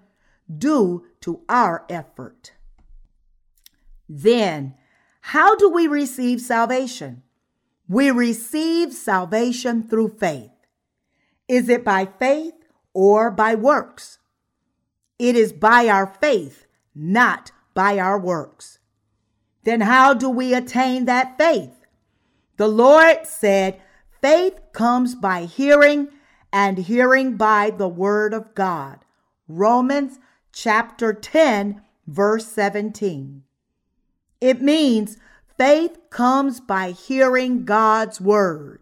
due 0.58 1.06
to 1.20 1.40
our 1.48 1.84
effort. 1.88 2.52
Then, 4.08 4.74
how 5.22 5.54
do 5.54 5.70
we 5.70 5.86
receive 5.86 6.40
salvation? 6.40 7.22
We 7.88 8.10
receive 8.10 8.92
salvation 8.92 9.88
through 9.88 10.16
faith. 10.18 10.50
Is 11.48 11.68
it 11.68 11.84
by 11.84 12.06
faith 12.06 12.54
or 12.92 13.30
by 13.30 13.54
works? 13.54 14.18
It 15.18 15.36
is 15.36 15.52
by 15.52 15.88
our 15.88 16.06
faith, 16.06 16.66
not 16.94 17.52
by 17.72 17.98
our 17.98 18.18
works. 18.18 18.80
Then 19.62 19.82
how 19.82 20.12
do 20.12 20.28
we 20.28 20.54
attain 20.54 21.04
that 21.04 21.38
faith? 21.38 21.86
The 22.56 22.68
Lord 22.68 23.24
said, 23.24 23.80
Faith 24.20 24.58
comes 24.72 25.14
by 25.14 25.44
hearing, 25.44 26.08
and 26.52 26.78
hearing 26.78 27.36
by 27.36 27.70
the 27.70 27.88
word 27.88 28.34
of 28.34 28.54
God. 28.54 29.04
Romans 29.46 30.18
chapter 30.52 31.12
10, 31.12 31.80
verse 32.06 32.46
17. 32.48 33.44
It 34.42 34.60
means 34.60 35.18
faith 35.56 35.96
comes 36.10 36.58
by 36.58 36.90
hearing 36.90 37.64
God's 37.64 38.20
word. 38.20 38.80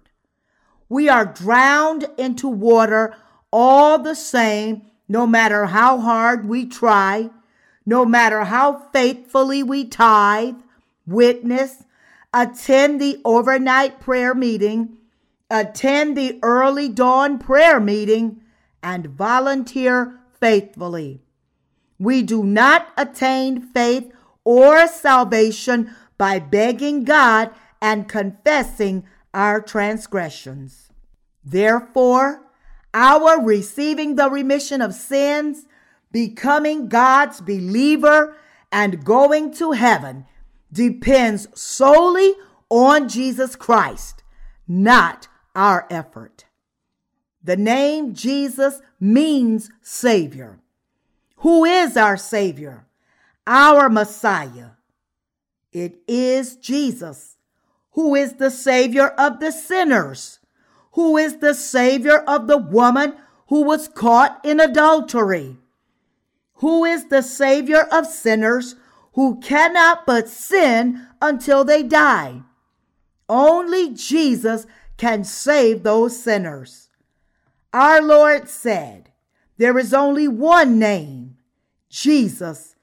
We 0.89 1.07
are 1.11 1.27
drowned 1.27 2.07
into 2.17 2.49
water 2.49 3.15
all 3.53 3.99
the 3.99 4.15
same, 4.15 4.81
no 5.07 5.27
matter 5.27 5.67
how 5.67 6.01
hard 6.01 6.49
we 6.49 6.65
try, 6.65 7.29
no 7.85 8.07
matter 8.07 8.45
how 8.45 8.89
faithfully 8.91 9.63
we 9.63 9.85
tithe, 9.85 10.55
witness, 11.07 11.85
attend 12.33 12.99
the 12.99 13.21
overnight 13.23 14.01
prayer 14.01 14.35
meeting, 14.35 14.97
attend 15.51 16.17
the 16.17 16.39
early 16.43 16.89
dawn 16.89 17.39
prayer 17.39 17.79
meeting, 17.79 18.41
and 18.83 19.09
volunteer 19.09 20.21
faithfully. 20.41 21.21
We 21.99 22.23
do 22.23 22.45
not 22.45 22.89
attain 22.97 23.61
faith 23.61 24.11
or 24.45 24.87
salvation 24.87 25.95
by 26.19 26.39
begging 26.39 27.05
God 27.05 27.51
and 27.81 28.09
confessing 28.09 29.05
our 29.33 29.61
transgressions. 29.61 30.91
Therefore, 31.45 32.43
our 32.93 33.41
receiving 33.41 34.17
the 34.17 34.31
remission 34.31 34.83
of 34.83 34.95
sins, 34.95 35.67
becoming 36.13 36.89
God's 36.89 37.41
believer, 37.41 38.37
and 38.73 39.05
going 39.05 39.53
to 39.55 39.73
heaven 39.73 40.27
depends 40.73 41.49
solely 41.55 42.35
on 42.69 43.09
Jesus 43.09 43.57
Christ 43.57 44.21
not 44.71 45.27
our 45.57 45.87
effort. 45.91 46.45
The 47.43 47.57
name 47.57 48.15
Jesus 48.15 48.81
means 49.01 49.69
Savior. 49.83 50.61
Who 51.39 51.65
is 51.65 51.97
our 51.97 52.17
Savior? 52.17 52.87
Our 53.53 53.89
Messiah. 53.89 54.79
It 55.73 56.03
is 56.07 56.55
Jesus, 56.55 57.37
who 57.95 58.15
is 58.15 58.35
the 58.35 58.49
Savior 58.49 59.09
of 59.09 59.41
the 59.41 59.51
sinners, 59.51 60.39
who 60.93 61.17
is 61.17 61.39
the 61.39 61.55
Savior 61.55 62.19
of 62.19 62.47
the 62.47 62.59
woman 62.59 63.17
who 63.49 63.63
was 63.63 63.89
caught 63.89 64.41
in 64.45 64.61
adultery, 64.61 65.57
who 66.59 66.85
is 66.85 67.09
the 67.09 67.23
Savior 67.23 67.89
of 67.91 68.07
sinners 68.07 68.77
who 69.15 69.41
cannot 69.41 70.07
but 70.07 70.29
sin 70.29 71.09
until 71.21 71.65
they 71.65 71.83
die. 71.83 72.43
Only 73.29 73.93
Jesus 73.95 74.65
can 74.97 75.25
save 75.25 75.83
those 75.83 76.23
sinners. 76.23 76.89
Our 77.73 78.01
Lord 78.01 78.49
said, 78.49 79.11
There 79.57 79.77
is 79.77 79.93
only 79.93 80.29
one 80.29 80.79
name, 80.79 81.37
Jesus, 81.89 82.77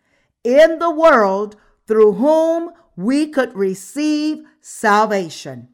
in 0.43 0.79
the 0.79 0.91
world 0.91 1.55
through 1.87 2.13
whom 2.13 2.71
we 2.95 3.27
could 3.27 3.55
receive 3.55 4.43
salvation. 4.61 5.69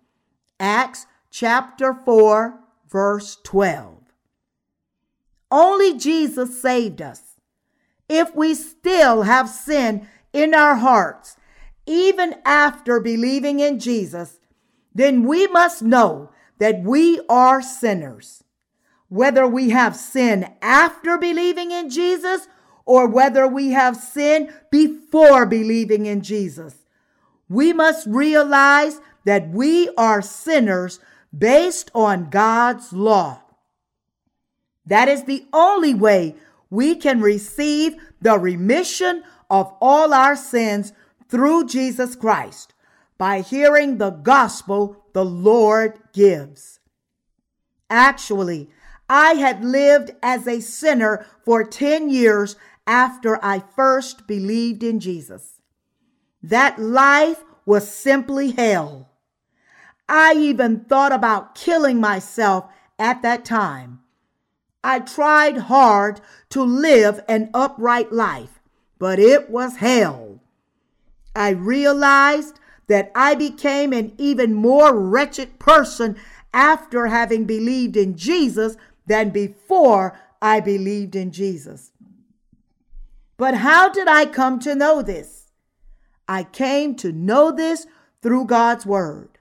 Acts 0.60 1.06
chapter 1.32 1.94
4, 1.94 2.60
verse 2.90 3.38
12. 3.44 3.98
Only 5.50 5.98
Jesus 5.98 6.62
saved 6.62 7.02
us. 7.02 7.36
If 8.10 8.36
we 8.36 8.54
still 8.54 9.24
have 9.24 9.50
sin 9.50 10.08
in 10.34 10.54
our 10.54 10.76
hearts, 10.76 11.38
even 11.86 12.36
after 12.46 13.00
believing 13.00 13.60
in 13.60 13.80
Jesus, 13.80 14.40
then 14.94 15.24
we 15.24 15.48
must 15.48 15.82
know 15.82 16.32
that 16.60 16.82
we 16.82 17.22
are 17.30 17.62
sinners. 17.62 18.44
Whether 19.10 19.48
we 19.48 19.70
have 19.70 19.96
sin 19.96 20.54
after 20.62 21.18
believing 21.18 21.72
in 21.72 21.90
Jesus 21.90 22.48
or 22.86 23.08
whether 23.08 23.48
we 23.48 23.70
have 23.72 23.96
sinned 23.96 24.54
before 24.72 25.46
believing 25.46 26.06
in 26.06 26.22
Jesus, 26.22 26.76
we 27.50 27.74
must 27.74 28.08
realize 28.08 29.00
that 29.26 29.50
we 29.50 29.90
are 29.98 30.22
sinners 30.22 31.00
based 31.38 31.90
on 31.96 32.30
God's 32.30 32.94
law. 32.94 33.42
That 34.86 35.08
is 35.08 35.24
the 35.24 35.46
only 35.54 35.94
way 35.94 36.36
we 36.70 36.96
can 36.96 37.22
receive 37.22 37.96
the 38.22 38.38
remission 38.38 39.24
of 39.50 39.74
all 39.80 40.14
our 40.14 40.36
sins 40.36 40.92
through 41.30 41.68
Jesus 41.68 42.16
Christ 42.16 42.74
by 43.18 43.42
hearing 43.42 43.98
the 43.98 44.10
gospel 44.10 45.04
the 45.14 45.24
Lord 45.24 46.00
gives. 46.14 46.80
Actually, 47.90 48.70
I 49.08 49.34
had 49.34 49.64
lived 49.64 50.12
as 50.24 50.48
a 50.48 50.60
sinner 50.60 51.26
for 51.46 51.64
10 51.64 52.10
years 52.10 52.56
after 52.86 53.44
I 53.44 53.64
first 53.76 54.28
believed 54.28 54.84
in 54.84 55.00
Jesus. 55.00 55.62
That 56.42 56.80
life 56.80 57.44
was 57.66 57.88
simply 57.88 58.52
hell. 58.52 59.10
I 60.10 60.34
even 60.34 60.82
thought 60.82 61.14
about 61.14 61.56
killing 61.56 62.00
myself 62.00 62.66
at 63.00 63.22
that 63.22 63.46
time. 63.46 64.02
I 64.84 65.00
tried 65.00 65.58
hard 65.58 66.20
to 66.50 66.62
live 66.62 67.24
an 67.30 67.50
upright 67.54 68.12
life, 68.12 68.60
but 69.00 69.18
it 69.18 69.50
was 69.50 69.78
hell. 69.78 70.42
I 71.36 71.52
realized 71.52 72.60
that 72.88 73.12
I 73.16 73.34
became 73.36 73.94
an 73.94 74.14
even 74.18 74.54
more 74.54 74.94
wretched 74.94 75.58
person 75.58 76.18
after 76.54 77.08
having 77.08 77.46
believed 77.46 77.96
in 77.96 78.18
Jesus 78.18 78.76
than 79.08 79.30
before 79.30 80.20
I 80.42 80.60
believed 80.60 81.16
in 81.16 81.32
Jesus. 81.32 81.93
But 83.44 83.56
how 83.56 83.90
did 83.90 84.08
I 84.08 84.26
come 84.26 84.58
to 84.60 84.74
know 84.74 85.02
this? 85.02 85.52
I 86.30 86.46
came 86.46 86.96
to 86.96 87.12
know 87.12 87.52
this 87.52 87.86
through 88.22 88.46
God's 88.46 88.86
Word. 88.86 89.38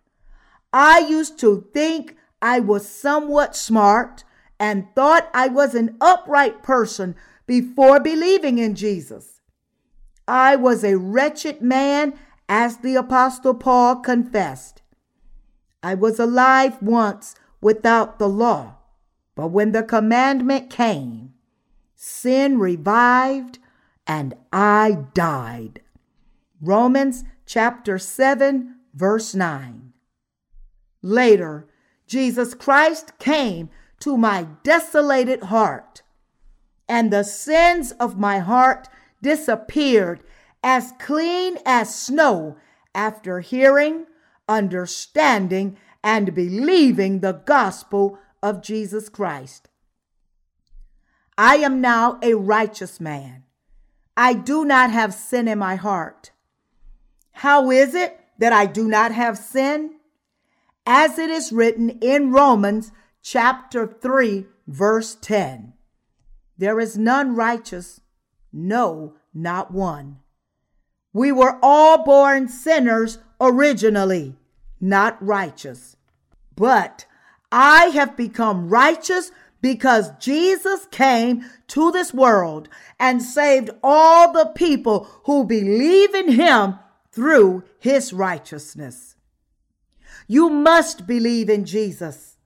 I 0.72 0.98
used 0.98 1.38
to 1.38 1.68
think 1.72 2.16
I 2.42 2.59
was 2.59 2.88
somewhat 2.88 3.55
smart 3.55 4.24
and 4.59 4.88
thought 4.96 5.30
I 5.32 5.46
was 5.46 5.76
an 5.76 5.96
upright 6.00 6.64
person 6.64 7.14
before 7.46 8.00
believing 8.00 8.59
in 8.59 8.74
Jesus. 8.74 9.40
I 10.26 10.57
was 10.57 10.82
a 10.82 10.98
wretched 10.98 11.62
man, 11.62 12.14
as 12.48 12.78
the 12.78 12.96
Apostle 12.96 13.55
Paul 13.55 14.00
confessed. 14.00 14.82
I 15.80 15.94
was 15.94 16.18
alive 16.18 16.82
once 16.82 17.36
without 17.61 18.18
the 18.18 18.28
law, 18.28 18.78
but 19.36 19.53
when 19.53 19.70
the 19.70 19.84
commandment 19.84 20.70
came, 20.70 21.34
sin 21.94 22.59
revived 22.59 23.61
and 24.07 24.34
I 24.53 24.98
died. 25.14 25.80
Romans 26.61 27.24
chapter 27.46 27.98
7, 27.98 28.76
verse 28.94 29.34
9. 29.34 29.92
Later, 31.03 31.68
Jesus 32.07 32.55
Christ 32.55 33.18
came 33.18 33.70
to 34.00 34.16
my 34.16 34.46
desolated 34.62 35.44
heart, 35.44 36.03
and 36.88 37.12
the 37.12 37.24
sins 37.24 37.92
of 37.92 38.18
my 38.18 38.38
heart 38.38 38.88
disappeared 39.22 40.22
as 40.62 40.92
clean 40.98 41.59
as 41.64 41.94
snow 41.94 42.57
after 42.94 43.40
hearing, 43.40 44.07
understanding, 44.48 45.76
and 46.05 46.34
believing 46.34 47.20
the 47.20 47.32
gospel 47.32 48.18
of 48.42 48.62
Jesus 48.62 49.09
Christ. 49.09 49.68
I 51.38 51.57
am 51.57 51.80
now 51.80 52.18
a 52.22 52.34
righteous 52.34 53.00
man. 53.00 53.44
I 54.16 54.34
do 54.34 54.64
not 54.64 54.90
have 54.90 55.14
sin 55.14 55.48
in 55.48 55.58
my 55.58 55.76
heart. 55.76 56.32
How 57.32 57.70
is 57.70 57.94
it 57.94 58.18
that 58.38 58.52
I 58.52 58.66
do 58.66 58.86
not 58.86 59.12
have 59.12 59.38
sin? 59.38 59.96
As 60.86 61.18
it 61.18 61.30
is 61.30 61.52
written 61.52 61.90
in 62.00 62.32
Romans 62.32 62.92
chapter 63.22 63.86
3, 63.86 64.46
verse 64.66 65.16
10 65.20 65.72
There 66.58 66.78
is 66.80 66.98
none 66.98 67.34
righteous, 67.34 68.00
no, 68.52 69.14
not 69.32 69.72
one. 69.72 70.18
We 71.12 71.30
were 71.32 71.58
all 71.62 72.04
born 72.04 72.48
sinners 72.48 73.18
originally, 73.40 74.36
not 74.80 75.22
righteous. 75.24 75.96
But 76.56 77.06
I 77.50 77.86
have 77.86 78.16
become 78.16 78.68
righteous 78.68 79.30
because 79.62 80.10
Jesus 80.18 80.86
came 80.90 81.48
to 81.68 81.90
this 81.92 82.12
world 82.12 82.68
and 83.00 83.22
saved 83.22 83.70
all 83.82 84.32
the 84.32 84.52
people 84.54 85.08
who 85.24 85.44
believe 85.44 86.14
in 86.14 86.32
him 86.32 86.78
through 87.10 87.62
his 87.78 88.12
righteousness. 88.12 89.16
You 90.26 90.50
must 90.50 91.06
believe 91.06 91.48
in 91.48 91.64
Jesus. 91.64 92.36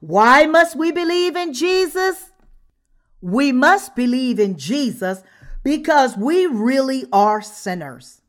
Why 0.00 0.46
must 0.46 0.76
we 0.76 0.92
believe 0.92 1.36
in 1.36 1.54
Jesus? 1.54 2.32
We 3.20 3.52
must 3.52 3.96
believe 3.96 4.38
in 4.38 4.58
Jesus 4.58 5.22
because 5.62 6.16
we 6.16 6.46
really 6.46 7.06
are 7.12 7.40
sinners. 7.40 8.20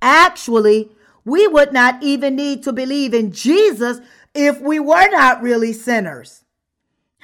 Actually, 0.00 0.92
we 1.24 1.48
would 1.48 1.72
not 1.72 2.02
even 2.02 2.36
need 2.36 2.62
to 2.62 2.72
believe 2.72 3.12
in 3.12 3.32
Jesus 3.32 4.00
if 4.34 4.60
we 4.60 4.78
were 4.78 5.10
not 5.10 5.42
really 5.42 5.72
sinners. 5.72 6.44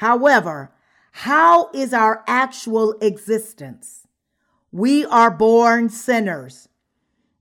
However, 0.02 0.72
how 1.12 1.70
is 1.72 1.94
our 1.94 2.24
actual 2.26 2.94
existence? 3.00 4.08
We 4.72 5.06
are 5.06 5.30
born 5.30 5.90
sinners. 5.90 6.68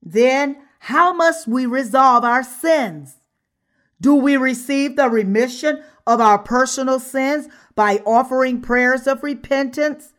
Then, 0.03 0.57
how 0.77 1.11
must 1.11 1.47
we 1.47 1.65
resolve 1.65 2.23
our 2.23 2.43
sins? 2.43 3.15
Do 3.99 4.13
we 4.13 4.37
receive 4.37 4.95
the 4.95 5.09
remission 5.09 5.83
of 6.05 6.21
our 6.21 6.37
personal 6.37 6.99
sins 6.99 7.47
by 7.73 8.03
offering 8.05 8.61
prayers 8.61 9.07
of 9.07 9.23
repentance, 9.23 10.13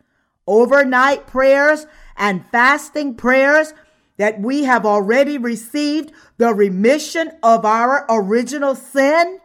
overnight 0.45 1.29
prayers, 1.29 1.87
and 2.17 2.45
fasting 2.47 3.15
prayers 3.15 3.73
that 4.17 4.41
we 4.41 4.65
have 4.65 4.85
already 4.85 5.39
received 5.39 6.11
the 6.39 6.53
remission 6.53 7.31
of 7.41 7.65
our 7.65 8.05
original 8.11 8.75
sin? 8.75 9.39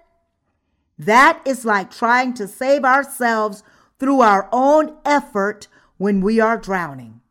That 0.98 1.42
is 1.46 1.66
like 1.66 1.92
trying 1.92 2.34
to 2.36 2.48
save 2.48 2.84
ourselves 2.84 3.64
through 4.00 4.22
our 4.22 4.50
own 4.52 4.98
effort 5.06 5.68
when 5.98 6.22
we 6.22 6.40
are 6.40 6.58
drowning. 6.58 7.22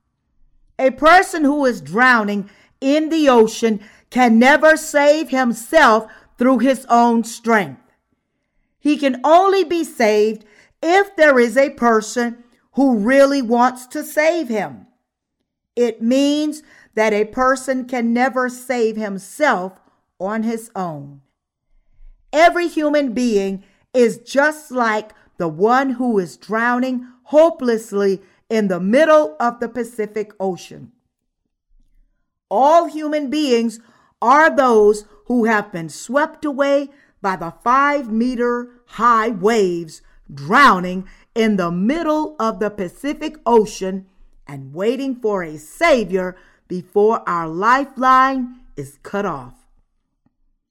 A 0.78 0.90
person 0.90 1.44
who 1.44 1.64
is 1.64 1.80
drowning 1.80 2.50
in 2.80 3.08
the 3.08 3.28
ocean 3.28 3.80
can 4.10 4.38
never 4.38 4.76
save 4.76 5.30
himself 5.30 6.10
through 6.38 6.58
his 6.58 6.86
own 6.88 7.24
strength. 7.24 7.80
He 8.78 8.96
can 8.96 9.20
only 9.24 9.64
be 9.64 9.82
saved 9.82 10.44
if 10.82 11.16
there 11.16 11.38
is 11.38 11.56
a 11.56 11.70
person 11.70 12.44
who 12.72 12.98
really 12.98 13.42
wants 13.42 13.86
to 13.88 14.04
save 14.04 14.48
him. 14.48 14.86
It 15.74 16.02
means 16.02 16.62
that 16.94 17.12
a 17.12 17.24
person 17.24 17.86
can 17.86 18.12
never 18.12 18.48
save 18.48 18.96
himself 18.96 19.80
on 20.20 20.42
his 20.42 20.70
own. 20.76 21.22
Every 22.36 22.68
human 22.68 23.12
being 23.12 23.64
is 23.94 24.18
just 24.18 24.70
like 24.70 25.12
the 25.38 25.48
one 25.48 25.90
who 25.90 26.18
is 26.18 26.36
drowning 26.36 27.08
hopelessly 27.24 28.20
in 28.50 28.68
the 28.68 28.78
middle 28.78 29.34
of 29.40 29.58
the 29.58 29.68
Pacific 29.68 30.32
Ocean. 30.38 30.92
All 32.50 32.86
human 32.86 33.30
beings 33.30 33.80
are 34.20 34.54
those 34.54 35.06
who 35.24 35.46
have 35.46 35.72
been 35.72 35.88
swept 35.88 36.44
away 36.44 36.90
by 37.22 37.36
the 37.36 37.54
five 37.64 38.12
meter 38.12 38.82
high 38.86 39.30
waves, 39.30 40.02
drowning 40.32 41.08
in 41.34 41.56
the 41.56 41.70
middle 41.70 42.36
of 42.38 42.60
the 42.60 42.70
Pacific 42.70 43.36
Ocean 43.46 44.06
and 44.46 44.74
waiting 44.74 45.16
for 45.16 45.42
a 45.42 45.56
Savior 45.56 46.36
before 46.68 47.28
our 47.28 47.48
lifeline 47.48 48.60
is 48.76 48.98
cut 49.02 49.24
off. 49.24 49.54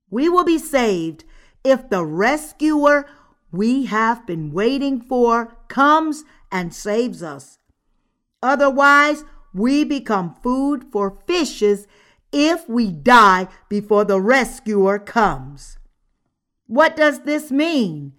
We 0.10 0.30
will 0.30 0.46
be 0.46 0.60
saved 0.60 1.26
if 1.66 1.90
the 1.90 2.06
rescuer 2.06 3.06
we 3.52 3.86
have 3.86 4.26
been 4.28 4.52
waiting 4.52 5.02
for 5.02 5.58
comes 5.68 6.24
and 6.52 6.74
saves 6.74 7.24
us. 7.24 7.58
Otherwise, 8.42 9.24
we 9.54 9.84
become 9.84 10.36
food 10.44 10.86
for 10.92 11.20
fishes 11.26 11.88
if 12.32 12.68
we 12.70 12.92
die 12.92 13.48
before 13.70 14.04
the 14.06 14.22
rescuer 14.22 15.00
comes. 15.00 15.78
What 16.68 16.96
does 16.96 17.22
this 17.22 17.52
mean? 17.52 18.14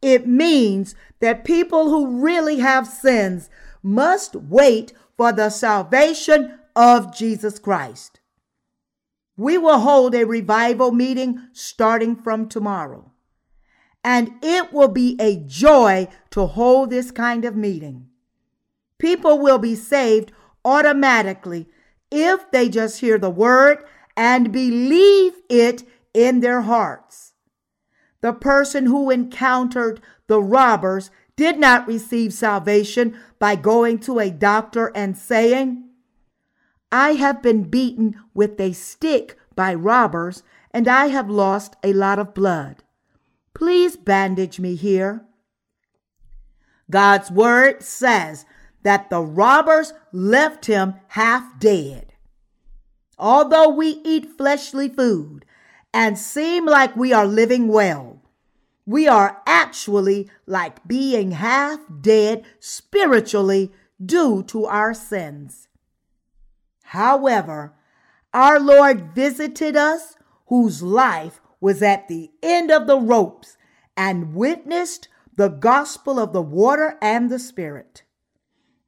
It 0.00 0.26
means 0.26 0.94
that 1.20 1.44
people 1.44 1.90
who 1.90 2.22
really 2.22 2.58
have 2.58 2.86
sins 2.86 3.50
must 3.82 4.34
wait 4.34 4.92
for 5.16 5.32
the 5.32 5.50
salvation 5.50 6.58
of 6.74 7.14
Jesus 7.14 7.58
Christ. 7.58 8.17
We 9.38 9.56
will 9.56 9.78
hold 9.78 10.16
a 10.16 10.26
revival 10.26 10.90
meeting 10.90 11.48
starting 11.52 12.16
from 12.16 12.48
tomorrow. 12.48 13.12
And 14.02 14.32
it 14.42 14.72
will 14.72 14.88
be 14.88 15.16
a 15.20 15.36
joy 15.36 16.08
to 16.30 16.46
hold 16.46 16.90
this 16.90 17.12
kind 17.12 17.44
of 17.44 17.54
meeting. 17.56 18.08
People 18.98 19.38
will 19.38 19.58
be 19.58 19.76
saved 19.76 20.32
automatically 20.64 21.68
if 22.10 22.50
they 22.50 22.68
just 22.68 23.00
hear 23.00 23.16
the 23.16 23.30
word 23.30 23.84
and 24.16 24.52
believe 24.52 25.34
it 25.48 25.84
in 26.12 26.40
their 26.40 26.62
hearts. 26.62 27.32
The 28.20 28.32
person 28.32 28.86
who 28.86 29.08
encountered 29.08 30.00
the 30.26 30.42
robbers 30.42 31.12
did 31.36 31.60
not 31.60 31.86
receive 31.86 32.32
salvation 32.32 33.16
by 33.38 33.54
going 33.54 34.00
to 34.00 34.18
a 34.18 34.30
doctor 34.30 34.90
and 34.96 35.16
saying, 35.16 35.87
I 36.90 37.12
have 37.12 37.42
been 37.42 37.64
beaten 37.64 38.20
with 38.34 38.58
a 38.60 38.72
stick 38.72 39.38
by 39.54 39.74
robbers 39.74 40.42
and 40.72 40.88
I 40.88 41.06
have 41.06 41.28
lost 41.28 41.76
a 41.82 41.92
lot 41.92 42.18
of 42.18 42.34
blood. 42.34 42.82
Please 43.54 43.96
bandage 43.96 44.60
me 44.60 44.74
here. 44.74 45.24
God's 46.90 47.30
word 47.30 47.82
says 47.82 48.46
that 48.82 49.10
the 49.10 49.20
robbers 49.20 49.92
left 50.12 50.66
him 50.66 50.94
half 51.08 51.58
dead. 51.58 52.14
Although 53.18 53.68
we 53.70 54.00
eat 54.04 54.36
fleshly 54.38 54.88
food 54.88 55.44
and 55.92 56.16
seem 56.16 56.64
like 56.64 56.96
we 56.96 57.12
are 57.12 57.26
living 57.26 57.68
well, 57.68 58.22
we 58.86 59.06
are 59.06 59.42
actually 59.46 60.30
like 60.46 60.86
being 60.86 61.32
half 61.32 61.80
dead 62.00 62.44
spiritually 62.60 63.72
due 64.04 64.42
to 64.44 64.64
our 64.64 64.94
sins. 64.94 65.67
However, 66.92 67.74
our 68.32 68.58
Lord 68.58 69.14
visited 69.14 69.76
us 69.76 70.16
whose 70.46 70.82
life 70.82 71.38
was 71.60 71.82
at 71.82 72.08
the 72.08 72.30
end 72.42 72.70
of 72.70 72.86
the 72.86 72.98
ropes 72.98 73.58
and 73.94 74.34
witnessed 74.34 75.08
the 75.36 75.48
gospel 75.48 76.18
of 76.18 76.32
the 76.32 76.40
water 76.40 76.96
and 77.02 77.28
the 77.28 77.38
Spirit. 77.38 78.04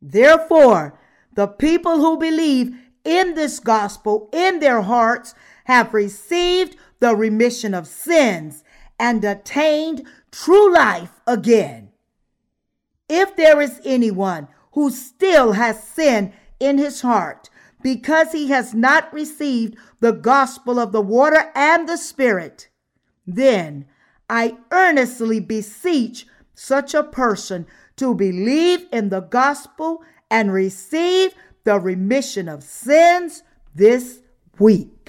Therefore, 0.01 0.99
the 1.35 1.47
people 1.47 1.99
who 1.99 2.17
believe 2.17 2.75
in 3.05 3.35
this 3.35 3.61
gospel 3.61 4.31
in 4.33 4.61
their 4.61 4.81
hearts 4.81 5.35
have 5.65 5.93
received 5.93 6.77
the 7.01 7.15
remission 7.15 7.75
of 7.75 7.87
sins 7.87 8.65
and 8.99 9.23
attained 9.23 10.07
true 10.33 10.73
life 10.73 11.21
again. 11.27 11.91
If 13.11 13.37
there 13.37 13.61
is 13.61 13.79
anyone 13.85 14.49
who 14.73 14.91
still 14.91 15.53
has 15.53 15.85
sin 15.85 16.33
in 16.59 16.79
his 16.79 17.03
heart 17.03 17.51
because 17.83 18.33
he 18.33 18.49
has 18.49 18.75
not 18.75 19.13
received 19.13 19.77
the 20.01 20.13
gospel 20.13 20.79
of 20.79 20.93
the 20.93 21.01
water 21.01 21.51
and 21.55 21.89
the 21.89 21.97
Spirit, 21.97 22.69
then 23.27 23.87
I 24.29 24.57
earnestly 24.71 25.41
beseech 25.41 26.27
such 26.55 26.95
a 26.95 27.03
person 27.03 27.67
to 27.97 28.15
believe 28.15 28.87
in 28.93 29.09
the 29.09 29.21
gospel 29.21 30.03
and 30.31 30.53
receive 30.53 31.35
the 31.65 31.79
remission 31.79 32.49
of 32.49 32.63
sins 32.63 33.43
this 33.75 34.21
week. 34.59 35.00